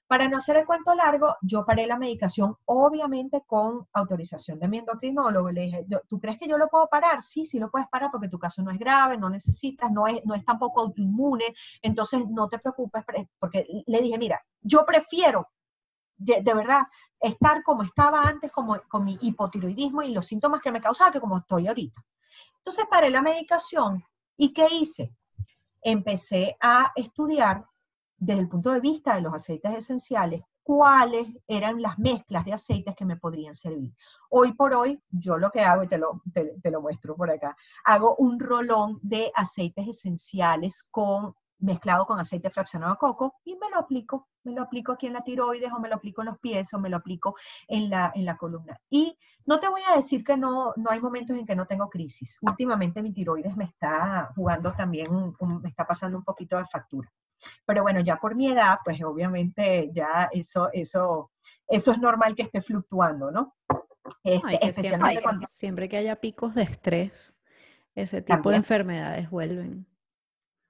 Para 0.09 0.27
no 0.27 0.37
hacer 0.37 0.57
el 0.57 0.65
cuento 0.65 0.95
largo, 0.95 1.35
yo 1.43 1.63
paré 1.63 1.85
la 1.85 1.95
medicación, 1.95 2.57
obviamente 2.65 3.43
con 3.45 3.87
autorización 3.93 4.57
de 4.57 4.67
mi 4.67 4.79
endocrinólogo. 4.79 5.51
Le 5.51 5.61
dije, 5.61 5.85
¿tú 6.07 6.19
crees 6.19 6.39
que 6.39 6.47
yo 6.47 6.57
lo 6.57 6.67
puedo 6.67 6.87
parar? 6.87 7.21
Sí, 7.21 7.45
sí 7.45 7.59
lo 7.59 7.69
puedes 7.69 7.87
parar 7.89 8.09
porque 8.11 8.27
tu 8.27 8.39
caso 8.39 8.63
no 8.63 8.71
es 8.71 8.79
grave, 8.79 9.19
no 9.19 9.29
necesitas, 9.29 9.91
no 9.91 10.07
es, 10.07 10.25
no 10.25 10.33
es 10.33 10.43
tampoco 10.43 10.81
autoinmune, 10.81 11.53
entonces 11.83 12.21
no 12.27 12.49
te 12.49 12.57
preocupes, 12.57 13.03
porque 13.37 13.67
le 13.85 14.01
dije, 14.01 14.17
mira, 14.17 14.41
yo 14.61 14.83
prefiero 14.83 15.47
de, 16.17 16.41
verdad 16.55 16.81
estar 17.19 17.61
como 17.61 17.83
estaba 17.83 18.23
antes 18.23 18.51
como, 18.51 18.81
con 18.87 19.03
mi 19.03 19.15
hipotiroidismo 19.21 20.01
y 20.01 20.11
los 20.11 20.25
síntomas 20.25 20.59
que 20.59 20.71
me 20.71 20.81
causaba 20.81 21.11
que 21.11 21.19
como 21.19 21.37
estoy 21.37 21.67
ahorita. 21.67 22.03
Entonces 22.57 22.83
paré 22.89 23.11
la 23.11 23.21
medicación 23.21 24.03
y 24.35 24.53
¿qué 24.53 24.69
hice? 24.71 25.13
Empecé 25.83 26.57
a 26.59 26.93
estudiar 26.95 27.63
desde 28.19 28.41
el 28.41 28.49
punto 28.49 28.71
de 28.71 28.79
vista 28.79 29.15
de 29.15 29.21
los 29.21 29.33
aceites 29.33 29.75
esenciales, 29.75 30.41
cuáles 30.63 31.27
eran 31.47 31.81
las 31.81 31.97
mezclas 31.97 32.45
de 32.45 32.53
aceites 32.53 32.95
que 32.95 33.05
me 33.05 33.17
podrían 33.17 33.55
servir. 33.55 33.93
Hoy 34.29 34.53
por 34.53 34.73
hoy, 34.73 35.01
yo 35.09 35.37
lo 35.37 35.49
que 35.49 35.61
hago, 35.61 35.83
y 35.83 35.87
te 35.87 35.97
lo, 35.97 36.21
lo 36.63 36.81
muestro 36.81 37.15
por 37.15 37.31
acá, 37.31 37.55
hago 37.85 38.15
un 38.17 38.39
rolón 38.39 38.99
de 39.01 39.31
aceites 39.35 39.87
esenciales 39.87 40.83
con 40.91 41.33
mezclado 41.59 42.05
con 42.05 42.19
aceite 42.19 42.49
fraccionado 42.49 42.93
de 42.93 42.97
coco 42.97 43.35
y 43.43 43.55
me 43.55 43.69
lo 43.69 43.79
aplico, 43.79 44.29
me 44.43 44.53
lo 44.53 44.61
aplico 44.63 44.93
aquí 44.93 45.07
en 45.07 45.13
la 45.13 45.23
tiroides 45.23 45.71
o 45.71 45.79
me 45.79 45.89
lo 45.89 45.95
aplico 45.95 46.21
en 46.21 46.27
los 46.27 46.39
pies 46.39 46.73
o 46.73 46.79
me 46.79 46.89
lo 46.89 46.97
aplico 46.97 47.35
en 47.67 47.89
la, 47.89 48.11
en 48.15 48.25
la 48.25 48.37
columna. 48.37 48.79
Y 48.89 49.17
no 49.45 49.59
te 49.59 49.67
voy 49.67 49.81
a 49.89 49.95
decir 49.95 50.23
que 50.23 50.37
no, 50.37 50.73
no 50.77 50.89
hay 50.89 50.99
momentos 50.99 51.35
en 51.37 51.45
que 51.45 51.55
no 51.55 51.65
tengo 51.65 51.89
crisis. 51.89 52.37
Últimamente 52.41 53.01
mi 53.01 53.11
tiroides 53.11 53.55
me 53.57 53.65
está 53.65 54.31
jugando 54.35 54.73
también, 54.73 55.07
me 55.61 55.69
está 55.69 55.85
pasando 55.85 56.17
un 56.17 56.23
poquito 56.23 56.57
de 56.57 56.65
factura. 56.65 57.11
Pero 57.65 57.83
bueno, 57.83 58.01
ya 58.01 58.17
por 58.17 58.35
mi 58.35 58.49
edad, 58.49 58.79
pues 58.83 59.01
obviamente 59.03 59.89
ya 59.93 60.29
eso, 60.31 60.69
eso, 60.73 61.31
eso 61.67 61.91
es 61.91 61.97
normal 61.99 62.35
que 62.35 62.43
esté 62.43 62.61
fluctuando, 62.61 63.31
¿no? 63.31 63.55
Este, 64.23 64.65
especialmente 64.65 65.19
siempre, 65.19 65.47
siempre 65.47 65.89
que 65.89 65.97
haya 65.97 66.15
picos 66.15 66.55
de 66.55 66.63
estrés, 66.63 67.35
ese 67.95 68.21
tipo 68.21 68.49
de 68.49 68.57
enfermedades 68.57 69.29
vuelven. 69.29 69.85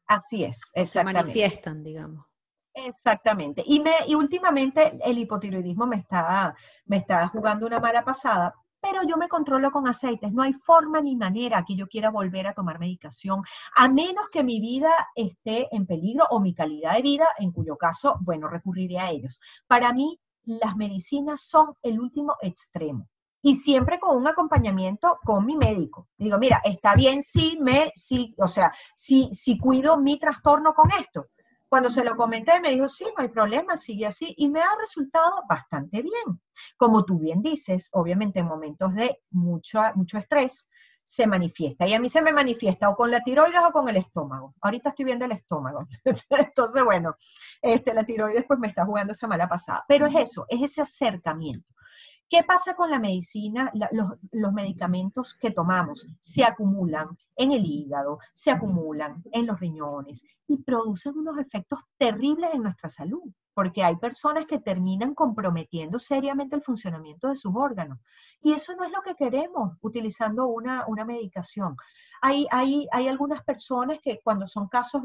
Así 0.07 0.43
es, 0.43 0.61
exactamente. 0.73 1.19
Se 1.19 1.23
manifiestan, 1.23 1.83
digamos. 1.83 2.25
Exactamente. 2.73 3.63
Y, 3.65 3.79
me, 3.79 3.91
y 4.07 4.15
últimamente 4.15 4.97
el 5.03 5.17
hipotiroidismo 5.19 5.85
me 5.85 5.97
está, 5.97 6.55
me 6.85 6.97
está 6.97 7.27
jugando 7.27 7.65
una 7.65 7.79
mala 7.79 8.03
pasada, 8.03 8.55
pero 8.81 9.03
yo 9.03 9.17
me 9.17 9.27
controlo 9.27 9.71
con 9.71 9.87
aceites. 9.87 10.31
No 10.31 10.43
hay 10.43 10.53
forma 10.53 11.01
ni 11.01 11.15
manera 11.15 11.63
que 11.67 11.75
yo 11.75 11.87
quiera 11.87 12.09
volver 12.09 12.47
a 12.47 12.53
tomar 12.53 12.79
medicación, 12.79 13.43
a 13.75 13.87
menos 13.87 14.25
que 14.31 14.43
mi 14.43 14.59
vida 14.59 14.91
esté 15.15 15.67
en 15.75 15.85
peligro 15.85 16.25
o 16.29 16.39
mi 16.39 16.53
calidad 16.53 16.93
de 16.95 17.01
vida, 17.01 17.27
en 17.37 17.51
cuyo 17.51 17.77
caso, 17.77 18.17
bueno, 18.21 18.47
recurriré 18.47 18.99
a 18.99 19.11
ellos. 19.11 19.39
Para 19.67 19.93
mí, 19.93 20.19
las 20.45 20.75
medicinas 20.75 21.41
son 21.41 21.75
el 21.83 21.99
último 21.99 22.35
extremo 22.41 23.07
y 23.41 23.55
siempre 23.55 23.99
con 23.99 24.17
un 24.17 24.27
acompañamiento 24.27 25.17
con 25.23 25.45
mi 25.45 25.55
médico. 25.55 26.07
Digo, 26.17 26.37
mira, 26.37 26.61
está 26.63 26.95
bien 26.95 27.21
si 27.23 27.57
me, 27.59 27.91
si, 27.95 28.35
o 28.37 28.47
sea, 28.47 28.73
si, 28.95 29.29
si 29.31 29.57
cuido 29.57 29.97
mi 29.97 30.19
trastorno 30.19 30.73
con 30.73 30.91
esto. 30.91 31.27
Cuando 31.69 31.89
se 31.89 32.03
lo 32.03 32.15
comenté, 32.15 32.59
me 32.59 32.71
dijo, 32.71 32.89
sí, 32.89 33.05
no 33.05 33.23
hay 33.23 33.29
problema, 33.29 33.77
sigue 33.77 34.07
así. 34.07 34.33
Y 34.37 34.49
me 34.49 34.59
ha 34.59 34.75
resultado 34.79 35.43
bastante 35.47 36.01
bien. 36.01 36.41
Como 36.75 37.05
tú 37.05 37.19
bien 37.19 37.41
dices, 37.41 37.89
obviamente 37.93 38.39
en 38.39 38.47
momentos 38.47 38.93
de 38.95 39.21
mucho, 39.29 39.79
mucho 39.95 40.17
estrés 40.17 40.67
se 41.05 41.25
manifiesta. 41.25 41.87
Y 41.87 41.93
a 41.95 41.99
mí 41.99 42.07
se 42.07 42.21
me 42.21 42.31
manifiesta 42.31 42.89
o 42.89 42.95
con 42.95 43.09
la 43.09 43.23
tiroides 43.23 43.59
o 43.67 43.71
con 43.71 43.89
el 43.89 43.97
estómago. 43.97 44.53
Ahorita 44.61 44.89
estoy 44.89 45.05
viendo 45.05 45.25
el 45.25 45.31
estómago. 45.31 45.87
Entonces, 46.29 46.83
bueno, 46.83 47.15
este, 47.61 47.93
la 47.93 48.03
tiroides 48.03 48.45
pues 48.47 48.59
me 48.59 48.67
está 48.67 48.85
jugando 48.85 49.13
esa 49.13 49.27
mala 49.27 49.49
pasada. 49.49 49.83
Pero 49.87 50.05
es 50.05 50.15
eso, 50.15 50.45
es 50.49 50.61
ese 50.61 50.81
acercamiento. 50.81 51.67
¿Qué 52.29 52.43
pasa 52.43 52.75
con 52.75 52.91
la 52.91 52.99
medicina, 52.99 53.71
los, 53.91 54.53
medicamentos 54.53 55.33
que 55.33 55.49
tomamos? 55.49 56.07
Se 56.19 56.43
acumulan 56.43 57.17
en 57.35 57.53
el 57.53 57.65
hígado, 57.65 58.19
se 58.33 58.51
acumulan 58.51 59.23
en 59.31 59.47
los 59.47 59.59
riñones 59.59 60.23
y 60.47 60.57
producen 60.57 61.17
unos 61.17 61.39
efectos 61.39 61.79
terribles 61.97 62.51
en 62.53 62.61
nuestra 62.61 62.87
salud, 62.87 63.23
porque 63.55 63.83
hay 63.83 63.95
personas 63.95 64.45
que 64.45 64.59
terminan 64.59 65.15
comprometiendo 65.15 65.97
seriamente 65.97 66.55
el 66.55 66.61
funcionamiento 66.61 67.29
de 67.29 67.35
sus 67.35 67.55
órganos. 67.55 67.97
Y 68.43 68.53
eso 68.53 68.75
no 68.75 68.83
es 68.83 68.91
lo 68.91 69.01
que 69.01 69.15
queremos 69.15 69.77
utilizando 69.81 70.45
una, 70.45 70.85
medicación. 71.07 71.75
Hay, 72.21 72.45
hay, 72.51 72.87
hay 72.91 73.07
algunas 73.07 73.43
personas 73.43 73.97
que 74.03 74.19
cuando 74.23 74.47
son 74.47 74.67
casos 74.67 75.01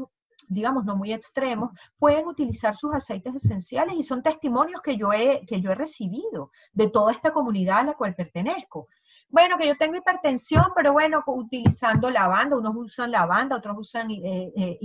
digamos, 0.47 0.85
no 0.85 0.95
muy 0.95 1.13
extremos, 1.13 1.71
pueden 1.97 2.27
utilizar 2.27 2.75
sus 2.75 2.93
aceites 2.93 3.35
esenciales 3.35 3.95
y 3.97 4.03
son 4.03 4.21
testimonios 4.21 4.81
que 4.81 4.97
yo 4.97 5.13
he, 5.13 5.45
que 5.45 5.61
yo 5.61 5.71
he 5.71 5.75
recibido 5.75 6.51
de 6.73 6.89
toda 6.89 7.11
esta 7.11 7.31
comunidad 7.31 7.79
a 7.79 7.83
la 7.83 7.93
cual 7.93 8.15
pertenezco. 8.15 8.87
Bueno, 9.29 9.57
que 9.57 9.67
yo 9.67 9.75
tengo 9.75 9.95
hipertensión, 9.95 10.65
pero 10.75 10.93
bueno, 10.93 11.23
utilizando 11.27 12.09
lavanda, 12.09 12.57
unos 12.57 12.75
usan 12.75 13.11
lavanda, 13.11 13.57
otros 13.57 13.77
usan 13.79 14.11
eh, 14.11 14.51
eh, 14.55 14.79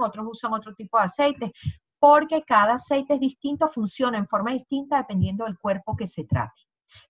otros 0.00 0.26
usan 0.28 0.52
otro 0.52 0.74
tipo 0.74 0.98
de 0.98 1.04
aceites, 1.04 1.50
porque 1.98 2.42
cada 2.42 2.74
aceite 2.74 3.14
es 3.14 3.20
distinto, 3.20 3.68
funciona 3.68 4.18
en 4.18 4.26
forma 4.26 4.52
distinta 4.52 4.98
dependiendo 4.98 5.44
del 5.44 5.58
cuerpo 5.58 5.96
que 5.96 6.06
se 6.06 6.24
trate. 6.24 6.62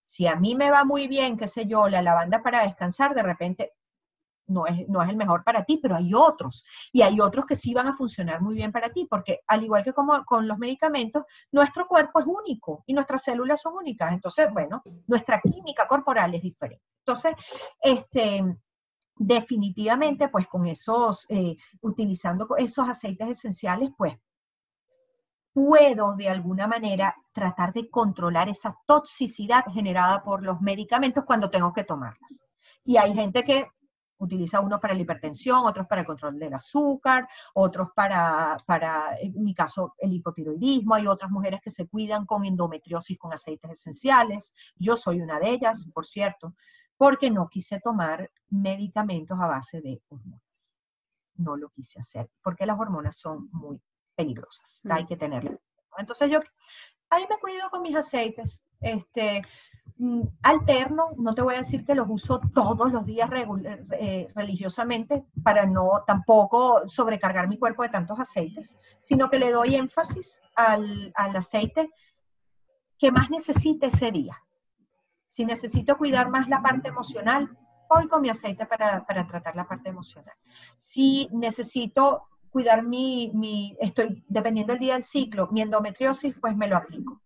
Si 0.02 0.26
a 0.26 0.36
mí 0.36 0.54
me 0.54 0.70
va 0.70 0.84
muy 0.84 1.08
bien, 1.08 1.38
qué 1.38 1.48
sé 1.48 1.66
yo, 1.66 1.88
la 1.88 2.02
lavanda 2.02 2.42
para 2.42 2.64
descansar, 2.64 3.14
de 3.14 3.22
repente 3.22 3.72
no 4.50 4.66
es, 4.66 4.88
no 4.88 5.02
es 5.02 5.08
el 5.08 5.16
mejor 5.16 5.44
para 5.44 5.64
ti, 5.64 5.78
pero 5.82 5.96
hay 5.96 6.12
otros. 6.14 6.64
Y 6.92 7.02
hay 7.02 7.20
otros 7.20 7.46
que 7.46 7.54
sí 7.54 7.72
van 7.72 7.88
a 7.88 7.96
funcionar 7.96 8.40
muy 8.40 8.54
bien 8.54 8.72
para 8.72 8.90
ti, 8.90 9.06
porque 9.08 9.40
al 9.46 9.64
igual 9.64 9.84
que 9.84 9.92
como 9.92 10.24
con 10.24 10.46
los 10.46 10.58
medicamentos, 10.58 11.24
nuestro 11.52 11.86
cuerpo 11.86 12.20
es 12.20 12.26
único 12.26 12.84
y 12.86 12.92
nuestras 12.92 13.22
células 13.22 13.60
son 13.60 13.74
únicas. 13.74 14.12
Entonces, 14.12 14.52
bueno, 14.52 14.82
nuestra 15.06 15.40
química 15.40 15.86
corporal 15.86 16.34
es 16.34 16.42
diferente. 16.42 16.84
Entonces, 16.98 17.34
este, 17.80 18.44
definitivamente, 19.16 20.28
pues 20.28 20.46
con 20.46 20.66
esos, 20.66 21.26
eh, 21.28 21.56
utilizando 21.82 22.48
esos 22.56 22.88
aceites 22.88 23.28
esenciales, 23.28 23.90
pues 23.96 24.16
puedo 25.52 26.14
de 26.14 26.28
alguna 26.28 26.66
manera 26.66 27.14
tratar 27.32 27.72
de 27.72 27.90
controlar 27.90 28.48
esa 28.48 28.76
toxicidad 28.86 29.64
generada 29.72 30.22
por 30.22 30.42
los 30.42 30.60
medicamentos 30.60 31.24
cuando 31.24 31.50
tengo 31.50 31.72
que 31.72 31.84
tomarlas. 31.84 32.44
Y 32.84 32.96
hay 32.96 33.14
gente 33.14 33.42
que 33.42 33.66
utiliza 34.20 34.60
uno 34.60 34.78
para 34.78 34.94
la 34.94 35.00
hipertensión, 35.00 35.66
otros 35.66 35.86
para 35.86 36.02
el 36.02 36.06
control 36.06 36.38
del 36.38 36.54
azúcar, 36.54 37.28
otros 37.54 37.88
para, 37.94 38.56
para, 38.66 39.18
en 39.18 39.42
mi 39.42 39.54
caso, 39.54 39.94
el 39.98 40.12
hipotiroidismo. 40.12 40.94
Hay 40.94 41.06
otras 41.06 41.30
mujeres 41.30 41.60
que 41.62 41.70
se 41.70 41.88
cuidan 41.88 42.26
con 42.26 42.44
endometriosis 42.44 43.18
con 43.18 43.32
aceites 43.32 43.70
esenciales. 43.70 44.54
Yo 44.76 44.94
soy 44.94 45.20
una 45.20 45.38
de 45.38 45.50
ellas, 45.50 45.88
por 45.92 46.06
cierto, 46.06 46.54
porque 46.96 47.30
no 47.30 47.48
quise 47.48 47.80
tomar 47.80 48.30
medicamentos 48.50 49.38
a 49.40 49.46
base 49.46 49.80
de 49.80 50.00
hormonas. 50.08 50.74
No 51.36 51.56
lo 51.56 51.70
quise 51.70 51.98
hacer, 51.98 52.28
porque 52.42 52.66
las 52.66 52.78
hormonas 52.78 53.16
son 53.16 53.48
muy 53.52 53.80
peligrosas. 54.14 54.82
Hay 54.90 55.06
que 55.06 55.16
tenerlo. 55.16 55.58
Entonces 55.96 56.30
yo 56.30 56.40
ahí 57.08 57.24
me 57.28 57.38
cuido 57.38 57.70
con 57.70 57.80
mis 57.80 57.96
aceites. 57.96 58.62
Este, 58.80 59.42
Mm, 59.42 59.69
alterno, 60.42 61.10
no 61.16 61.34
te 61.34 61.42
voy 61.42 61.54
a 61.54 61.58
decir 61.58 61.84
que 61.84 61.94
los 61.94 62.06
uso 62.08 62.40
todos 62.54 62.92
los 62.92 63.04
días 63.04 63.30
eh, 63.92 64.28
religiosamente 64.34 65.24
para 65.42 65.66
no 65.66 66.02
tampoco 66.06 66.86
sobrecargar 66.86 67.48
mi 67.48 67.58
cuerpo 67.58 67.82
de 67.82 67.90
tantos 67.90 68.18
aceites, 68.18 68.78
sino 68.98 69.28
que 69.28 69.38
le 69.38 69.50
doy 69.50 69.74
énfasis 69.74 70.40
al, 70.54 71.12
aceite 71.14 71.90
que 72.98 73.10
más 73.10 73.30
necesite 73.30 73.86
ese 73.86 74.10
día. 74.10 74.36
Si 75.26 75.44
necesito 75.44 75.96
cuidar 75.96 76.28
más 76.30 76.48
la 76.48 76.60
parte 76.60 76.88
emocional, 76.88 77.56
voy 77.88 78.08
con 78.08 78.22
mi 78.22 78.30
aceite 78.30 78.66
para, 78.66 79.06
para 79.06 79.26
tratar 79.26 79.54
la 79.56 79.66
parte 79.66 79.88
emocional. 79.88 80.34
Si 80.76 81.28
necesito 81.32 82.28
cuidar 82.50 82.82
mi, 82.82 83.30
mi, 83.34 83.76
estoy, 83.80 84.24
dependiendo 84.28 84.72
del 84.72 84.80
día 84.80 84.94
del 84.94 85.04
ciclo, 85.04 85.48
mi 85.50 85.62
endometriosis, 85.62 86.34
pues 86.40 86.56
me 86.56 86.66
lo 86.66 86.76
aplico. 86.76 87.20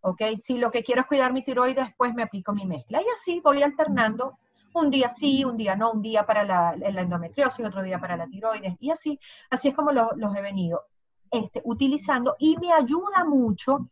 ¿Ok? 0.00 0.22
Si 0.36 0.58
lo 0.58 0.70
que 0.70 0.82
quiero 0.82 1.02
es 1.02 1.06
cuidar 1.06 1.32
mi 1.32 1.42
tiroides, 1.42 1.88
pues 1.96 2.14
me 2.14 2.22
aplico 2.22 2.52
mi 2.52 2.66
mezcla. 2.66 3.00
Y 3.02 3.06
así 3.12 3.40
voy 3.40 3.62
alternando 3.62 4.38
un 4.74 4.90
día 4.90 5.08
sí, 5.08 5.44
un 5.44 5.56
día 5.56 5.74
no, 5.74 5.92
un 5.92 6.02
día 6.02 6.26
para 6.26 6.44
la, 6.44 6.74
endometriosis, 6.74 7.64
otro 7.64 7.82
día 7.82 7.98
para 7.98 8.16
la 8.16 8.26
tiroides, 8.26 8.74
y 8.78 8.90
así, 8.90 9.18
así 9.50 9.68
es 9.68 9.74
como 9.74 9.90
los 9.90 10.36
he 10.36 10.42
venido 10.42 10.82
este, 11.30 11.60
utilizando 11.64 12.36
y 12.38 12.56
me 12.58 12.72
ayuda 12.72 13.24
mucho 13.24 13.88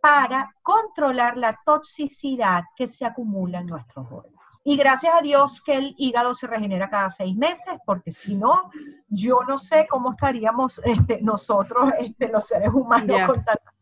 para 0.00 0.54
controlar 0.62 1.36
la 1.36 1.58
toxicidad 1.64 2.62
que 2.76 2.86
se 2.86 3.04
acumula 3.04 3.60
en 3.60 3.66
nuestros 3.66 4.06
órganos. 4.10 4.38
Y 4.64 4.76
gracias 4.76 5.14
a 5.18 5.22
Dios 5.22 5.62
que 5.62 5.74
el 5.74 5.94
hígado 5.96 6.34
se 6.34 6.46
regenera 6.46 6.90
cada 6.90 7.08
seis 7.08 7.34
meses, 7.34 7.74
porque 7.86 8.12
si 8.12 8.36
no, 8.36 8.70
yo 9.08 9.40
no 9.48 9.56
sé 9.56 9.86
cómo 9.88 10.12
estaríamos 10.12 10.80
este, 10.84 11.20
nosotros, 11.22 11.90
este, 11.98 12.28
los 12.28 12.46
seres 12.46 12.70
humanos, 12.72 13.16
con 13.26 13.44
tanta 13.44 13.72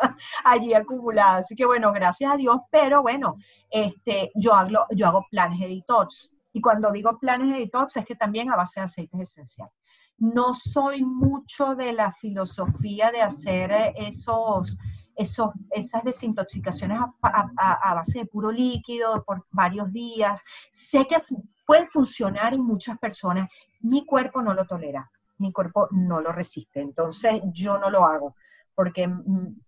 allí 0.44 0.74
acumulada. 0.74 1.38
Así 1.38 1.54
que 1.54 1.66
bueno, 1.66 1.92
gracias 1.92 2.32
a 2.32 2.36
Dios, 2.36 2.60
pero 2.70 3.02
bueno, 3.02 3.36
este, 3.70 4.30
yo, 4.34 4.54
hago, 4.54 4.86
yo 4.90 5.06
hago 5.06 5.26
planes 5.30 5.60
de 5.60 5.68
detox. 5.68 6.30
Y 6.52 6.60
cuando 6.60 6.90
digo 6.90 7.18
planes 7.18 7.52
de 7.52 7.60
detox 7.60 7.96
es 7.96 8.04
que 8.04 8.16
también 8.16 8.50
a 8.50 8.56
base 8.56 8.80
de 8.80 8.84
aceites 8.84 9.20
esenciales. 9.20 9.74
No 10.18 10.52
soy 10.52 11.02
mucho 11.02 11.74
de 11.74 11.92
la 11.92 12.12
filosofía 12.12 13.10
de 13.10 13.22
hacer 13.22 13.70
eh, 13.70 13.94
esos, 13.96 14.76
esos, 15.16 15.50
esas 15.70 16.04
desintoxicaciones 16.04 16.98
a, 17.22 17.94
base 17.94 18.20
de 18.20 18.26
puro 18.26 18.50
líquido 18.50 19.24
por 19.24 19.46
varios 19.50 19.90
días. 19.92 20.44
Sé 20.70 21.06
que 21.06 21.16
puede 21.64 21.86
funcionar 21.86 22.52
en 22.52 22.62
muchas 22.62 22.98
personas. 22.98 23.48
Mi 23.80 24.04
cuerpo 24.04 24.42
no 24.42 24.52
lo 24.52 24.66
tolera, 24.66 25.10
mi 25.38 25.52
cuerpo 25.52 25.88
no 25.92 26.20
lo 26.20 26.32
resiste. 26.32 26.80
Entonces 26.80 27.40
yo 27.52 27.78
no 27.78 27.88
lo 27.88 28.04
hago 28.04 28.34
porque 28.74 29.06
mm, 29.06 29.60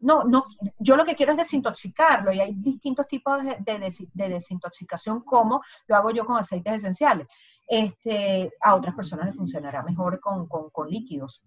no, 0.00 0.24
no, 0.24 0.46
yo 0.78 0.96
lo 0.96 1.04
que 1.04 1.14
quiero 1.14 1.32
es 1.32 1.38
desintoxicarlo 1.38 2.32
y 2.32 2.40
hay 2.40 2.54
distintos 2.54 3.06
tipos 3.06 3.38
de, 3.42 4.00
desintoxicación 4.28 5.20
como 5.20 5.62
lo 5.86 5.96
hago 5.96 6.10
yo 6.10 6.24
con 6.24 6.38
aceites 6.38 6.74
esenciales. 6.74 7.26
Este, 7.68 8.50
a 8.60 8.74
otras 8.74 8.94
personas 8.94 9.26
les 9.26 9.36
funcionará 9.36 9.82
mejor 9.82 10.18
con, 10.20 10.48
líquidos. 10.88 11.42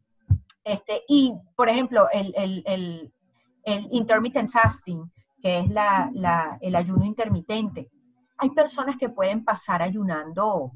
Este, 0.64 1.04
y, 1.08 1.34
por 1.56 1.68
ejemplo, 1.68 2.08
el, 2.12 2.34
el, 2.66 3.14
intermittent 3.66 4.51
fasting, 4.51 5.12
que 5.41 5.60
es 5.60 5.70
el 6.62 6.76
ayuno 6.76 7.06
intermitente. 7.06 7.89
Hay 8.38 8.51
personas 8.51 8.97
que 8.97 9.10
pueden 9.10 9.43
pasar 9.43 9.82
ayunando 9.82 10.72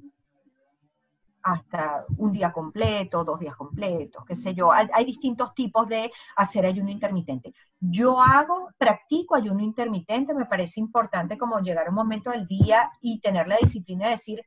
hasta 1.48 2.06
un 2.18 2.34
día 2.34 2.52
completo, 2.52 3.24
dos 3.24 3.39
días 3.39 3.56
completos, 3.56 4.26
qué 4.26 4.36
sé 4.36 4.54
yo. 4.54 4.72
Hay, 4.74 5.06
distintos 5.06 5.54
tipos 5.56 5.88
de 5.88 6.12
hacer 6.36 6.66
ayuno 6.66 6.91
intermitente. 6.91 7.54
Yo 7.80 8.20
hago, 8.20 8.70
practico 8.78 9.34
ayuno 9.36 9.62
intermitente, 9.62 10.34
me 10.34 10.45
parece 10.45 10.82
importante 10.82 11.38
como 11.38 11.60
llegar 11.60 11.88
a 11.88 11.89
un 11.89 11.95
momento 11.95 12.32
del 12.32 12.45
día 12.48 12.91
y 13.00 13.22
tener 13.22 13.48
la 13.48 13.56
disciplina 13.62 14.06
de 14.06 14.12
decir, 14.12 14.41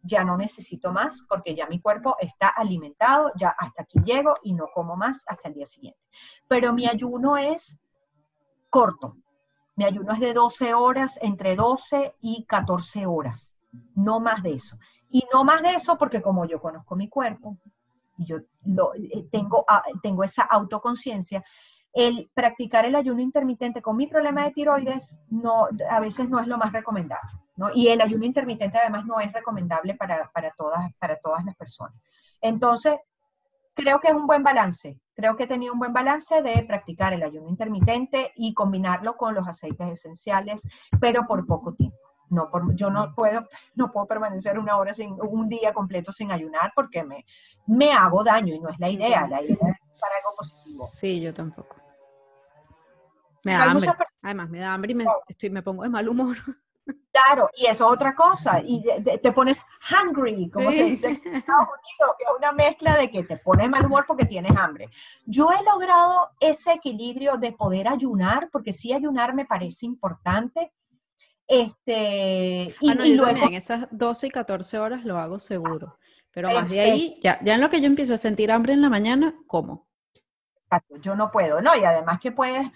ya 0.00 0.22
no 0.22 0.36
necesito 0.36 0.92
más 0.92 1.24
porque 1.28 1.56
ya 1.56 1.66
mi 1.66 1.80
cuerpo 1.80 2.14
está 2.20 2.48
alimentado, 2.48 3.32
ya 3.36 3.48
hasta 3.58 3.82
aquí 3.82 3.98
llego 4.04 4.34
y 4.44 4.52
no 4.52 4.66
como 4.72 4.94
más 4.96 5.24
hasta 5.26 5.48
el 5.48 5.54
día 5.54 5.66
siguiente. 5.66 5.98
Pero 6.46 6.72
mi 6.72 6.86
ayuno 6.86 7.36
es 7.36 7.76
corto. 8.70 9.16
Mi 9.74 9.86
ayuno 9.86 10.12
es 10.12 10.20
de 10.20 10.32
12 10.34 10.72
horas, 10.74 11.18
entre 11.20 11.56
12 11.56 12.14
y 12.20 12.44
14 12.44 13.06
horas, 13.06 13.56
no 13.96 14.20
más 14.20 14.40
de 14.44 14.52
eso. 14.52 14.78
Y 15.14 15.24
no 15.32 15.44
más 15.44 15.62
de 15.62 15.70
eso 15.70 15.96
porque 15.96 16.20
como 16.20 16.44
yo 16.44 16.60
conozco 16.60 16.96
mi 16.96 17.08
cuerpo 17.08 17.56
y 18.18 18.26
yo 18.26 18.38
eh, 18.38 19.28
tengo, 19.30 19.64
tengo 20.02 20.24
esa 20.24 20.42
autoconciencia, 20.42 21.44
el 21.92 22.28
practicar 22.34 22.84
el 22.84 22.96
ayuno 22.96 23.20
intermitente 23.20 23.80
con 23.80 23.96
mi 23.96 24.08
problema 24.08 24.42
de 24.42 24.50
tiroides 24.50 25.20
no, 25.28 25.68
a 25.88 26.00
veces 26.00 26.28
no 26.28 26.40
es 26.40 26.48
lo 26.48 26.58
más 26.58 26.72
recomendable. 26.72 27.30
¿no? 27.54 27.70
Y 27.72 27.86
el 27.86 28.00
ayuno 28.00 28.24
intermitente 28.24 28.76
además 28.76 29.06
no 29.06 29.20
es 29.20 29.32
recomendable 29.32 29.94
para, 29.94 30.28
para, 30.32 30.50
todas, 30.50 30.92
para 30.98 31.16
todas 31.20 31.44
las 31.44 31.54
personas. 31.54 31.94
Entonces, 32.40 32.96
creo 33.72 34.00
que 34.00 34.08
es 34.08 34.14
un 34.14 34.26
buen 34.26 34.42
balance. 34.42 34.98
Creo 35.14 35.36
que 35.36 35.44
he 35.44 35.46
tenido 35.46 35.74
un 35.74 35.78
buen 35.78 35.92
balance 35.92 36.42
de 36.42 36.64
practicar 36.64 37.12
el 37.12 37.22
ayuno 37.22 37.48
intermitente 37.48 38.32
y 38.34 38.52
combinarlo 38.52 39.16
con 39.16 39.32
los 39.32 39.46
aceites 39.46 39.86
esenciales, 39.92 40.66
pero 41.00 41.24
por 41.28 41.46
poco 41.46 41.72
tiempo. 41.72 42.03
No, 42.34 42.50
yo 42.74 42.90
no 42.90 43.14
puedo, 43.14 43.48
no 43.74 43.90
puedo 43.90 44.06
permanecer 44.06 44.58
una 44.58 44.76
hora 44.76 44.92
sin, 44.92 45.16
un 45.20 45.48
día 45.48 45.72
completo 45.72 46.12
sin 46.12 46.30
ayunar 46.32 46.72
porque 46.74 47.02
me, 47.02 47.24
me 47.66 47.92
hago 47.92 48.22
daño 48.24 48.54
y 48.54 48.60
no 48.60 48.68
es 48.68 48.78
la 48.78 48.88
idea. 48.88 49.26
La 49.26 49.42
idea 49.42 49.54
es 49.90 50.00
para 50.00 50.16
algo 50.16 50.36
positivo. 50.36 50.86
Sí, 50.86 51.20
yo 51.20 51.32
tampoco. 51.32 51.76
Me 53.44 53.52
da 53.52 53.64
hambre. 53.64 53.90
Además, 54.22 54.50
me 54.50 54.58
da 54.58 54.74
hambre 54.74 54.92
y 54.92 54.94
me, 54.94 55.04
estoy, 55.28 55.50
me 55.50 55.62
pongo 55.62 55.82
de 55.82 55.88
mal 55.88 56.08
humor. 56.08 56.36
Claro, 57.10 57.48
y 57.56 57.64
eso 57.64 57.86
es 57.86 57.92
otra 57.92 58.14
cosa. 58.14 58.60
Y 58.60 58.84
te 59.22 59.32
pones 59.32 59.62
hungry, 59.90 60.50
como 60.50 60.70
se 60.70 60.82
dice 60.82 61.06
en 61.06 61.36
Estados 61.36 61.68
Unidos, 61.68 62.16
que 62.18 62.24
es 62.24 62.30
una 62.36 62.52
mezcla 62.52 62.96
de 62.98 63.10
que 63.10 63.24
te 63.24 63.38
pones 63.38 63.70
mal 63.70 63.86
humor 63.86 64.04
porque 64.06 64.26
tienes 64.26 64.54
hambre. 64.56 64.90
Yo 65.24 65.48
he 65.50 65.62
logrado 65.64 66.32
ese 66.40 66.72
equilibrio 66.72 67.36
de 67.36 67.52
poder 67.52 67.88
ayunar, 67.88 68.50
porque 68.50 68.72
sí 68.72 68.92
ayunar 68.92 69.34
me 69.34 69.46
parece 69.46 69.86
importante, 69.86 70.72
este, 71.46 72.74
y, 72.80 72.90
ah, 72.90 72.94
luego, 72.94 73.24
también, 73.26 73.54
esas 73.54 73.86
12 73.90 74.28
y 74.28 74.30
14 74.30 74.78
horas 74.78 75.04
lo 75.04 75.18
hago 75.18 75.38
seguro. 75.38 75.98
Pero 76.30 76.50
más 76.52 76.68
de 76.68 76.80
ahí, 76.80 77.20
ya, 77.22 77.38
ya 77.44 77.54
en 77.54 77.60
lo 77.60 77.70
que 77.70 77.80
yo 77.80 77.86
empiezo 77.86 78.14
a 78.14 78.16
sentir 78.16 78.50
hambre 78.50 78.72
en 78.72 78.82
la 78.82 78.90
mañana, 78.90 79.34
¿cómo? 79.46 79.86
yo 81.00 81.14
no 81.14 81.30
puedo, 81.30 81.60
¿no? 81.60 81.76
Y 81.76 81.84
además 81.84 82.18
que 82.20 82.32
puedes, 82.32 82.66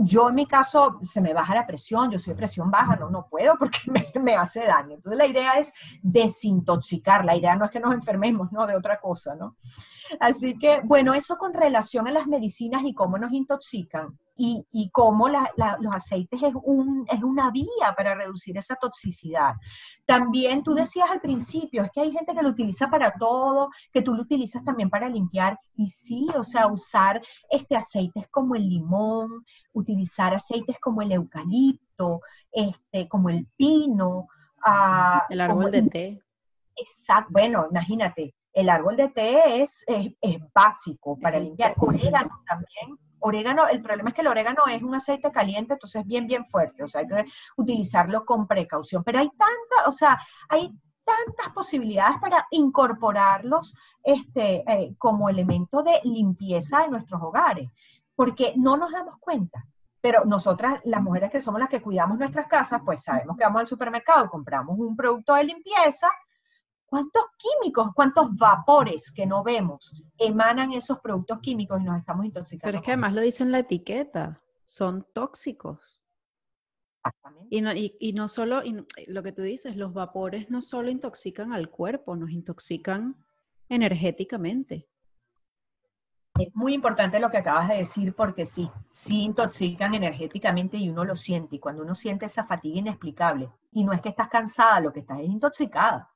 yo 0.00 0.28
en 0.28 0.34
mi 0.34 0.46
caso 0.46 1.00
se 1.02 1.20
me 1.20 1.32
baja 1.32 1.54
la 1.54 1.66
presión, 1.66 2.10
yo 2.10 2.18
soy 2.18 2.34
presión 2.34 2.70
baja, 2.70 2.96
no, 2.96 3.10
no 3.10 3.26
puedo 3.28 3.56
porque 3.58 3.78
me, 3.86 4.12
me, 4.20 4.36
hace 4.36 4.64
daño. 4.64 4.94
Entonces 4.94 5.18
la 5.18 5.26
idea 5.26 5.54
es 5.58 5.72
desintoxicar, 6.02 7.24
la 7.24 7.36
idea 7.36 7.56
no 7.56 7.64
es 7.64 7.70
que 7.70 7.80
nos 7.80 7.94
enfermemos, 7.94 8.52
¿no? 8.52 8.66
De 8.66 8.76
otra 8.76 9.00
cosa, 9.00 9.34
¿no? 9.34 9.56
Así 10.18 10.58
que, 10.58 10.80
bueno, 10.84 11.14
eso 11.14 11.36
con 11.36 11.54
relación 11.54 12.08
a 12.08 12.10
las 12.10 12.26
medicinas 12.26 12.82
y 12.84 12.94
cómo 12.94 13.18
nos 13.18 13.32
intoxican 13.32 14.18
y, 14.36 14.66
y 14.72 14.90
cómo 14.90 15.28
los 15.28 15.94
aceites 15.94 16.42
es, 16.42 16.54
un, 16.62 17.04
es 17.10 17.22
una 17.22 17.50
vía 17.50 17.94
para 17.96 18.14
reducir 18.14 18.56
esa 18.56 18.74
toxicidad. 18.76 19.54
También 20.06 20.62
tú 20.62 20.72
decías 20.72 21.10
al 21.10 21.20
principio, 21.20 21.84
es 21.84 21.90
que 21.92 22.00
hay 22.00 22.10
gente 22.10 22.34
que 22.34 22.42
lo 22.42 22.48
utiliza 22.48 22.88
para 22.88 23.12
todo, 23.12 23.68
que 23.92 24.02
tú 24.02 24.14
lo 24.14 24.22
utilizas 24.22 24.64
también 24.64 24.88
para 24.88 25.08
limpiar. 25.08 25.58
Y 25.76 25.86
sí, 25.86 26.26
o 26.34 26.42
sea, 26.42 26.66
usar 26.68 27.20
este 27.50 27.76
aceites 27.76 28.26
como 28.30 28.54
el 28.54 28.68
limón, 28.68 29.44
utilizar 29.74 30.34
aceites 30.34 30.78
como 30.80 31.02
el 31.02 31.12
eucalipto, 31.12 32.22
este, 32.50 33.08
como 33.08 33.28
el 33.28 33.46
pino. 33.56 34.26
Ah, 34.64 35.26
el 35.28 35.40
árbol 35.40 35.70
de 35.70 35.82
té. 35.82 36.22
Exacto, 36.76 37.30
bueno, 37.30 37.66
imagínate, 37.70 38.34
el 38.52 38.68
árbol 38.68 38.96
de 38.96 39.08
té 39.08 39.62
es, 39.62 39.84
es, 39.86 40.38
básico 40.54 41.18
para 41.20 41.38
limpiar. 41.38 41.74
Orégano 41.78 42.42
también. 42.46 42.98
Orégano, 43.20 43.68
el 43.68 43.82
problema 43.82 44.10
es 44.10 44.14
que 44.14 44.22
el 44.22 44.28
orégano 44.28 44.66
es 44.66 44.82
un 44.82 44.94
aceite 44.94 45.30
caliente, 45.30 45.74
entonces 45.74 46.00
es 46.00 46.06
bien, 46.06 46.26
bien 46.26 46.46
fuerte, 46.46 46.82
o 46.82 46.88
sea, 46.88 47.02
hay 47.02 47.06
que 47.06 47.26
utilizarlo 47.56 48.24
con 48.24 48.46
precaución. 48.46 49.04
Pero 49.04 49.18
hay 49.18 49.28
tanta, 49.28 49.88
o 49.88 49.92
sea, 49.92 50.18
hay 50.48 50.72
tantas 51.04 51.52
posibilidades 51.52 52.18
para 52.18 52.46
incorporarlos 52.50 53.74
este, 54.02 54.64
eh, 54.66 54.94
como 54.96 55.28
elemento 55.28 55.82
de 55.82 56.00
limpieza 56.04 56.80
de 56.80 56.88
nuestros 56.88 57.20
hogares, 57.22 57.68
porque 58.14 58.54
no 58.56 58.76
nos 58.76 58.92
damos 58.92 59.18
cuenta. 59.18 59.66
Pero 60.00 60.24
nosotras, 60.24 60.80
las 60.84 61.02
mujeres 61.02 61.30
que 61.30 61.42
somos 61.42 61.60
las 61.60 61.68
que 61.68 61.82
cuidamos 61.82 62.18
nuestras 62.18 62.46
casas, 62.46 62.80
pues 62.84 63.02
sabemos 63.02 63.36
que 63.36 63.44
vamos 63.44 63.60
al 63.60 63.66
supermercado, 63.66 64.30
compramos 64.30 64.78
un 64.78 64.96
producto 64.96 65.34
de 65.34 65.44
limpieza 65.44 66.08
¿Cuántos 66.90 67.22
químicos, 67.38 67.90
cuántos 67.94 68.36
vapores 68.36 69.12
que 69.12 69.24
no 69.24 69.44
vemos 69.44 69.94
emanan 70.18 70.72
esos 70.72 70.98
productos 70.98 71.38
químicos 71.38 71.80
y 71.80 71.84
nos 71.84 71.96
estamos 71.96 72.26
intoxicando? 72.26 72.66
Pero 72.66 72.78
es 72.78 72.82
que 72.82 72.90
además 72.90 73.14
lo 73.14 73.20
dice 73.20 73.44
en 73.44 73.52
la 73.52 73.60
etiqueta, 73.60 74.42
son 74.64 75.06
tóxicos. 75.12 76.02
Y 77.48 77.60
no, 77.60 77.70
y, 77.72 78.12
no 78.12 78.26
solo, 78.26 78.62
lo 79.06 79.22
que 79.22 79.30
tú 79.30 79.42
dices, 79.42 79.76
los 79.76 79.94
vapores 79.94 80.50
no 80.50 80.60
solo 80.62 80.90
intoxican 80.90 81.52
al 81.52 81.70
cuerpo, 81.70 82.16
nos 82.16 82.30
intoxican 82.30 83.14
energéticamente. 83.68 84.88
Es 86.40 86.52
muy 86.56 86.74
importante 86.74 87.20
lo 87.20 87.30
que 87.30 87.38
acabas 87.38 87.68
de 87.68 87.76
decir 87.76 88.14
porque 88.16 88.46
sí, 88.46 88.68
sí 88.90 89.22
intoxican 89.22 89.94
energéticamente 89.94 90.76
y 90.76 90.88
uno 90.90 91.04
lo 91.04 91.14
siente. 91.14 91.54
Y 91.54 91.60
cuando 91.60 91.82
uno 91.82 91.94
siente 91.94 92.26
esa 92.26 92.44
fatiga 92.46 92.80
inexplicable, 92.80 93.48
y 93.70 93.84
no 93.84 93.92
es 93.92 94.00
que 94.00 94.08
estás 94.08 94.28
cansada, 94.28 94.80
lo 94.80 94.92
que 94.92 95.00
estás 95.00 95.20
es 95.20 95.28
intoxicada. 95.28 96.10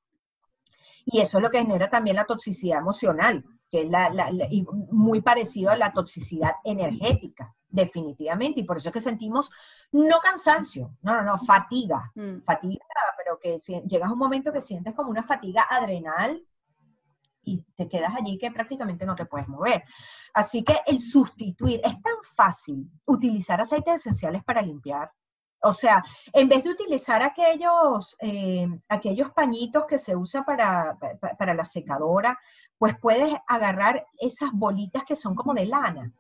Y 1.05 1.21
eso 1.21 1.39
es 1.39 1.43
lo 1.43 1.51
que 1.51 1.59
genera 1.59 1.91
también 1.91 2.17
la 2.17 2.25
toxicidad 2.25 2.79
emocional, 2.79 3.45
que 3.71 3.83
es 3.83 3.91
la, 3.91 4.11
muy 4.91 5.21
parecido 5.21 5.71
a 5.71 5.77
la 5.77 5.93
toxicidad 5.93 6.53
energética, 6.65 7.55
definitivamente. 7.69 8.61
Y 8.61 8.65
por 8.65 8.79
eso 8.79 8.89
es 8.89 8.93
que 8.93 9.01
sentimos 9.01 9.51
no 9.93 10.19
cansancio, 10.21 10.97
no, 11.03 11.15
no, 11.17 11.23
no, 11.23 11.39
fatiga, 11.39 12.11
mm. 12.15 12.43
fatiga, 12.43 12.85
pero 13.17 13.39
que 13.39 13.59
si, 13.59 13.81
llegas 13.83 14.09
a 14.09 14.13
un 14.13 14.19
momento 14.19 14.53
que 14.53 14.61
sientes 14.61 14.95
como 14.95 15.11
una 15.11 15.25
fatiga 15.25 15.67
adrenal 15.69 16.43
y 17.45 17.63
te 17.77 17.89
quedas 17.89 18.15
allí 18.17 18.39
que 18.39 18.51
prácticamente 18.51 19.05
no 19.05 19.15
te 19.15 19.27
puedes 19.27 19.49
mover. 19.49 19.85
Así 20.33 20.65
que 20.65 20.77
el 20.87 21.01
sustituir, 21.01 21.81
es 21.85 22.01
tan 22.01 22.17
fácil 22.35 22.91
utilizar 23.05 23.61
aceites 23.61 23.97
esenciales 23.97 24.43
para 24.45 24.63
limpiar. 24.63 25.11
O 25.65 25.73
sea, 25.73 26.05
en 26.33 26.49
vez 26.49 26.63
de 26.63 26.71
utilizar 26.71 27.23
aquellos, 27.23 28.17
eh, 28.21 28.69
aquellos 28.89 29.33
pañitos 29.33 29.87
que 29.87 29.99
se 29.99 30.15
usa 30.15 30.45
para, 30.45 30.97
para, 31.39 31.55
la 31.55 31.65
secadora, 31.65 32.39
pues 32.79 32.97
puedes 33.01 33.35
agarrar 33.47 34.07
esas 34.19 34.51
bolitas 34.53 35.05
que 35.05 35.17
son 35.17 35.35
como 35.35 35.55
de 35.55 35.67
lana, 35.67 36.13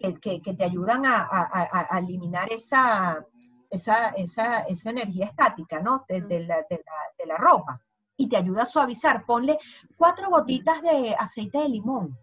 que, 0.00 0.40
que, 0.40 0.54
te 0.54 0.64
ayudan 0.64 1.04
a, 1.04 1.98
eliminar 1.98 2.52
esa, 2.52 3.24
esa, 3.70 4.10
esa, 4.10 4.60
esa, 4.60 4.90
energía 4.90 5.26
estática, 5.26 5.80
¿no? 5.80 6.04
De, 6.08 6.46
la, 6.46 6.64
de 6.68 7.26
la 7.26 7.36
ropa 7.36 7.80
y 8.16 8.28
te 8.28 8.36
ayuda 8.36 8.62
a 8.62 8.66
suavizar. 8.66 9.24
Ponle 9.24 9.58
cuatro 9.96 10.30
gotitas 10.30 10.82
de 10.82 11.14
aceite 11.18 11.58
de 11.58 11.68
limón. 11.68 12.16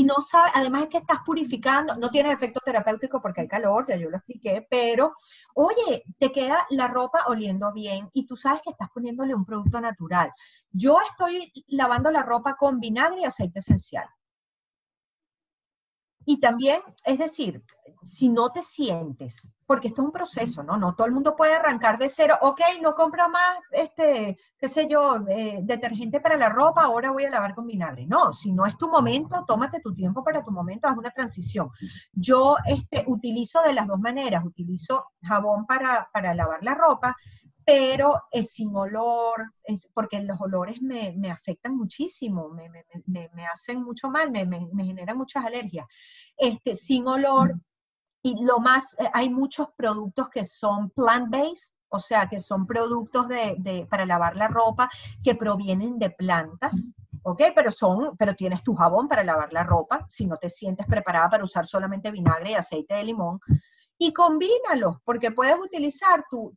Y 0.00 0.04
no 0.04 0.14
sabe, 0.22 0.48
además 0.54 0.84
es 0.84 0.88
que 0.88 0.96
estás 0.96 1.18
purificando, 1.26 1.94
no 1.94 2.08
tiene 2.08 2.32
efecto 2.32 2.58
terapéutico 2.64 3.20
porque 3.20 3.42
hay 3.42 3.48
calor, 3.48 3.84
ya 3.86 3.96
yo 3.96 4.08
lo 4.08 4.16
expliqué, 4.16 4.66
pero 4.70 5.14
oye, 5.52 6.04
te 6.16 6.32
queda 6.32 6.66
la 6.70 6.88
ropa 6.88 7.26
oliendo 7.26 7.70
bien 7.70 8.08
y 8.14 8.26
tú 8.26 8.34
sabes 8.34 8.62
que 8.62 8.70
estás 8.70 8.88
poniéndole 8.94 9.34
un 9.34 9.44
producto 9.44 9.78
natural. 9.78 10.32
Yo 10.70 10.96
estoy 11.02 11.52
lavando 11.66 12.10
la 12.10 12.22
ropa 12.22 12.56
con 12.56 12.80
vinagre 12.80 13.20
y 13.20 13.24
aceite 13.26 13.58
esencial. 13.58 14.08
Y 16.24 16.40
también, 16.40 16.80
es 17.04 17.18
decir, 17.18 17.62
si 18.02 18.30
no 18.30 18.52
te 18.52 18.62
sientes, 18.62 19.52
porque 19.70 19.86
esto 19.86 20.02
es 20.02 20.06
un 20.06 20.12
proceso, 20.12 20.64
¿no? 20.64 20.76
No 20.76 20.96
todo 20.96 21.06
el 21.06 21.12
mundo 21.12 21.36
puede 21.36 21.54
arrancar 21.54 21.96
de 21.96 22.08
cero, 22.08 22.36
ok, 22.40 22.60
no 22.82 22.92
compro 22.96 23.28
más, 23.28 23.56
este, 23.70 24.36
qué 24.58 24.66
sé 24.66 24.88
yo, 24.88 25.24
eh, 25.28 25.60
detergente 25.62 26.18
para 26.18 26.36
la 26.36 26.48
ropa, 26.48 26.82
ahora 26.82 27.12
voy 27.12 27.26
a 27.26 27.30
lavar 27.30 27.54
con 27.54 27.68
vinagre. 27.68 28.04
No, 28.04 28.32
si 28.32 28.50
no 28.50 28.66
es 28.66 28.76
tu 28.76 28.88
momento, 28.88 29.44
tómate 29.46 29.78
tu 29.78 29.94
tiempo 29.94 30.24
para 30.24 30.42
tu 30.42 30.50
momento, 30.50 30.88
haz 30.88 30.98
una 30.98 31.12
transición. 31.12 31.68
Yo 32.12 32.56
este, 32.66 33.04
utilizo 33.06 33.62
de 33.62 33.72
las 33.72 33.86
dos 33.86 34.00
maneras, 34.00 34.44
utilizo 34.44 35.04
jabón 35.22 35.66
para, 35.66 36.08
para 36.12 36.34
lavar 36.34 36.64
la 36.64 36.74
ropa, 36.74 37.16
pero 37.64 38.22
es 38.32 38.52
sin 38.52 38.74
olor, 38.74 39.52
porque 39.94 40.20
los 40.20 40.40
olores 40.40 40.82
me, 40.82 41.14
me 41.16 41.30
afectan 41.30 41.76
muchísimo, 41.76 42.48
me, 42.48 42.68
me, 42.68 43.30
me, 43.32 43.46
hacen 43.46 43.84
mucho 43.84 44.10
mal, 44.10 44.32
me, 44.32 44.48
generan 44.84 45.16
muchas 45.16 45.44
alergias. 45.44 45.86
Este, 46.36 46.74
sin 46.74 47.06
olor, 47.06 47.54
y 48.22 48.44
lo 48.44 48.58
más, 48.58 48.96
eh, 48.98 49.10
hay 49.12 49.30
muchos 49.30 49.68
productos 49.76 50.28
que 50.28 50.44
son 50.44 50.90
plant-based, 50.90 51.72
o 51.88 51.98
sea, 51.98 52.28
que 52.28 52.38
son 52.38 52.66
productos 52.66 53.28
de, 53.28 53.56
de, 53.58 53.86
para 53.86 54.06
lavar 54.06 54.36
la 54.36 54.48
ropa 54.48 54.88
que 55.22 55.34
provienen 55.34 55.98
de 55.98 56.10
plantas. 56.10 56.92
¿ok? 57.22 57.42
Pero 57.54 57.70
son, 57.70 58.16
pero 58.16 58.34
tienes 58.34 58.62
tu 58.62 58.74
jabón 58.74 59.08
para 59.08 59.24
lavar 59.24 59.52
la 59.52 59.64
ropa, 59.64 60.04
si 60.08 60.26
no 60.26 60.36
te 60.36 60.48
sientes 60.48 60.86
preparada 60.86 61.28
para 61.28 61.44
usar 61.44 61.66
solamente 61.66 62.10
vinagre 62.10 62.52
y 62.52 62.54
aceite 62.54 62.94
de 62.94 63.04
limón, 63.04 63.40
y 63.98 64.12
combínalos, 64.14 64.96
porque 65.04 65.30
puedes 65.30 65.58
utilizar 65.58 66.24
tu, 66.30 66.56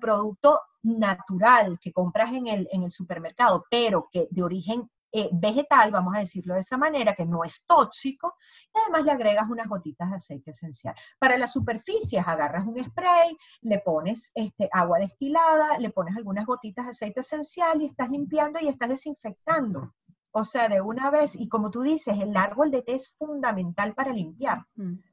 producto 0.00 0.60
natural 0.82 1.78
que 1.80 1.92
compras 1.92 2.32
en 2.32 2.46
el, 2.46 2.68
en 2.72 2.82
el, 2.82 2.90
supermercado, 2.90 3.66
pero 3.70 4.08
que 4.10 4.26
de 4.30 4.42
origen 4.42 4.90
eh, 5.20 5.30
vegetal, 5.32 5.90
vamos 5.90 6.14
a 6.14 6.20
decirlo 6.20 6.54
de 6.54 6.60
esa 6.60 6.76
manera, 6.76 7.14
que 7.14 7.26
no 7.26 7.44
es 7.44 7.64
tóxico, 7.66 8.34
y 8.74 8.78
además 8.80 9.04
le 9.04 9.12
agregas 9.12 9.48
unas 9.48 9.68
gotitas 9.68 10.10
de 10.10 10.16
aceite 10.16 10.50
esencial. 10.50 10.94
Para 11.18 11.36
las 11.36 11.52
superficies, 11.52 12.26
agarras 12.26 12.66
un 12.66 12.82
spray, 12.82 13.36
le 13.62 13.78
pones 13.80 14.30
este, 14.34 14.68
agua 14.72 14.98
destilada, 14.98 15.78
le 15.78 15.90
pones 15.90 16.16
algunas 16.16 16.46
gotitas 16.46 16.86
de 16.86 16.90
aceite 16.90 17.20
esencial 17.20 17.82
y 17.82 17.86
estás 17.86 18.10
limpiando 18.10 18.60
y 18.60 18.68
estás 18.68 18.88
desinfectando. 18.88 19.94
O 20.30 20.44
sea, 20.44 20.68
de 20.68 20.80
una 20.80 21.10
vez, 21.10 21.34
y 21.34 21.48
como 21.48 21.70
tú 21.70 21.82
dices, 21.82 22.16
el 22.18 22.36
árbol 22.36 22.70
de 22.70 22.82
té 22.82 22.94
es 22.94 23.14
fundamental 23.18 23.94
para 23.94 24.12
limpiar. 24.12 24.64
Mm 24.76 25.07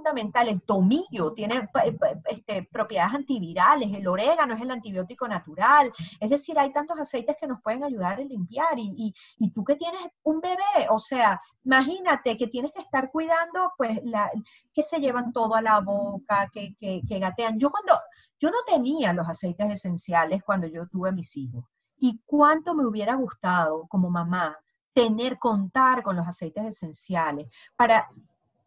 fundamental. 0.00 0.48
El 0.48 0.62
tomillo 0.62 1.32
tiene 1.34 1.68
eh, 1.84 1.98
este, 2.26 2.68
propiedades 2.70 3.14
antivirales, 3.14 3.92
el 3.92 4.08
orégano 4.08 4.54
es 4.54 4.62
el 4.62 4.70
antibiótico 4.70 5.28
natural. 5.28 5.92
Es 6.18 6.30
decir, 6.30 6.58
hay 6.58 6.72
tantos 6.72 6.98
aceites 6.98 7.36
que 7.38 7.46
nos 7.46 7.60
pueden 7.62 7.84
ayudar 7.84 8.14
a 8.18 8.24
limpiar. 8.24 8.78
Y, 8.78 9.14
y, 9.38 9.50
tú 9.50 9.62
que 9.64 9.76
tienes 9.76 10.02
un 10.22 10.40
bebé, 10.40 10.88
o 10.88 10.98
sea, 10.98 11.40
imagínate 11.64 12.36
que 12.36 12.46
tienes 12.46 12.72
que 12.72 12.80
estar 12.80 13.10
cuidando, 13.10 13.72
pues, 13.76 13.98
que 14.72 14.82
se 14.82 14.98
llevan 14.98 15.32
todo 15.32 15.54
a 15.54 15.62
la 15.62 15.80
boca, 15.80 16.48
que, 16.52 16.74
que, 16.78 17.02
que 17.06 17.18
gatean. 17.18 17.58
Yo 17.58 17.70
cuando, 17.70 17.94
yo 18.38 18.50
no 18.50 18.58
tenía 18.66 19.12
los 19.12 19.28
aceites 19.28 19.70
esenciales 19.70 20.42
cuando 20.42 20.66
yo 20.66 20.86
tuve 20.88 21.12
mis 21.12 21.36
hijos. 21.36 21.64
Y 21.98 22.22
cuánto 22.24 22.74
me 22.74 22.86
hubiera 22.86 23.14
gustado 23.14 23.86
como 23.88 24.08
mamá 24.08 24.56
tener, 24.92 25.38
contar 25.38 26.02
con 26.02 26.16
los 26.16 26.26
aceites 26.26 26.64
esenciales 26.64 27.48
para 27.76 28.08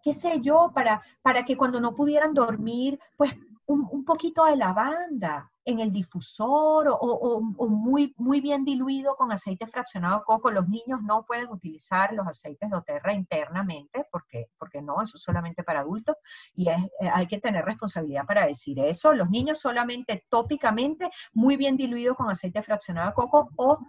qué 0.04 0.14
sé 0.14 0.42
yo, 0.42 0.72
para, 0.74 1.02
para 1.22 1.44
que 1.46 1.58
cuando 1.58 1.80
no 1.80 1.96
pudieran 1.96 2.34
dormir, 2.34 3.00
pues 3.18 3.34
un, 3.66 4.04
poquito 4.04 4.44
de 4.46 4.58
lavanda 4.58 5.50
en 5.66 5.80
el 5.80 5.92
difusor 5.92 6.90
o, 6.90 7.40
muy, 7.42 8.14
muy 8.18 8.42
bien 8.42 8.66
diluido 8.66 9.16
con 9.16 9.32
aceite 9.32 9.66
fraccionado 9.66 10.24
coco. 10.26 10.52
Los 10.52 10.68
niños 10.68 11.02
no 11.02 11.26
pueden 11.26 11.48
utilizar 11.48 12.14
los 12.14 12.28
aceites 12.28 12.70
de 12.70 12.76
Oterra 12.76 13.14
internamente 13.14 14.06
porque, 14.12 14.50
porque 14.58 14.82
no, 14.82 15.02
eso 15.02 15.16
es 15.16 15.24
solamente 15.24 15.64
para 15.64 15.80
adultos 15.80 16.18
y 16.54 16.70
es, 16.70 16.78
eh, 17.00 17.10
hay 17.12 17.28
que 17.28 17.40
tener 17.40 17.64
responsabilidad 17.64 18.26
para 18.26 18.46
decir 18.46 18.78
eso. 18.80 19.14
Los 19.14 19.30
niños 19.30 19.60
solamente 19.60 20.26
tópicamente 20.30 21.10
muy 21.32 21.56
bien 21.56 21.78
diluido 21.78 22.16
con 22.16 22.30
aceite 22.30 22.62
fraccionado 22.62 23.14
coco 23.14 23.50
o 23.56 23.80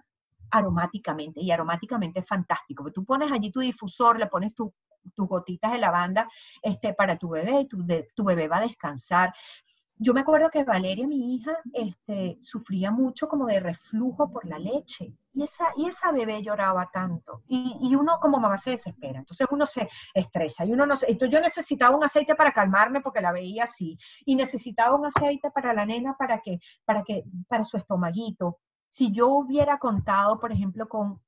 aromáticamente 0.53 1.41
y 1.41 1.51
aromáticamente 1.51 2.21
es 2.21 2.27
fantástico. 2.27 2.93
Tú 2.93 3.05
pones 3.05 3.33
allí 3.33 3.51
tu 3.51 3.59
difusor, 3.59 4.21
le 4.21 4.29
pones 4.29 4.55
tu 4.55 4.73
tus 5.15 5.29
gotitas 5.29 5.73
de 5.73 5.79
lavanda 5.79 6.29
este, 6.63 6.95
para 6.95 7.17
tu 7.17 7.31
bebé 7.31 7.67
tu, 7.67 7.85
tu 8.15 8.25
bebé 8.25 8.49
va 8.49 8.59
a 8.59 8.63
descansar. 8.63 9.33
Yo 9.97 10.13
me 10.13 10.23
acuerdo 10.23 10.51
que 10.51 10.65
Valeria, 10.65 11.07
mi 11.07 11.37
hija, 11.37 11.57
este, 11.73 12.37
sufría 12.41 12.91
mucho 12.91 13.29
como 13.29 13.47
de 13.47 13.61
reflujo 13.61 14.29
por 14.31 14.45
la 14.45 14.59
leche. 14.59 15.15
Y 15.33 15.45
esa, 15.45 15.67
y 15.77 15.87
esa 15.87 16.11
bebé 16.11 16.43
lloraba 16.43 16.91
tanto. 16.93 17.43
Y, 17.47 17.79
y, 17.81 17.95
uno 17.95 18.19
como 18.21 18.41
mamá 18.41 18.57
se 18.57 18.71
desespera. 18.71 19.21
Entonces 19.21 19.47
uno 19.51 19.67
se 19.67 19.89
estresa. 20.13 20.65
Y 20.65 20.73
uno 20.73 20.85
no 20.85 20.95
Entonces 20.95 21.31
yo 21.31 21.41
necesitaba 21.41 21.97
un 21.97 22.03
aceite 22.03 22.35
para 22.35 22.53
calmarme 22.53 23.03
porque 23.03 23.21
la 23.21 23.31
veía 23.31 23.65
así. 23.65 23.97
Y 24.25 24.35
necesitaba 24.35 24.97
un 24.97 25.07
aceite 25.07 25.51
para 25.53 25.73
la 25.73 25.87
nena 25.87 26.17
para 26.19 26.41
que, 26.41 26.59
para 26.85 27.05
que, 27.05 27.23
para 27.47 27.63
su 27.63 27.77
estomaguito. 27.77 28.59
Si 28.89 29.13
yo 29.13 29.29
hubiera 29.29 29.79
contado, 29.79 30.41
por 30.41 30.51
ejemplo, 30.51 30.89
con 30.89 31.21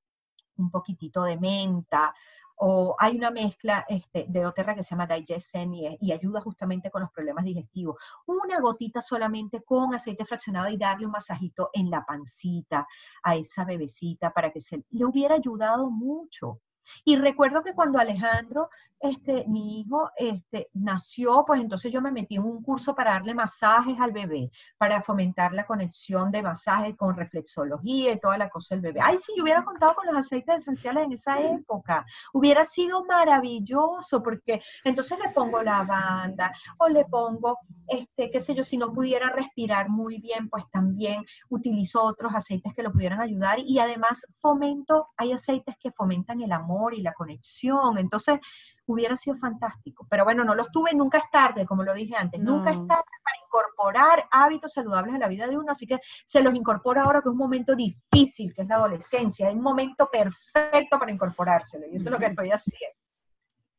un 0.57 0.70
poquitito 0.70 1.22
de 1.22 1.37
menta 1.37 2.14
o 2.57 2.96
hay 2.98 3.16
una 3.16 3.30
mezcla 3.30 3.84
este, 3.88 4.26
de 4.28 4.46
Oterra 4.46 4.74
que 4.74 4.82
se 4.82 4.90
llama 4.90 5.07
Digesten 5.07 5.74
y, 5.74 5.98
y, 6.00 6.12
ayuda 6.12 6.40
justamente 6.40 6.90
con 6.90 7.02
los 7.02 7.11
problemas 7.11 7.44
digestivos. 7.44 7.96
Una 8.26 8.61
gotita 8.61 9.00
solamente 9.00 9.62
con 9.62 9.94
aceite 9.94 10.24
fraccionado 10.24 10.68
y 10.68 10.76
darle 10.76 11.07
un 11.07 11.12
masajito 11.12 11.70
en 11.72 11.90
la 11.90 12.04
pancita 12.04 12.86
a 13.22 13.36
esa 13.36 13.64
bebecita 13.64 14.32
para 14.32 14.50
que 14.50 14.61
se 14.61 14.84
le 14.90 15.04
hubiera 15.04 15.34
ayudado 15.34 15.90
mucho. 15.90 16.61
Y 17.04 17.16
recuerdo 17.16 17.62
que 17.62 17.74
cuando 17.74 17.98
Alejandro, 17.98 18.70
este, 19.01 19.44
mi 19.47 19.80
hijo, 19.80 20.11
este, 20.16 20.68
nació, 20.74 21.44
pues 21.47 21.61
entonces 21.61 21.92
yo 21.92 22.01
me 22.01 22.11
metí 22.11 22.36
en 22.36 22.44
un 22.44 22.62
curso 22.62 22.94
para 22.94 23.12
darle 23.12 23.34
masajes 23.34 23.99
al 24.01 24.12
bebé, 24.12 24.51
para 24.78 25.03
fomentar 25.03 25.53
la 25.53 25.66
conexión 25.66 26.30
de 26.30 26.42
masajes 26.42 26.97
con 26.97 27.14
reflexología 27.14 28.12
y 28.12 28.20
toda 28.20 28.38
la 28.38 28.49
cosa 28.49 28.74
del 28.74 28.82
bebé. 28.82 29.01
Ay, 29.03 29.18
si 29.18 29.32
yo 29.36 29.42
hubiera 29.42 29.64
contado 29.64 29.94
con 29.94 30.07
los 30.07 30.16
aceites 30.16 30.62
esenciales 30.62 31.05
en 31.05 31.12
esa 31.12 31.40
época, 31.40 32.05
hubiera 32.32 32.64
sido 32.64 33.05
maravilloso, 33.05 34.22
porque 34.22 34.62
entonces 34.84 35.18
le 35.22 35.30
pongo 35.30 35.62
lavanda 35.62 36.53
o 36.78 36.88
le 36.88 37.05
pongo, 37.05 37.59
este, 37.88 38.30
qué 38.30 38.40
sé 38.40 38.55
yo, 38.55 38.62
si 38.62 38.76
no 38.76 38.92
pudiera 38.92 39.30
respirar 39.30 39.88
muy 39.88 40.18
bien, 40.18 40.49
pues 40.49 40.64
también 40.70 41.24
utilizo 41.49 42.03
otros 42.03 42.34
aceites 42.34 42.72
que 42.74 42.82
lo 42.82 42.92
pudieran 42.92 43.20
ayudar 43.20 43.59
y 43.59 43.78
además 43.78 44.26
fomento, 44.40 45.09
hay 45.16 45.32
aceites 45.32 45.76
que 45.78 45.90
fomentan 45.92 46.40
el 46.40 46.53
amor 46.53 46.94
y 46.94 47.03
la 47.03 47.12
conexión. 47.12 47.99
Entonces, 47.99 48.40
hubiera 48.87 49.16
sido 49.16 49.37
fantástico. 49.37 50.07
Pero 50.09 50.24
bueno, 50.24 50.45
no 50.45 50.55
los 50.55 50.70
tuve, 50.70 50.95
nunca 50.95 51.18
es 51.18 51.30
tarde, 51.30 51.66
como 51.66 51.82
lo 51.82 51.93
dije 51.93 52.14
antes, 52.16 52.41
nunca 52.41 52.70
es 52.70 52.87
tarde 52.87 53.05
para 53.22 53.37
incorporar 53.45 54.28
hábitos 54.30 54.72
saludables 54.72 55.14
a 55.14 55.18
la 55.18 55.28
vida 55.28 55.47
de 55.47 55.59
uno, 55.59 55.72
así 55.72 55.87
que 55.87 55.99
se 56.24 56.43
los 56.43 56.55
incorpora 56.55 57.03
ahora 57.03 57.20
que 57.20 57.28
es 57.28 57.32
un 57.32 57.39
momento 57.39 57.74
difícil, 57.74 58.55
que 58.55 58.62
es 58.62 58.68
la 58.68 58.76
adolescencia, 58.76 59.49
es 59.49 59.55
un 59.55 59.62
momento 59.62 60.09
perfecto 60.11 60.99
para 60.99 61.11
incorporárselo, 61.11 61.87
y 61.87 61.97
eso 61.97 62.07
es 62.07 62.12
lo 62.12 62.18
que 62.18 62.26
estoy 62.26 62.51
haciendo. 62.51 62.97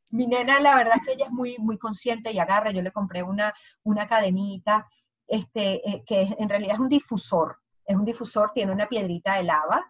Mi 0.09 0.25
nena, 0.25 0.59
la 0.59 0.75
verdad 0.75 0.95
es 0.97 1.05
que 1.05 1.13
ella 1.13 1.25
es 1.25 1.31
muy, 1.31 1.57
muy 1.57 1.77
consciente 1.77 2.31
y 2.31 2.39
agarra, 2.39 2.71
yo 2.71 2.81
le 2.81 2.91
compré 2.91 3.23
una, 3.23 3.53
una 3.83 4.07
cadenita, 4.07 4.87
este, 5.27 5.89
eh, 5.89 6.03
que 6.05 6.35
en 6.37 6.47
realidad 6.47 6.75
es 6.75 6.79
un 6.79 6.89
difusor, 6.89 7.57
es 7.85 7.95
un 7.95 8.05
difusor, 8.05 8.51
tiene 8.53 8.71
una 8.71 8.87
piedrita 8.87 9.35
de 9.35 9.43
lava, 9.43 9.85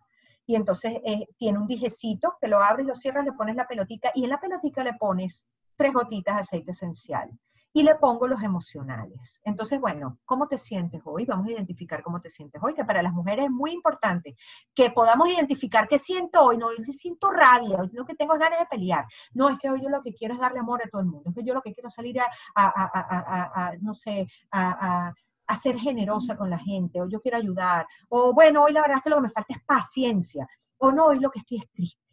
y 0.47 0.55
entonces 0.55 0.93
eh, 1.05 1.27
tiene 1.37 1.59
un 1.59 1.67
dijecito 1.67 2.35
que 2.41 2.47
lo 2.47 2.59
abres, 2.59 2.87
lo 2.87 2.95
cierras, 2.95 3.25
le 3.25 3.33
pones 3.33 3.55
la 3.55 3.67
pelotita 3.67 4.11
y 4.15 4.23
en 4.23 4.29
la 4.29 4.39
pelotita 4.39 4.83
le 4.83 4.93
pones 4.93 5.45
tres 5.75 5.93
gotitas 5.93 6.35
de 6.35 6.41
aceite 6.41 6.71
esencial. 6.71 7.29
y 7.73 7.83
le 7.83 7.93
pongo 7.95 8.27
los 8.27 8.41
emocionales. 8.41 9.39
Entonces, 9.43 9.79
bueno, 9.79 10.17
¿cómo 10.25 10.47
te 10.47 10.57
sientes 10.57 11.01
hoy? 11.05 11.25
Vamos 11.25 11.45
a 11.47 11.51
identificar 11.51 12.01
cómo 12.01 12.19
te 12.19 12.29
sientes 12.29 12.59
hoy, 12.63 12.73
que 12.73 12.83
para 12.83 13.03
las 13.03 13.13
mujeres 13.13 13.45
es 13.45 13.51
muy 13.51 13.71
importante 13.71 14.35
que 14.73 14.89
podamos 14.89 15.29
identificar 15.29 15.87
qué 15.87 15.99
siento 15.99 16.41
hoy. 16.41 16.57
No, 16.57 16.67
hoy 16.67 16.83
siento 16.91 17.29
rabia, 17.29 17.77
hoy 17.77 17.89
lo 17.93 18.05
que 18.05 18.15
tengo 18.15 18.33
ganas 18.35 18.59
de 18.59 18.65
pelear. 18.65 19.05
No, 19.33 19.49
es 19.49 19.59
que 19.59 19.69
hoy 19.69 19.79
yo 19.83 19.89
lo 19.89 20.01
que 20.01 20.13
quiero 20.13 20.33
es 20.33 20.39
darle 20.39 20.59
amor 20.59 20.81
a 20.83 20.89
todo 20.89 21.01
el 21.01 21.07
mundo, 21.07 21.29
es 21.29 21.35
que 21.35 21.43
yo 21.43 21.53
lo 21.53 21.61
que 21.61 21.73
quiero 21.73 21.89
es 21.89 21.93
salir 21.93 22.19
a, 22.19 22.27
a 22.55 23.75
no 23.79 23.93
sé, 23.93 24.27
a 24.51 25.13
a 25.47 25.55
ser 25.55 25.77
generosa 25.79 26.35
con 26.35 26.49
la 26.49 26.59
gente, 26.59 27.01
o 27.01 27.07
yo 27.07 27.21
quiero 27.21 27.37
ayudar, 27.37 27.87
o 28.09 28.33
bueno, 28.33 28.63
hoy 28.63 28.73
la 28.73 28.81
verdad 28.81 28.97
es 28.97 29.03
que 29.03 29.09
lo 29.09 29.15
que 29.15 29.21
me 29.23 29.29
falta 29.29 29.53
es 29.53 29.63
paciencia, 29.63 30.47
o 30.77 30.91
no, 30.91 31.05
hoy 31.05 31.19
lo 31.19 31.31
que 31.31 31.39
estoy 31.39 31.57
es 31.57 31.69
triste, 31.71 32.03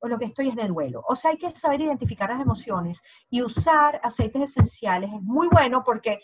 o 0.00 0.08
lo 0.08 0.18
que 0.18 0.26
estoy 0.26 0.48
es 0.48 0.56
de 0.56 0.66
duelo. 0.66 1.02
O 1.08 1.14
sea, 1.14 1.30
hay 1.30 1.38
que 1.38 1.54
saber 1.54 1.80
identificar 1.80 2.28
las 2.28 2.40
emociones 2.40 3.02
y 3.30 3.42
usar 3.42 4.00
aceites 4.02 4.42
esenciales 4.42 5.10
es 5.12 5.22
muy 5.22 5.48
bueno 5.48 5.82
porque 5.84 6.20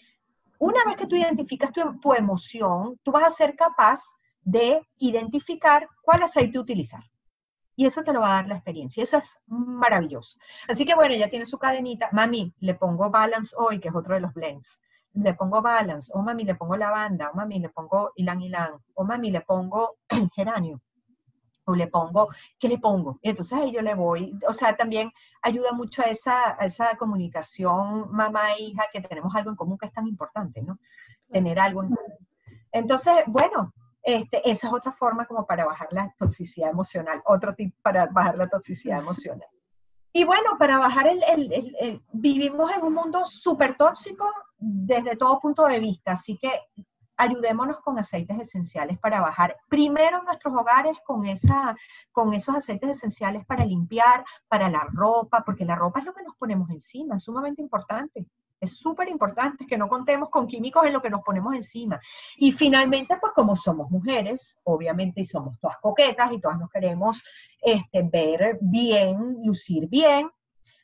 una 0.58 0.84
vez 0.84 0.96
que 0.96 1.06
tú 1.06 1.16
identificas 1.16 1.72
tu, 1.72 1.98
tu 2.00 2.12
emoción, 2.12 2.98
tú 3.02 3.12
vas 3.12 3.24
a 3.24 3.30
ser 3.30 3.56
capaz 3.56 4.00
de 4.42 4.86
identificar 4.98 5.88
cuál 6.02 6.22
aceite 6.22 6.58
utilizar. 6.58 7.02
Y 7.76 7.86
eso 7.86 8.02
te 8.02 8.12
lo 8.12 8.20
va 8.20 8.32
a 8.32 8.34
dar 8.34 8.48
la 8.48 8.56
experiencia. 8.56 9.02
Eso 9.02 9.16
es 9.16 9.40
maravilloso. 9.46 10.38
Así 10.68 10.84
que 10.84 10.94
bueno, 10.94 11.14
ya 11.14 11.30
tiene 11.30 11.46
su 11.46 11.58
cadenita. 11.58 12.10
Mami, 12.12 12.52
le 12.58 12.74
pongo 12.74 13.08
balance 13.08 13.54
hoy, 13.56 13.80
que 13.80 13.88
es 13.88 13.94
otro 13.94 14.14
de 14.14 14.20
los 14.20 14.34
blends 14.34 14.78
le 15.14 15.34
pongo 15.34 15.60
balance, 15.60 16.12
o 16.14 16.22
mami 16.22 16.44
le 16.44 16.54
pongo 16.54 16.76
lavanda, 16.76 17.30
o 17.30 17.34
mami 17.34 17.58
le 17.58 17.68
pongo 17.68 18.12
ilan 18.16 18.40
ilan, 18.42 18.72
o 18.94 19.04
mami 19.04 19.30
le 19.30 19.40
pongo 19.40 19.96
geranio, 20.36 20.80
o 21.64 21.74
le 21.74 21.86
pongo, 21.88 22.28
¿qué 22.58 22.68
le 22.68 22.78
pongo? 22.78 23.18
Y 23.22 23.30
entonces 23.30 23.58
ahí 23.58 23.72
yo 23.72 23.82
le 23.82 23.94
voy, 23.94 24.38
o 24.46 24.52
sea, 24.52 24.76
también 24.76 25.12
ayuda 25.42 25.72
mucho 25.72 26.02
a 26.02 26.06
esa, 26.06 26.52
esa 26.60 26.96
comunicación 26.96 28.10
mamá-hija, 28.10 28.84
que 28.92 29.00
tenemos 29.00 29.34
algo 29.34 29.50
en 29.50 29.56
común 29.56 29.78
que 29.78 29.86
es 29.86 29.92
tan 29.92 30.06
importante, 30.06 30.62
¿no? 30.62 30.78
Tener 31.30 31.58
algo 31.58 31.82
en 31.82 31.90
común. 31.90 32.18
Entonces, 32.72 33.14
bueno, 33.26 33.72
este, 34.02 34.48
esa 34.48 34.68
es 34.68 34.72
otra 34.72 34.92
forma 34.92 35.26
como 35.26 35.46
para 35.46 35.64
bajar 35.64 35.88
la 35.92 36.14
toxicidad 36.18 36.70
emocional, 36.70 37.20
otro 37.26 37.54
tip 37.54 37.74
para 37.82 38.06
bajar 38.06 38.36
la 38.36 38.48
toxicidad 38.48 38.98
emocional. 39.00 39.48
Y 40.12 40.24
bueno, 40.24 40.58
para 40.58 40.78
bajar 40.78 41.06
el, 41.06 41.22
el, 41.22 42.02
vivimos 42.12 42.70
en 42.72 42.82
un 42.82 42.94
mundo 42.94 43.24
súper 43.24 43.76
tóxico 43.76 44.26
desde 44.58 45.16
todo 45.16 45.40
punto 45.40 45.66
de 45.66 45.78
vista, 45.78 46.12
así 46.12 46.36
que 46.36 46.50
ayudémonos 47.20 47.80
con 47.80 47.98
aceites 47.98 48.38
esenciales 48.40 48.98
para 48.98 49.20
bajar 49.20 49.56
primero 49.68 50.18
en 50.18 50.24
nuestros 50.24 50.54
hogares 50.54 50.96
con, 51.04 51.26
esa, 51.26 51.76
con 52.12 52.32
esos 52.32 52.54
aceites 52.56 52.90
esenciales 52.90 53.44
para 53.44 53.64
limpiar, 53.64 54.24
para 54.48 54.70
la 54.70 54.86
ropa, 54.90 55.42
porque 55.44 55.66
la 55.66 55.76
ropa 55.76 56.00
es 56.00 56.06
lo 56.06 56.14
que 56.14 56.22
nos 56.22 56.34
ponemos 56.36 56.70
encima, 56.70 57.16
es 57.16 57.24
sumamente 57.24 57.60
importante. 57.60 58.26
Es 58.60 58.78
súper 58.78 59.08
importante 59.08 59.66
que 59.66 59.78
no 59.78 59.88
contemos 59.88 60.28
con 60.28 60.46
químicos 60.46 60.84
en 60.84 60.92
lo 60.92 61.00
que 61.00 61.08
nos 61.08 61.22
ponemos 61.22 61.54
encima. 61.54 61.98
Y 62.36 62.52
finalmente, 62.52 63.16
pues 63.18 63.32
como 63.32 63.56
somos 63.56 63.90
mujeres, 63.90 64.56
obviamente, 64.64 65.22
y 65.22 65.24
somos 65.24 65.58
todas 65.58 65.78
coquetas 65.78 66.30
y 66.32 66.40
todas 66.40 66.58
nos 66.58 66.70
queremos 66.70 67.22
este, 67.60 68.02
ver 68.02 68.58
bien, 68.60 69.38
lucir 69.44 69.88
bien, 69.88 70.30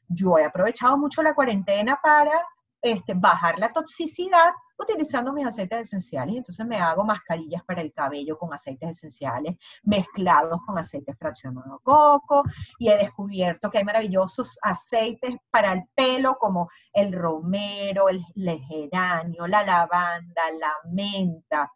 yo 0.08 0.38
he 0.38 0.44
aprovechado 0.44 0.96
mucho 0.96 1.22
la 1.22 1.34
cuarentena 1.34 1.98
para 2.02 2.40
este, 2.92 3.14
bajar 3.14 3.58
la 3.58 3.72
toxicidad 3.72 4.52
utilizando 4.78 5.32
mis 5.32 5.46
aceites 5.46 5.80
esenciales. 5.80 6.36
Entonces 6.36 6.66
me 6.66 6.78
hago 6.78 7.04
mascarillas 7.04 7.64
para 7.64 7.80
el 7.80 7.92
cabello 7.92 8.38
con 8.38 8.52
aceites 8.52 8.90
esenciales 8.90 9.56
mezclados 9.82 10.60
con 10.66 10.78
aceites 10.78 11.16
fraccionado 11.18 11.80
coco 11.82 12.42
y 12.78 12.88
he 12.88 12.96
descubierto 12.96 13.70
que 13.70 13.78
hay 13.78 13.84
maravillosos 13.84 14.58
aceites 14.62 15.36
para 15.50 15.72
el 15.72 15.84
pelo 15.94 16.36
como 16.38 16.68
el 16.92 17.12
romero, 17.12 18.08
el, 18.08 18.24
el 18.34 18.60
geranio, 18.60 19.46
la 19.46 19.62
lavanda, 19.64 20.42
la 20.58 20.72
menta, 20.90 21.72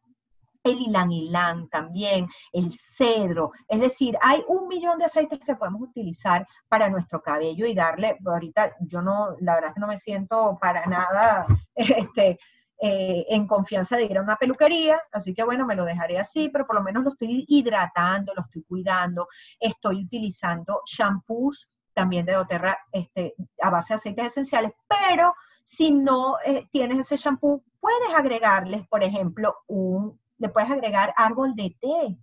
el 0.62 0.80
ilan 0.80 1.10
ilan 1.10 1.68
también, 1.68 2.28
el 2.52 2.72
cedro. 2.72 3.52
Es 3.68 3.80
decir, 3.80 4.16
hay 4.20 4.42
un 4.48 4.68
millón 4.68 4.98
de 4.98 5.06
aceites 5.06 5.40
que 5.40 5.56
podemos 5.56 5.82
utilizar 5.82 6.46
para 6.68 6.88
nuestro 6.88 7.22
cabello 7.22 7.66
y 7.66 7.74
darle, 7.74 8.18
ahorita 8.24 8.76
yo 8.80 9.02
no, 9.02 9.36
la 9.40 9.54
verdad 9.54 9.70
es 9.70 9.74
que 9.74 9.80
no 9.80 9.86
me 9.86 9.96
siento 9.96 10.58
para 10.60 10.86
nada 10.86 11.46
este, 11.74 12.38
eh, 12.82 13.26
en 13.28 13.46
confianza 13.46 13.96
de 13.96 14.04
ir 14.04 14.18
a 14.18 14.22
una 14.22 14.36
peluquería, 14.36 15.00
así 15.12 15.34
que 15.34 15.44
bueno, 15.44 15.66
me 15.66 15.74
lo 15.74 15.84
dejaré 15.84 16.18
así, 16.18 16.48
pero 16.48 16.66
por 16.66 16.76
lo 16.76 16.82
menos 16.82 17.04
lo 17.04 17.10
estoy 17.10 17.44
hidratando, 17.48 18.32
lo 18.34 18.42
estoy 18.42 18.62
cuidando, 18.62 19.28
estoy 19.58 20.04
utilizando 20.04 20.82
shampoos 20.86 21.70
también 21.92 22.24
de 22.24 22.32
doTERRA 22.32 22.78
este, 22.92 23.34
a 23.60 23.70
base 23.70 23.92
de 23.92 23.96
aceites 23.96 24.26
esenciales, 24.26 24.72
pero 24.88 25.34
si 25.64 25.90
no 25.90 26.36
eh, 26.44 26.68
tienes 26.70 26.98
ese 27.00 27.16
shampoo, 27.16 27.62
puedes 27.78 28.14
agregarles, 28.14 28.86
por 28.88 29.02
ejemplo, 29.02 29.54
un 29.66 30.19
le 30.40 30.48
puedes 30.48 30.70
agregar 30.70 31.14
árbol 31.16 31.54
de 31.54 31.76
té 31.80 32.18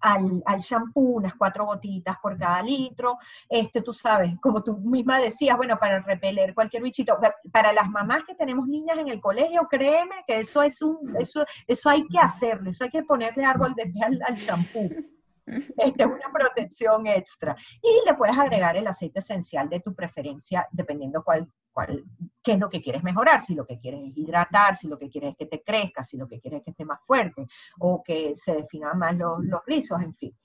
al, 0.00 0.42
al 0.44 0.60
shampoo, 0.60 1.16
unas 1.16 1.34
cuatro 1.34 1.64
gotitas 1.64 2.16
por 2.20 2.36
cada 2.36 2.62
litro. 2.62 3.18
Este, 3.48 3.80
tú 3.82 3.92
sabes, 3.92 4.38
como 4.40 4.62
tú 4.62 4.76
misma 4.78 5.18
decías, 5.18 5.56
bueno, 5.56 5.78
para 5.78 6.00
repeler 6.00 6.54
cualquier 6.54 6.82
bichito. 6.82 7.16
Para 7.50 7.72
las 7.72 7.88
mamás 7.88 8.24
que 8.26 8.34
tenemos 8.34 8.66
niñas 8.68 8.98
en 8.98 9.08
el 9.08 9.20
colegio, 9.20 9.66
créeme 9.70 10.16
que 10.26 10.40
eso 10.40 10.62
es 10.62 10.82
un, 10.82 11.16
eso, 11.18 11.44
eso 11.66 11.88
hay 11.88 12.06
que 12.06 12.18
hacerlo, 12.18 12.70
eso 12.70 12.84
hay 12.84 12.90
que 12.90 13.02
ponerle 13.02 13.44
árbol 13.44 13.74
de 13.74 13.84
té 13.86 14.02
al, 14.02 14.20
al 14.26 14.34
shampoo. 14.34 14.88
Este 15.46 16.02
es 16.02 16.06
una 16.08 16.32
protección 16.32 17.06
extra. 17.06 17.56
Y 17.82 18.06
le 18.06 18.14
puedes 18.14 18.38
agregar 18.38 18.76
el 18.76 18.86
aceite 18.86 19.18
esencial 19.18 19.68
de 19.68 19.80
tu 19.80 19.94
preferencia, 19.94 20.66
dependiendo 20.70 21.22
cuál, 21.22 21.48
cuál, 21.72 22.04
qué 22.42 22.52
es 22.52 22.58
lo 22.58 22.68
que 22.68 22.80
quieres 22.80 23.02
mejorar, 23.02 23.40
si 23.40 23.54
lo 23.54 23.66
que 23.66 23.78
quieres 23.78 24.00
es 24.04 24.16
hidratar, 24.16 24.76
si 24.76 24.88
lo 24.88 24.98
que 24.98 25.08
quieres 25.08 25.32
es 25.32 25.36
que 25.36 25.46
te 25.46 25.62
crezca, 25.62 26.02
si 26.02 26.16
lo 26.16 26.28
que 26.28 26.40
quieres 26.40 26.60
es 26.60 26.64
que 26.64 26.70
esté 26.70 26.84
más 26.84 27.00
fuerte 27.06 27.46
o 27.80 28.02
que 28.02 28.32
se 28.36 28.54
definan 28.54 28.98
más 28.98 29.16
los, 29.16 29.44
los 29.44 29.60
rizos, 29.66 30.00
en 30.00 30.14
fin. 30.14 30.36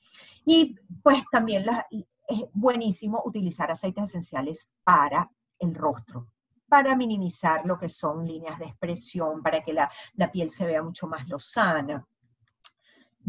Y 0.45 0.75
pues 1.03 1.23
también 1.31 1.65
es 1.89 2.43
buenísimo 2.53 3.21
utilizar 3.25 3.69
aceites 3.71 4.05
esenciales 4.05 4.71
para 4.83 5.29
el 5.59 5.75
rostro, 5.75 6.27
para 6.67 6.95
minimizar 6.95 7.65
lo 7.65 7.77
que 7.77 7.89
son 7.89 8.25
líneas 8.25 8.59
de 8.59 8.65
expresión, 8.65 9.41
para 9.41 9.61
que 9.61 9.73
la, 9.73 9.91
la 10.15 10.31
piel 10.31 10.49
se 10.49 10.65
vea 10.65 10.81
mucho 10.81 11.07
más 11.07 11.27
lozana 11.27 12.05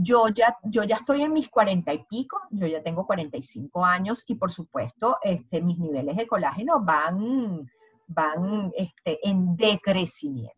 yo 0.01 0.29
ya, 0.29 0.57
yo 0.63 0.85
ya 0.85 0.95
estoy 0.95 1.23
en 1.23 1.33
mis 1.33 1.49
cuarenta 1.49 1.93
y 1.93 2.05
pico, 2.05 2.41
yo 2.51 2.69
ya 2.69 2.81
tengo 2.85 3.05
45 3.05 3.85
años 3.85 4.23
y 4.29 4.37
por 4.37 4.53
supuesto 4.53 5.19
este, 5.23 5.61
mis 5.61 5.77
niveles 5.77 6.17
de 6.17 6.29
colágeno 6.29 6.81
van, 6.81 7.69
van 8.07 8.71
este, 8.77 9.19
en 9.29 9.57
decrecimiento, 9.57 10.55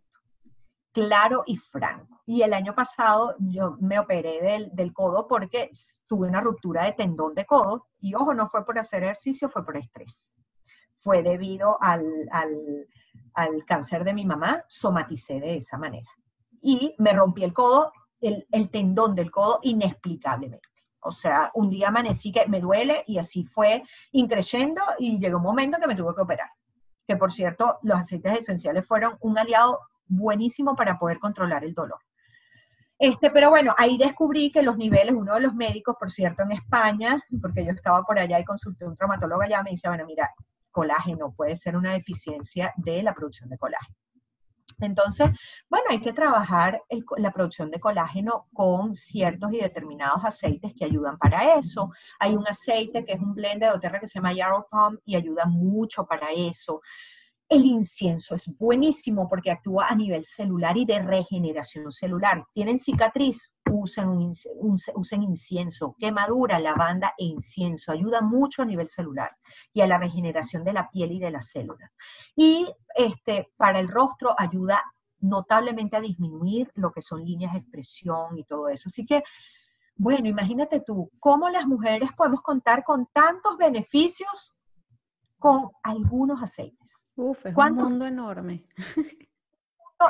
claro 0.92 1.42
y 1.46 1.56
franco. 1.56 2.20
Y 2.26 2.42
el 2.42 2.52
año 2.52 2.74
pasado 2.74 3.34
yo 3.38 3.78
me 3.80 3.98
operé 3.98 4.42
del, 4.42 4.70
del, 4.74 4.92
codo 4.92 5.26
porque 5.26 5.70
tuve 6.06 6.28
una 6.28 6.42
ruptura 6.42 6.84
de 6.84 6.92
tendón 6.92 7.34
de 7.34 7.46
codo 7.46 7.86
y 7.98 8.14
ojo, 8.14 8.34
no 8.34 8.50
fue 8.50 8.66
por 8.66 8.78
hacer 8.78 9.04
ejercicio, 9.04 9.48
fue 9.48 9.64
por 9.64 9.78
estrés. 9.78 10.34
Fue 10.98 11.22
debido 11.22 11.82
al, 11.82 12.04
al, 12.30 12.86
al 13.32 13.64
cáncer 13.64 14.04
de 14.04 14.12
mi 14.12 14.26
mamá, 14.26 14.64
somaticé 14.68 15.40
de 15.40 15.56
esa 15.56 15.78
manera. 15.78 16.10
Y 16.60 16.94
me 16.98 17.14
rompí 17.14 17.42
el 17.42 17.54
codo 17.54 17.90
el, 18.20 18.70
tendón 18.70 19.14
del 19.14 19.30
codo 19.30 19.60
inexplicablemente. 19.62 20.68
O 21.00 21.10
sea, 21.10 21.50
un 21.54 21.70
día 21.70 21.88
amanecí 21.88 22.30
que 22.30 22.46
me 22.46 22.60
duele 22.60 23.04
y 23.06 23.18
así 23.18 23.44
fue 23.44 23.82
increyendo 24.12 24.82
y 24.98 25.18
llegó 25.18 25.38
un 25.38 25.44
momento 25.44 25.78
que 25.80 25.86
me 25.86 25.96
tuve 25.96 26.14
que 26.14 26.22
operar. 26.22 26.50
Que 27.06 27.16
por 27.16 27.32
cierto, 27.32 27.78
los 27.82 27.98
aceites 27.98 28.38
esenciales 28.38 28.86
fueron 28.86 29.16
un 29.20 29.38
aliado 29.38 29.80
buenísimo 30.06 30.76
para 30.76 30.98
poder 30.98 31.18
controlar 31.18 31.64
el 31.64 31.74
dolor. 31.74 32.00
Este, 32.98 33.30
pero 33.30 33.48
bueno, 33.48 33.74
ahí 33.78 33.96
descubrí 33.96 34.52
que 34.52 34.62
los 34.62 34.76
niveles, 34.76 35.14
uno 35.14 35.34
de 35.34 35.40
los 35.40 35.54
médicos, 35.54 35.96
por 35.98 36.10
cierto, 36.10 36.42
en 36.42 36.52
España, 36.52 37.24
porque 37.40 37.64
yo 37.64 37.72
estaba 37.72 38.02
por 38.02 38.18
allá 38.18 38.38
y 38.38 38.44
consulté 38.44 38.84
a 38.84 38.88
un 38.88 38.96
traumatólogo 38.96 39.40
allá, 39.40 39.62
me 39.62 39.70
dice, 39.70 39.88
bueno, 39.88 40.04
mira, 40.04 40.30
colágeno 40.70 41.32
puede 41.32 41.56
ser 41.56 41.76
una 41.76 41.92
deficiencia 41.92 42.74
de 42.76 43.02
la 43.02 43.14
producción 43.14 43.48
de 43.48 43.56
colágeno. 43.56 43.96
Entonces, 44.80 45.30
bueno, 45.68 45.86
hay 45.90 46.00
que 46.00 46.12
trabajar 46.12 46.82
la 47.16 47.32
producción 47.32 47.70
de 47.70 47.80
colágeno 47.80 48.46
con 48.52 48.94
ciertos 48.94 49.52
y 49.52 49.58
determinados 49.58 50.24
aceites 50.24 50.72
que 50.76 50.84
ayudan 50.84 51.18
para 51.18 51.56
eso. 51.56 51.90
Hay 52.18 52.34
un 52.34 52.46
aceite 52.46 53.04
que 53.04 53.12
es 53.12 53.20
un 53.20 53.34
blend 53.34 53.62
de 53.62 53.68
doTERRA 53.68 54.00
que 54.00 54.08
se 54.08 54.18
llama 54.18 54.32
Yarrow 54.32 54.66
Palm 54.70 54.98
y 55.04 55.16
ayuda 55.16 55.46
mucho 55.46 56.06
para 56.06 56.32
eso. 56.32 56.80
El 57.50 57.66
incienso 57.66 58.36
es 58.36 58.56
buenísimo 58.56 59.28
porque 59.28 59.50
actúa 59.50 59.88
a 59.88 59.96
nivel 59.96 60.24
celular 60.24 60.76
y 60.76 60.84
de 60.84 61.00
regeneración 61.00 61.90
celular. 61.90 62.44
¿Tienen 62.54 62.78
cicatriz? 62.78 63.52
Usen, 63.68 65.22
incienso. 65.22 65.96
Quemadura, 65.98 66.60
lavanda 66.60 67.12
e 67.18 67.24
incienso. 67.24 67.90
Ayuda 67.90 68.20
mucho 68.20 68.62
a 68.62 68.66
nivel 68.66 68.88
celular 68.88 69.36
y 69.72 69.80
a 69.80 69.88
la 69.88 69.98
regeneración 69.98 70.62
de 70.62 70.74
la 70.74 70.88
piel 70.90 71.10
y 71.10 71.18
de 71.18 71.32
las 71.32 71.48
células. 71.48 71.90
Y 72.36 72.72
este, 72.94 73.50
para 73.56 73.80
el 73.80 73.88
rostro 73.88 74.32
ayuda 74.38 74.80
notablemente 75.18 75.96
a 75.96 76.00
disminuir 76.00 76.70
lo 76.76 76.92
que 76.92 77.02
son 77.02 77.24
líneas 77.24 77.54
de 77.54 77.58
expresión 77.58 78.38
y 78.38 78.44
todo 78.44 78.68
eso. 78.68 78.84
Así 78.88 79.04
que, 79.04 79.24
bueno, 79.96 80.28
imagínate 80.28 80.82
tú, 80.86 81.10
cómo 81.18 81.48
las 81.48 81.66
mujeres 81.66 82.10
podemos 82.16 82.42
contar 82.42 82.84
con 82.84 83.06
tantos 83.06 83.56
beneficios 83.58 84.54
con 85.40 85.70
algunos 85.82 86.40
aceites. 86.40 87.10
Uf, 87.16 87.44
es 87.44 87.56
un 87.56 87.74
mundo 87.74 88.06
enorme. 88.06 88.64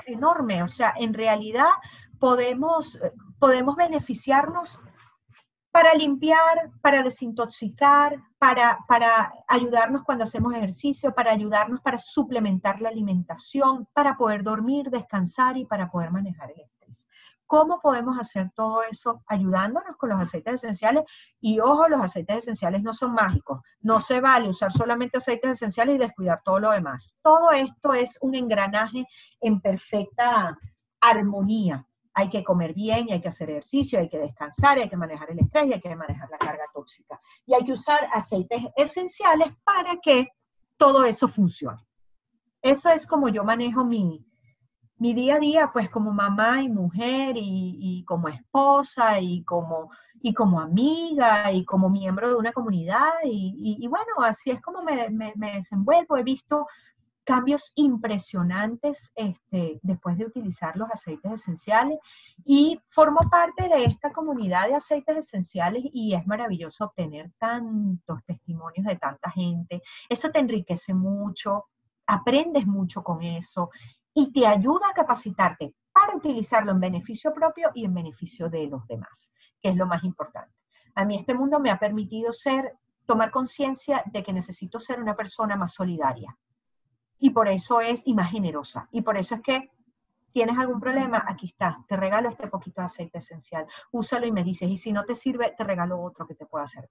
enorme, 0.07 0.62
o 0.62 0.68
sea, 0.68 0.93
en 0.97 1.14
realidad 1.14 1.70
podemos, 2.18 3.01
podemos 3.39 3.76
beneficiarnos 3.76 4.81
para 5.70 5.95
limpiar, 5.95 6.70
para 6.83 7.03
desintoxicar, 7.03 8.20
para, 8.39 8.78
para 8.89 9.33
ayudarnos 9.49 10.03
cuando 10.03 10.24
hacemos 10.24 10.53
ejercicio, 10.55 11.14
para 11.14 11.33
ayudarnos 11.33 11.81
para 11.81 11.97
suplementar 11.97 12.81
la 12.81 12.89
alimentación, 12.89 13.87
para 13.93 14.16
poder 14.16 14.43
dormir, 14.43 14.91
descansar 14.91 15.57
y 15.57 15.64
para 15.64 15.91
poder 15.91 16.11
manejar 16.11 16.51
el 16.51 16.61
estrés. 16.61 16.80
¿Cómo 17.51 17.80
podemos 17.80 18.16
hacer 18.16 18.53
todo 18.55 18.84
eso 18.84 19.24
ayudándonos 19.26 19.96
con 19.96 20.11
los 20.11 20.20
aceites 20.20 20.55
esenciales? 20.55 21.03
Y 21.40 21.59
ojo, 21.59 21.88
los 21.88 22.01
aceites 22.01 22.36
esenciales 22.36 22.80
no 22.80 22.92
son 22.92 23.12
mágicos. 23.12 23.61
No 23.80 23.98
se 23.98 24.20
vale 24.20 24.48
usar 24.48 24.70
solamente 24.70 25.18
aceites 25.18 25.51
esenciales 25.51 25.96
y 25.96 25.98
descuidar 25.98 26.42
todo 26.44 26.61
lo 26.61 26.70
demás. 26.70 27.16
Todo 27.20 27.51
esto 27.51 27.92
es 27.92 28.18
un 28.20 28.36
engranaje 28.36 29.05
en 29.40 29.61
perfecta 29.61 30.57
armonía 31.01 31.84
hay 32.12 32.28
que 32.28 32.44
comer 32.44 32.74
bien, 32.74 33.09
hay 33.11 33.20
que 33.20 33.28
hacer 33.28 33.51
ejercicio, 33.51 33.98
hay 33.98 34.09
que 34.09 34.18
descansar, 34.18 34.78
hay 34.78 34.88
que 34.88 34.96
manejar 34.96 35.30
el 35.30 35.38
estrés 35.38 35.68
y 35.68 35.72
hay 35.72 35.80
que 35.80 35.96
manejar 35.96 36.28
la 36.28 36.38
carga 36.38 36.64
tóxica. 36.74 37.20
Y 37.46 37.55
hay 37.55 37.64
que 37.64 37.72
usar 37.72 38.09
aceites 38.12 38.62
esenciales 38.76 39.53
para 39.64 39.96
que 39.96 40.28
todo 40.76 41.05
eso 41.05 41.28
funcione. 41.28 41.84
Eso 42.61 42.90
es 42.90 43.07
como 43.07 43.28
yo 43.28 43.42
manejo 43.42 43.84
mi, 43.84 44.24
mi 45.01 45.14
día 45.14 45.36
a 45.36 45.38
día, 45.38 45.70
pues 45.72 45.88
como 45.88 46.12
mamá 46.12 46.62
y 46.62 46.68
mujer 46.68 47.34
y, 47.36 48.05
como 48.07 48.28
esposa 48.28 49.18
y 49.18 49.42
como, 49.44 49.90
y 50.20 50.34
como 50.34 50.61
amiga 50.61 51.51
y 51.53 51.64
como 51.64 51.88
miembro 51.88 52.28
de 52.28 52.34
una 52.34 52.53
comunidad. 52.53 53.11
Y, 53.24 53.86
bueno, 53.88 54.12
así 54.18 54.51
es 54.51 54.61
como 54.61 54.82
me, 54.82 55.09
me, 55.09 55.32
me 55.36 55.55
desenvuelvo. 55.55 56.18
He 56.18 56.22
visto 56.22 56.66
cambios 57.24 57.72
impresionantes 57.76 59.11
este, 59.14 59.80
después 59.82 60.18
de 60.18 60.26
utilizar 60.26 60.76
los 60.76 60.90
aceites 60.90 61.32
esenciales 61.32 61.98
y 62.44 62.78
formo 62.90 63.20
parte 63.30 63.70
de 63.70 63.84
esta 63.84 64.12
comunidad 64.12 64.68
de 64.68 64.74
aceites 64.74 65.16
esenciales 65.16 65.82
y 65.94 66.14
es 66.14 66.26
maravilloso 66.26 66.84
obtener 66.84 67.30
tantos 67.38 68.22
testimonios 68.26 68.84
de 68.84 68.96
tanta 68.96 69.30
gente. 69.30 69.80
Eso 70.11 70.30
te 70.30 70.40
enriquece 70.40 70.92
mucho, 70.92 71.68
aprendes 72.07 72.66
mucho 72.66 73.03
con 73.03 73.22
eso 73.22 73.70
y 74.14 74.32
te 74.32 74.46
ayuda 74.46 74.88
a 74.90 74.94
capacitarte 74.94 75.74
para 75.92 76.16
utilizarlo 76.16 76.72
en 76.72 76.80
beneficio 76.80 77.32
propio 77.32 77.70
y 77.74 77.84
en 77.84 77.94
beneficio 77.94 78.48
de 78.48 78.66
los 78.66 78.86
demás, 78.86 79.32
que 79.61 79.70
es 79.70 79.76
lo 79.76 79.86
más 79.86 80.04
importante. 80.04 80.54
A 80.94 81.04
mí 81.04 81.16
este 81.16 81.34
mundo 81.34 81.61
me 81.61 81.70
ha 81.70 81.78
permitido 81.78 82.32
ser, 82.32 82.76
tomar 83.06 83.30
conciencia 83.30 84.02
de 84.06 84.22
que 84.22 84.32
necesito 84.32 84.78
ser 84.78 85.00
una 85.00 85.16
persona 85.16 85.56
más 85.56 85.74
solidaria, 85.74 86.36
y 87.20 87.30
por 87.30 87.48
eso 87.48 87.80
es 87.80 88.02
y 88.06 88.14
más 88.14 88.30
generosa. 88.30 88.88
Y 88.90 89.02
por 89.02 89.16
eso 89.16 89.36
es 89.36 89.42
que 89.42 89.70
tienes 90.32 90.58
algún 90.58 90.80
problema, 90.80 91.24
aquí 91.28 91.46
está, 91.46 91.84
te 91.86 91.96
regalo 91.96 92.28
este 92.30 92.46
poquito 92.48 92.80
de 92.80 92.86
aceite 92.86 93.18
esencial, 93.18 93.66
úsalo 93.92 94.26
y 94.26 94.32
me 94.32 94.42
dices, 94.42 94.70
y 94.70 94.78
si 94.78 94.92
no 94.92 95.04
te 95.04 95.14
sirve, 95.14 95.54
te 95.56 95.64
regalo 95.64 96.00
otro 96.00 96.26
que 96.26 96.34
te 96.34 96.46
pueda 96.46 96.66
servir. 96.66 96.90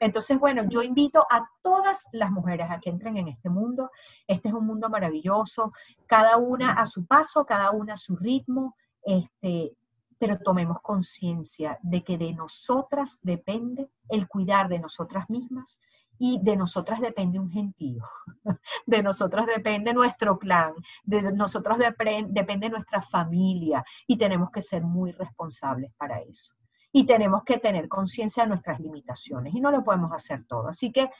Entonces, 0.00 0.38
bueno, 0.38 0.64
yo 0.68 0.82
invito 0.82 1.26
a 1.30 1.48
todas 1.62 2.04
las 2.12 2.30
mujeres 2.30 2.70
a 2.70 2.78
que 2.80 2.90
entren 2.90 3.16
en 3.16 3.28
este 3.28 3.48
mundo. 3.48 3.90
Este 4.26 4.48
es 4.48 4.54
un 4.54 4.66
mundo 4.66 4.88
maravilloso, 4.88 5.72
cada 6.06 6.36
una 6.36 6.72
a 6.72 6.86
su 6.86 7.06
paso, 7.06 7.44
cada 7.44 7.70
una 7.70 7.94
a 7.94 7.96
su 7.96 8.16
ritmo, 8.16 8.76
este, 9.04 9.72
pero 10.18 10.38
tomemos 10.38 10.80
conciencia 10.82 11.78
de 11.82 12.02
que 12.02 12.18
de 12.18 12.32
nosotras 12.32 13.18
depende 13.22 13.88
el 14.08 14.26
cuidar 14.28 14.68
de 14.68 14.78
nosotras 14.78 15.30
mismas 15.30 15.78
y 16.18 16.40
de 16.42 16.56
nosotras 16.56 17.00
depende 17.00 17.38
un 17.38 17.50
gentío, 17.50 18.04
de 18.86 19.02
nosotras 19.02 19.46
depende 19.46 19.94
nuestro 19.94 20.38
clan, 20.38 20.74
de 21.04 21.32
nosotros 21.32 21.78
depende 21.78 22.68
nuestra 22.68 23.02
familia 23.02 23.84
y 24.06 24.16
tenemos 24.18 24.50
que 24.50 24.62
ser 24.62 24.82
muy 24.82 25.12
responsables 25.12 25.92
para 25.96 26.20
eso. 26.20 26.57
Y 26.92 27.06
tenemos 27.06 27.42
que 27.44 27.58
tener 27.58 27.88
conciencia 27.88 28.44
de 28.44 28.50
nuestras 28.50 28.80
limitaciones 28.80 29.54
y 29.54 29.60
no 29.60 29.70
lo 29.70 29.84
podemos 29.84 30.12
hacer 30.12 30.44
todo. 30.46 30.68
Así 30.68 30.90
que 30.90 31.10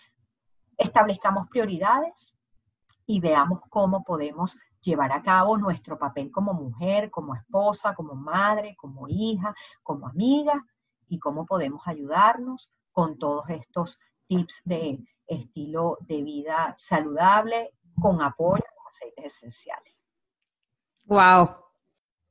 establezcamos 0.76 1.48
prioridades 1.48 2.36
y 3.06 3.20
veamos 3.20 3.60
cómo 3.68 4.02
podemos 4.04 4.56
llevar 4.82 5.12
a 5.12 5.22
cabo 5.22 5.56
nuestro 5.56 5.98
papel 5.98 6.30
como 6.30 6.54
mujer, 6.54 7.10
como 7.10 7.34
esposa, 7.34 7.94
como 7.94 8.14
madre, 8.14 8.76
como 8.76 9.08
hija, 9.08 9.54
como 9.82 10.06
amiga 10.06 10.64
y 11.08 11.18
cómo 11.18 11.46
podemos 11.46 11.82
ayudarnos 11.86 12.70
con 12.92 13.18
todos 13.18 13.48
estos 13.48 13.98
tips 14.26 14.62
de 14.64 15.04
estilo 15.26 15.98
de 16.00 16.22
vida 16.22 16.74
saludable 16.76 17.74
con 18.00 18.22
apoyo 18.22 18.64
a 18.84 18.86
aceites 18.86 19.36
esenciales. 19.36 19.94
¡Wow! 21.04 21.56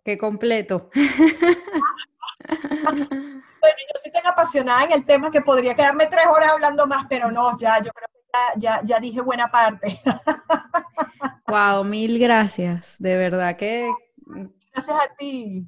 ¡Qué 0.03 0.17
completo! 0.17 0.89
bueno, 3.68 3.89
yo 3.93 4.01
soy 4.01 4.11
tan 4.11 4.26
apasionada 4.26 4.86
en 4.86 4.93
el 4.93 5.05
tema 5.05 5.32
que 5.32 5.41
podría 5.41 5.76
quedarme 5.76 6.07
tres 6.07 6.26
horas 6.30 6.53
hablando 6.53 6.88
más, 6.88 7.05
pero 7.09 7.32
no, 7.32 7.57
ya, 7.57 7.82
yo 7.82 7.91
creo 7.91 8.07
que 8.09 8.59
ya, 8.59 8.82
ya 8.84 8.99
dije 8.99 9.22
buena 9.22 9.49
parte. 9.49 9.99
wow, 11.47 11.84
mil 11.84 12.20
gracias. 12.20 12.95
De 12.99 13.18
verdad 13.18 13.57
que. 13.57 13.91
Gracias 14.72 14.97
a 14.97 15.15
ti. 15.18 15.68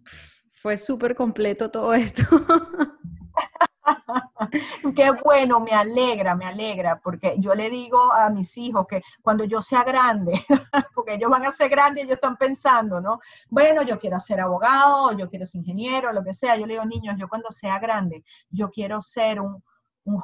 Fue 0.62 0.78
súper 0.78 1.16
completo 1.16 1.72
todo 1.72 1.94
esto. 1.94 2.24
Qué 4.96 5.12
bueno, 5.24 5.60
me 5.60 5.72
alegra, 5.72 6.36
me 6.36 6.46
alegra, 6.46 7.00
porque 7.00 7.36
yo 7.38 7.54
le 7.56 7.70
digo 7.70 8.12
a 8.12 8.30
mis 8.30 8.58
hijos 8.58 8.86
que 8.88 9.02
cuando 9.22 9.44
yo 9.44 9.62
sea 9.62 9.84
grande, 9.84 10.44
porque 10.94 11.16
ellos 11.16 11.30
van 11.30 11.46
a 11.46 11.52
ser 11.52 11.70
grandes, 11.70 12.04
ellos 12.04 12.16
están 12.16 12.38
pensando, 12.38 13.00
¿no? 13.00 13.20
Bueno, 13.50 13.82
yo 13.84 14.00
quiero 14.00 14.20
ser 14.20 14.40
abogado, 14.42 15.12
yo 15.14 15.30
quiero 15.30 15.46
ser 15.46 15.60
ingeniero, 15.60 16.12
lo 16.14 16.24
que 16.24 16.34
sea. 16.34 16.56
Yo 16.56 16.66
le 16.66 16.74
digo, 16.74 16.86
niños, 16.86 17.16
yo 17.18 17.28
cuando 17.28 17.52
sea 17.52 17.80
grande, 17.80 18.24
yo 18.50 18.70
quiero 18.70 19.02
ser 19.02 19.40
un, 19.40 19.62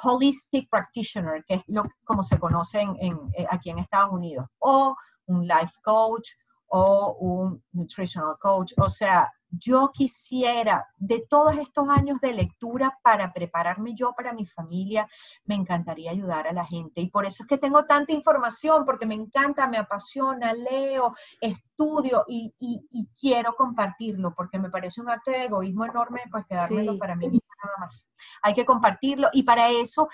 holistic 0.01 0.67
practitioner, 0.67 1.43
que 1.45 1.55
es 1.55 1.61
lo, 1.67 1.83
como 2.03 2.23
se 2.23 2.39
conoce 2.39 2.79
en, 2.79 3.19
eh, 3.37 3.45
aquí 3.51 3.69
en 3.69 3.77
Estados 3.77 4.11
Unidos, 4.11 4.47
o 4.57 4.95
un 5.27 5.45
life 5.45 5.75
coach, 5.83 6.29
o 6.67 7.15
un 7.19 7.63
nutritional 7.71 8.35
coach. 8.39 8.73
O 8.77 8.89
sea, 8.89 9.31
yo 9.57 9.91
quisiera, 9.93 10.87
de 10.97 11.25
todos 11.29 11.57
estos 11.57 11.87
años 11.89 12.19
de 12.19 12.33
lectura 12.33 12.97
para 13.03 13.33
prepararme 13.33 13.93
yo 13.95 14.13
para 14.13 14.33
mi 14.33 14.45
familia, 14.45 15.07
me 15.45 15.55
encantaría 15.55 16.11
ayudar 16.11 16.47
a 16.47 16.53
la 16.53 16.65
gente. 16.65 17.01
Y 17.01 17.09
por 17.09 17.25
eso 17.25 17.43
es 17.43 17.47
que 17.47 17.57
tengo 17.57 17.85
tanta 17.85 18.13
información, 18.13 18.85
porque 18.85 19.05
me 19.05 19.15
encanta, 19.15 19.67
me 19.67 19.77
apasiona, 19.77 20.53
leo, 20.53 21.15
estudio 21.41 22.25
y, 22.27 22.53
quiero 23.19 23.55
compartirlo, 23.55 24.33
porque 24.35 24.59
me 24.59 24.69
parece 24.69 25.01
un 25.01 25.09
acto 25.09 25.31
de 25.31 25.45
egoísmo 25.45 25.85
enorme, 25.85 26.21
pues 26.29 26.45
quedármelo 26.45 26.97
para 26.97 27.15
mí 27.15 27.27
nada 27.27 27.77
más. 27.79 28.09
Hay 28.41 28.53
que 28.53 28.65
compartirlo 28.65 29.29
y 29.33 29.43
para 29.43 29.69
eso, 29.69 30.09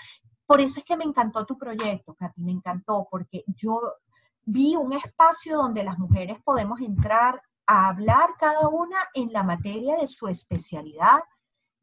por 0.46 0.60
eso 0.60 0.80
es 0.80 0.86
que 0.86 0.96
me 0.96 1.04
encantó 1.04 1.44
tu 1.44 1.58
proyecto, 1.58 2.14
Katy, 2.14 2.40
me 2.42 2.52
encantó, 2.52 3.06
porque 3.10 3.44
yo 3.46 3.80
vi 4.44 4.76
un 4.76 4.92
espacio 4.92 5.56
donde 5.56 5.84
las 5.84 5.98
mujeres 5.98 6.38
podemos 6.44 6.80
entrar 6.80 7.40
a 7.72 7.88
hablar 7.88 8.30
cada 8.38 8.68
una 8.68 8.98
en 9.14 9.32
la 9.32 9.42
materia 9.42 9.96
de 9.96 10.06
su 10.06 10.28
especialidad 10.28 11.20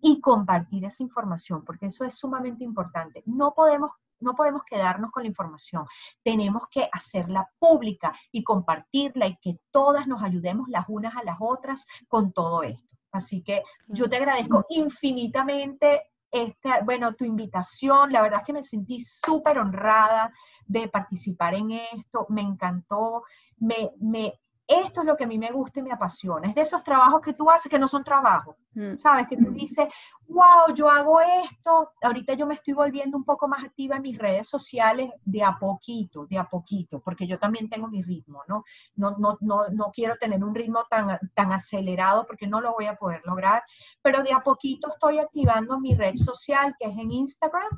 y 0.01 0.21
compartir 0.21 0.85
esa 0.85 1.03
información, 1.03 1.65
porque 1.65 1.87
eso 1.87 2.05
es 2.05 2.13
sumamente 2.13 2.63
importante. 2.63 3.23
No 3.25 3.53
podemos, 3.53 3.91
no 4.19 4.35
podemos 4.35 4.63
quedarnos 4.63 5.11
con 5.11 5.23
la 5.23 5.29
información, 5.29 5.85
tenemos 6.23 6.63
que 6.69 6.87
hacerla 6.91 7.49
pública 7.57 8.13
y 8.31 8.43
compartirla 8.43 9.27
y 9.27 9.37
que 9.37 9.59
todas 9.71 10.07
nos 10.07 10.23
ayudemos 10.23 10.69
las 10.69 10.85
unas 10.87 11.15
a 11.15 11.23
las 11.23 11.37
otras 11.39 11.85
con 12.07 12.31
todo 12.31 12.63
esto. 12.63 12.95
Así 13.11 13.41
que 13.41 13.63
yo 13.87 14.07
te 14.07 14.17
agradezco 14.17 14.65
infinitamente 14.69 16.03
esta, 16.31 16.81
bueno, 16.81 17.15
tu 17.15 17.25
invitación. 17.25 18.11
La 18.11 18.21
verdad 18.21 18.41
es 18.41 18.45
que 18.45 18.53
me 18.53 18.63
sentí 18.63 18.99
súper 18.99 19.57
honrada 19.57 20.31
de 20.67 20.87
participar 20.87 21.55
en 21.55 21.71
esto. 21.71 22.27
Me 22.29 22.41
encantó. 22.41 23.23
Me, 23.57 23.91
me, 23.99 24.39
esto 24.69 25.01
es 25.01 25.07
lo 25.07 25.17
que 25.17 25.23
a 25.23 25.27
mí 25.27 25.39
me 25.39 25.51
gusta 25.51 25.79
y 25.79 25.83
me 25.83 25.91
apasiona. 25.91 26.47
Es 26.47 26.55
de 26.55 26.61
esos 26.61 26.83
trabajos 26.83 27.21
que 27.21 27.33
tú 27.33 27.49
haces 27.49 27.69
que 27.71 27.79
no 27.79 27.87
son 27.87 28.03
trabajos, 28.03 28.55
mm. 28.75 28.97
¿sabes? 28.97 29.27
Que 29.27 29.35
tú 29.35 29.51
dices, 29.51 29.87
wow, 30.27 30.73
yo 30.75 30.89
hago 30.89 31.19
esto. 31.19 31.91
Ahorita 32.03 32.35
yo 32.35 32.45
me 32.45 32.53
estoy 32.53 32.75
volviendo 32.75 33.17
un 33.17 33.23
poco 33.23 33.47
más 33.47 33.63
activa 33.63 33.95
en 33.95 34.03
mis 34.03 34.17
redes 34.17 34.47
sociales 34.47 35.11
de 35.25 35.43
a 35.43 35.57
poquito, 35.57 36.27
de 36.27 36.37
a 36.37 36.43
poquito, 36.43 36.99
porque 36.99 37.25
yo 37.25 37.39
también 37.39 37.67
tengo 37.67 37.87
mi 37.87 38.03
ritmo, 38.03 38.43
¿no? 38.47 38.63
No, 38.95 39.15
no, 39.17 39.37
no, 39.41 39.69
no 39.69 39.91
quiero 39.91 40.15
tener 40.17 40.43
un 40.43 40.53
ritmo 40.53 40.85
tan, 40.87 41.19
tan 41.33 41.51
acelerado 41.51 42.27
porque 42.27 42.45
no 42.45 42.61
lo 42.61 42.73
voy 42.73 42.85
a 42.85 42.95
poder 42.95 43.21
lograr, 43.25 43.63
pero 44.03 44.21
de 44.21 44.33
a 44.33 44.41
poquito 44.41 44.89
estoy 44.89 45.17
activando 45.17 45.79
mi 45.79 45.95
red 45.95 46.15
social 46.15 46.75
que 46.79 46.87
es 46.87 46.97
en 46.97 47.11
Instagram 47.11 47.69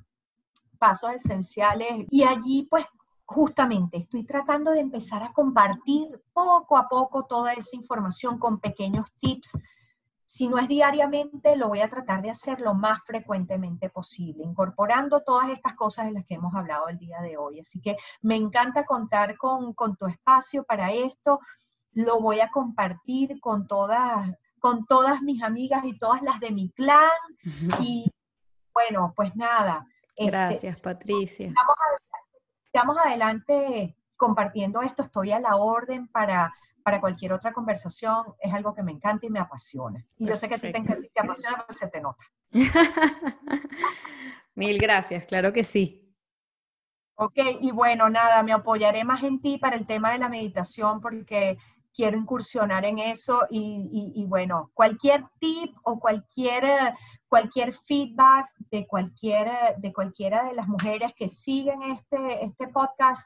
pasos 0.81 1.11
esenciales 1.11 2.07
y 2.09 2.23
allí 2.23 2.67
pues 2.67 2.85
justamente 3.31 3.97
estoy 3.97 4.25
tratando 4.25 4.71
de 4.71 4.81
empezar 4.81 5.23
a 5.23 5.31
compartir 5.31 6.21
poco 6.33 6.77
a 6.77 6.89
poco 6.89 7.23
toda 7.25 7.53
esa 7.53 7.75
información 7.77 8.37
con 8.37 8.59
pequeños 8.59 9.09
tips 9.19 9.57
Si 10.25 10.47
no 10.47 10.57
es 10.57 10.67
diariamente, 10.67 11.55
lo 11.55 11.69
voy 11.69 11.81
a 11.81 11.89
tratar 11.89 12.21
de 12.21 12.29
hacer 12.29 12.61
lo 12.61 12.73
más 12.73 12.99
frecuentemente 13.05 13.89
posible, 13.89 14.43
incorporando 14.43 15.21
todas 15.21 15.49
estas 15.49 15.75
cosas 15.75 16.05
de 16.05 16.13
las 16.13 16.25
que 16.25 16.35
hemos 16.35 16.53
hablado 16.55 16.87
el 16.87 16.97
día 16.97 17.19
de 17.21 17.35
hoy. 17.37 17.59
Así 17.59 17.81
que 17.81 17.97
me 18.21 18.35
encanta 18.35 18.85
contar 18.85 19.35
con, 19.37 19.75
tu 19.97 20.07
espacio 20.07 20.63
para 20.63 20.91
esto. 20.91 21.39
Lo 21.93 22.21
voy 22.21 22.39
a 22.39 22.49
compartir 22.49 23.41
con 23.41 23.67
todas, 23.67 24.29
con 24.59 24.85
todas 24.85 25.21
mis 25.21 25.43
amigas 25.43 25.83
y 25.83 25.97
todas 25.97 26.21
las 26.21 26.39
de 26.39 26.51
mi 26.51 26.69
clan. 26.69 27.21
Y 27.81 28.09
bueno, 28.73 29.13
pues 29.15 29.35
nada. 29.35 29.85
Este, 30.15 30.31
Gracias, 30.31 30.81
Patricia. 30.81 31.53
Estamos 32.73 32.97
adelante 32.97 33.97
compartiendo 34.15 34.81
esto. 34.81 35.03
Estoy 35.03 35.31
a 35.31 35.39
la 35.39 35.55
orden 35.55 36.07
para 36.07 36.53
para 36.81 36.99
cualquier 36.99 37.33
otra 37.33 37.53
conversación 37.53 38.25
es 38.39 38.53
algo 38.53 38.73
que 38.73 38.83
me 38.83 38.91
encanta 38.91 39.25
y 39.25 39.29
me 39.29 39.39
apasiona. 39.39 40.05
Y 40.17 40.27
yo 40.27 40.35
sé 40.35 40.47
que 40.47 40.55
a 40.55 40.57
ti 40.57 40.71
te, 40.71 40.77
encanta, 40.77 41.07
te 41.13 41.21
apasiona, 41.21 41.63
pero 41.67 41.77
se 41.77 41.87
te 41.87 42.01
nota. 42.01 42.23
Mil 44.55 44.77
gracias, 44.77 45.25
claro 45.25 45.53
que 45.53 45.63
sí. 45.63 46.13
Ok, 47.15 47.37
y 47.61 47.71
bueno, 47.71 48.09
nada, 48.09 48.41
me 48.43 48.51
apoyaré 48.51 49.03
más 49.03 49.23
en 49.23 49.41
ti 49.41 49.57
para 49.57 49.75
el 49.75 49.85
tema 49.85 50.11
de 50.11 50.17
la 50.17 50.29
meditación 50.29 51.01
porque 51.01 51.57
quiero 51.93 52.17
incursionar 52.17 52.85
en 52.85 52.99
eso 52.99 53.41
y, 53.49 54.13
y, 54.15 54.25
bueno, 54.25 54.71
cualquier 54.73 55.25
tip 55.39 55.75
o 55.83 55.99
cualquier, 55.99 56.93
cualquier 57.27 57.73
feedback 57.73 58.49
de, 58.71 58.87
cualquier, 58.87 59.49
de 59.77 59.93
cualquiera 59.93 60.45
de 60.45 60.53
las 60.53 60.67
mujeres 60.67 61.13
que 61.15 61.29
siguen 61.29 61.81
este, 61.83 62.45
este 62.45 62.67
podcast, 62.67 63.25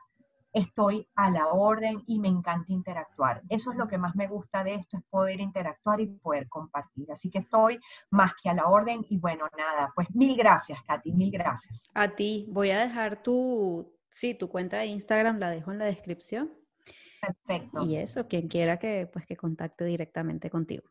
estoy 0.56 1.08
a 1.16 1.30
la 1.30 1.50
orden 1.50 2.02
y 2.08 2.20
me 2.20 2.30
encanta 2.30 2.72
interactuar. 2.72 3.42
Eso 3.50 3.72
es 3.72 3.78
lo 3.78 3.88
que 3.88 3.98
más 3.98 4.16
me 4.16 4.28
gusta 4.28 4.64
de 4.64 4.76
esto, 4.76 4.98
es 4.98 5.04
poder 5.10 5.42
interactuar 5.42 6.00
y 6.00 6.08
poder 6.08 6.48
compartir. 6.48 7.12
Así 7.12 7.30
que 7.30 7.40
estoy 7.40 7.80
más 8.10 8.32
que 8.42 8.50
a 8.50 8.54
la 8.54 8.68
orden 8.68 9.06
y 9.10 9.18
bueno, 9.18 9.48
nada, 9.58 9.92
pues 9.94 10.08
mil 10.16 10.36
gracias, 10.38 10.80
Katy, 10.88 11.12
mil 11.12 11.30
gracias. 11.30 11.88
A 11.94 12.08
ti, 12.16 12.48
voy 12.50 12.72
a 12.72 12.80
dejar 12.80 13.22
tu, 13.22 13.94
sí, 14.10 14.34
tu 14.34 14.50
cuenta 14.50 14.78
de 14.78 14.86
Instagram, 14.88 15.40
la 15.40 15.50
dejo 15.50 15.74
en 15.74 15.80
la 15.80 15.86
descripción. 15.86 16.50
Perfecto. 17.26 17.84
Y 17.84 17.96
eso, 17.96 18.28
quien 18.28 18.48
quiera 18.48 18.78
que, 18.78 19.08
pues, 19.12 19.26
que 19.26 19.36
contacte 19.36 19.86
directamente 19.86 20.50
contigo. 20.50 20.84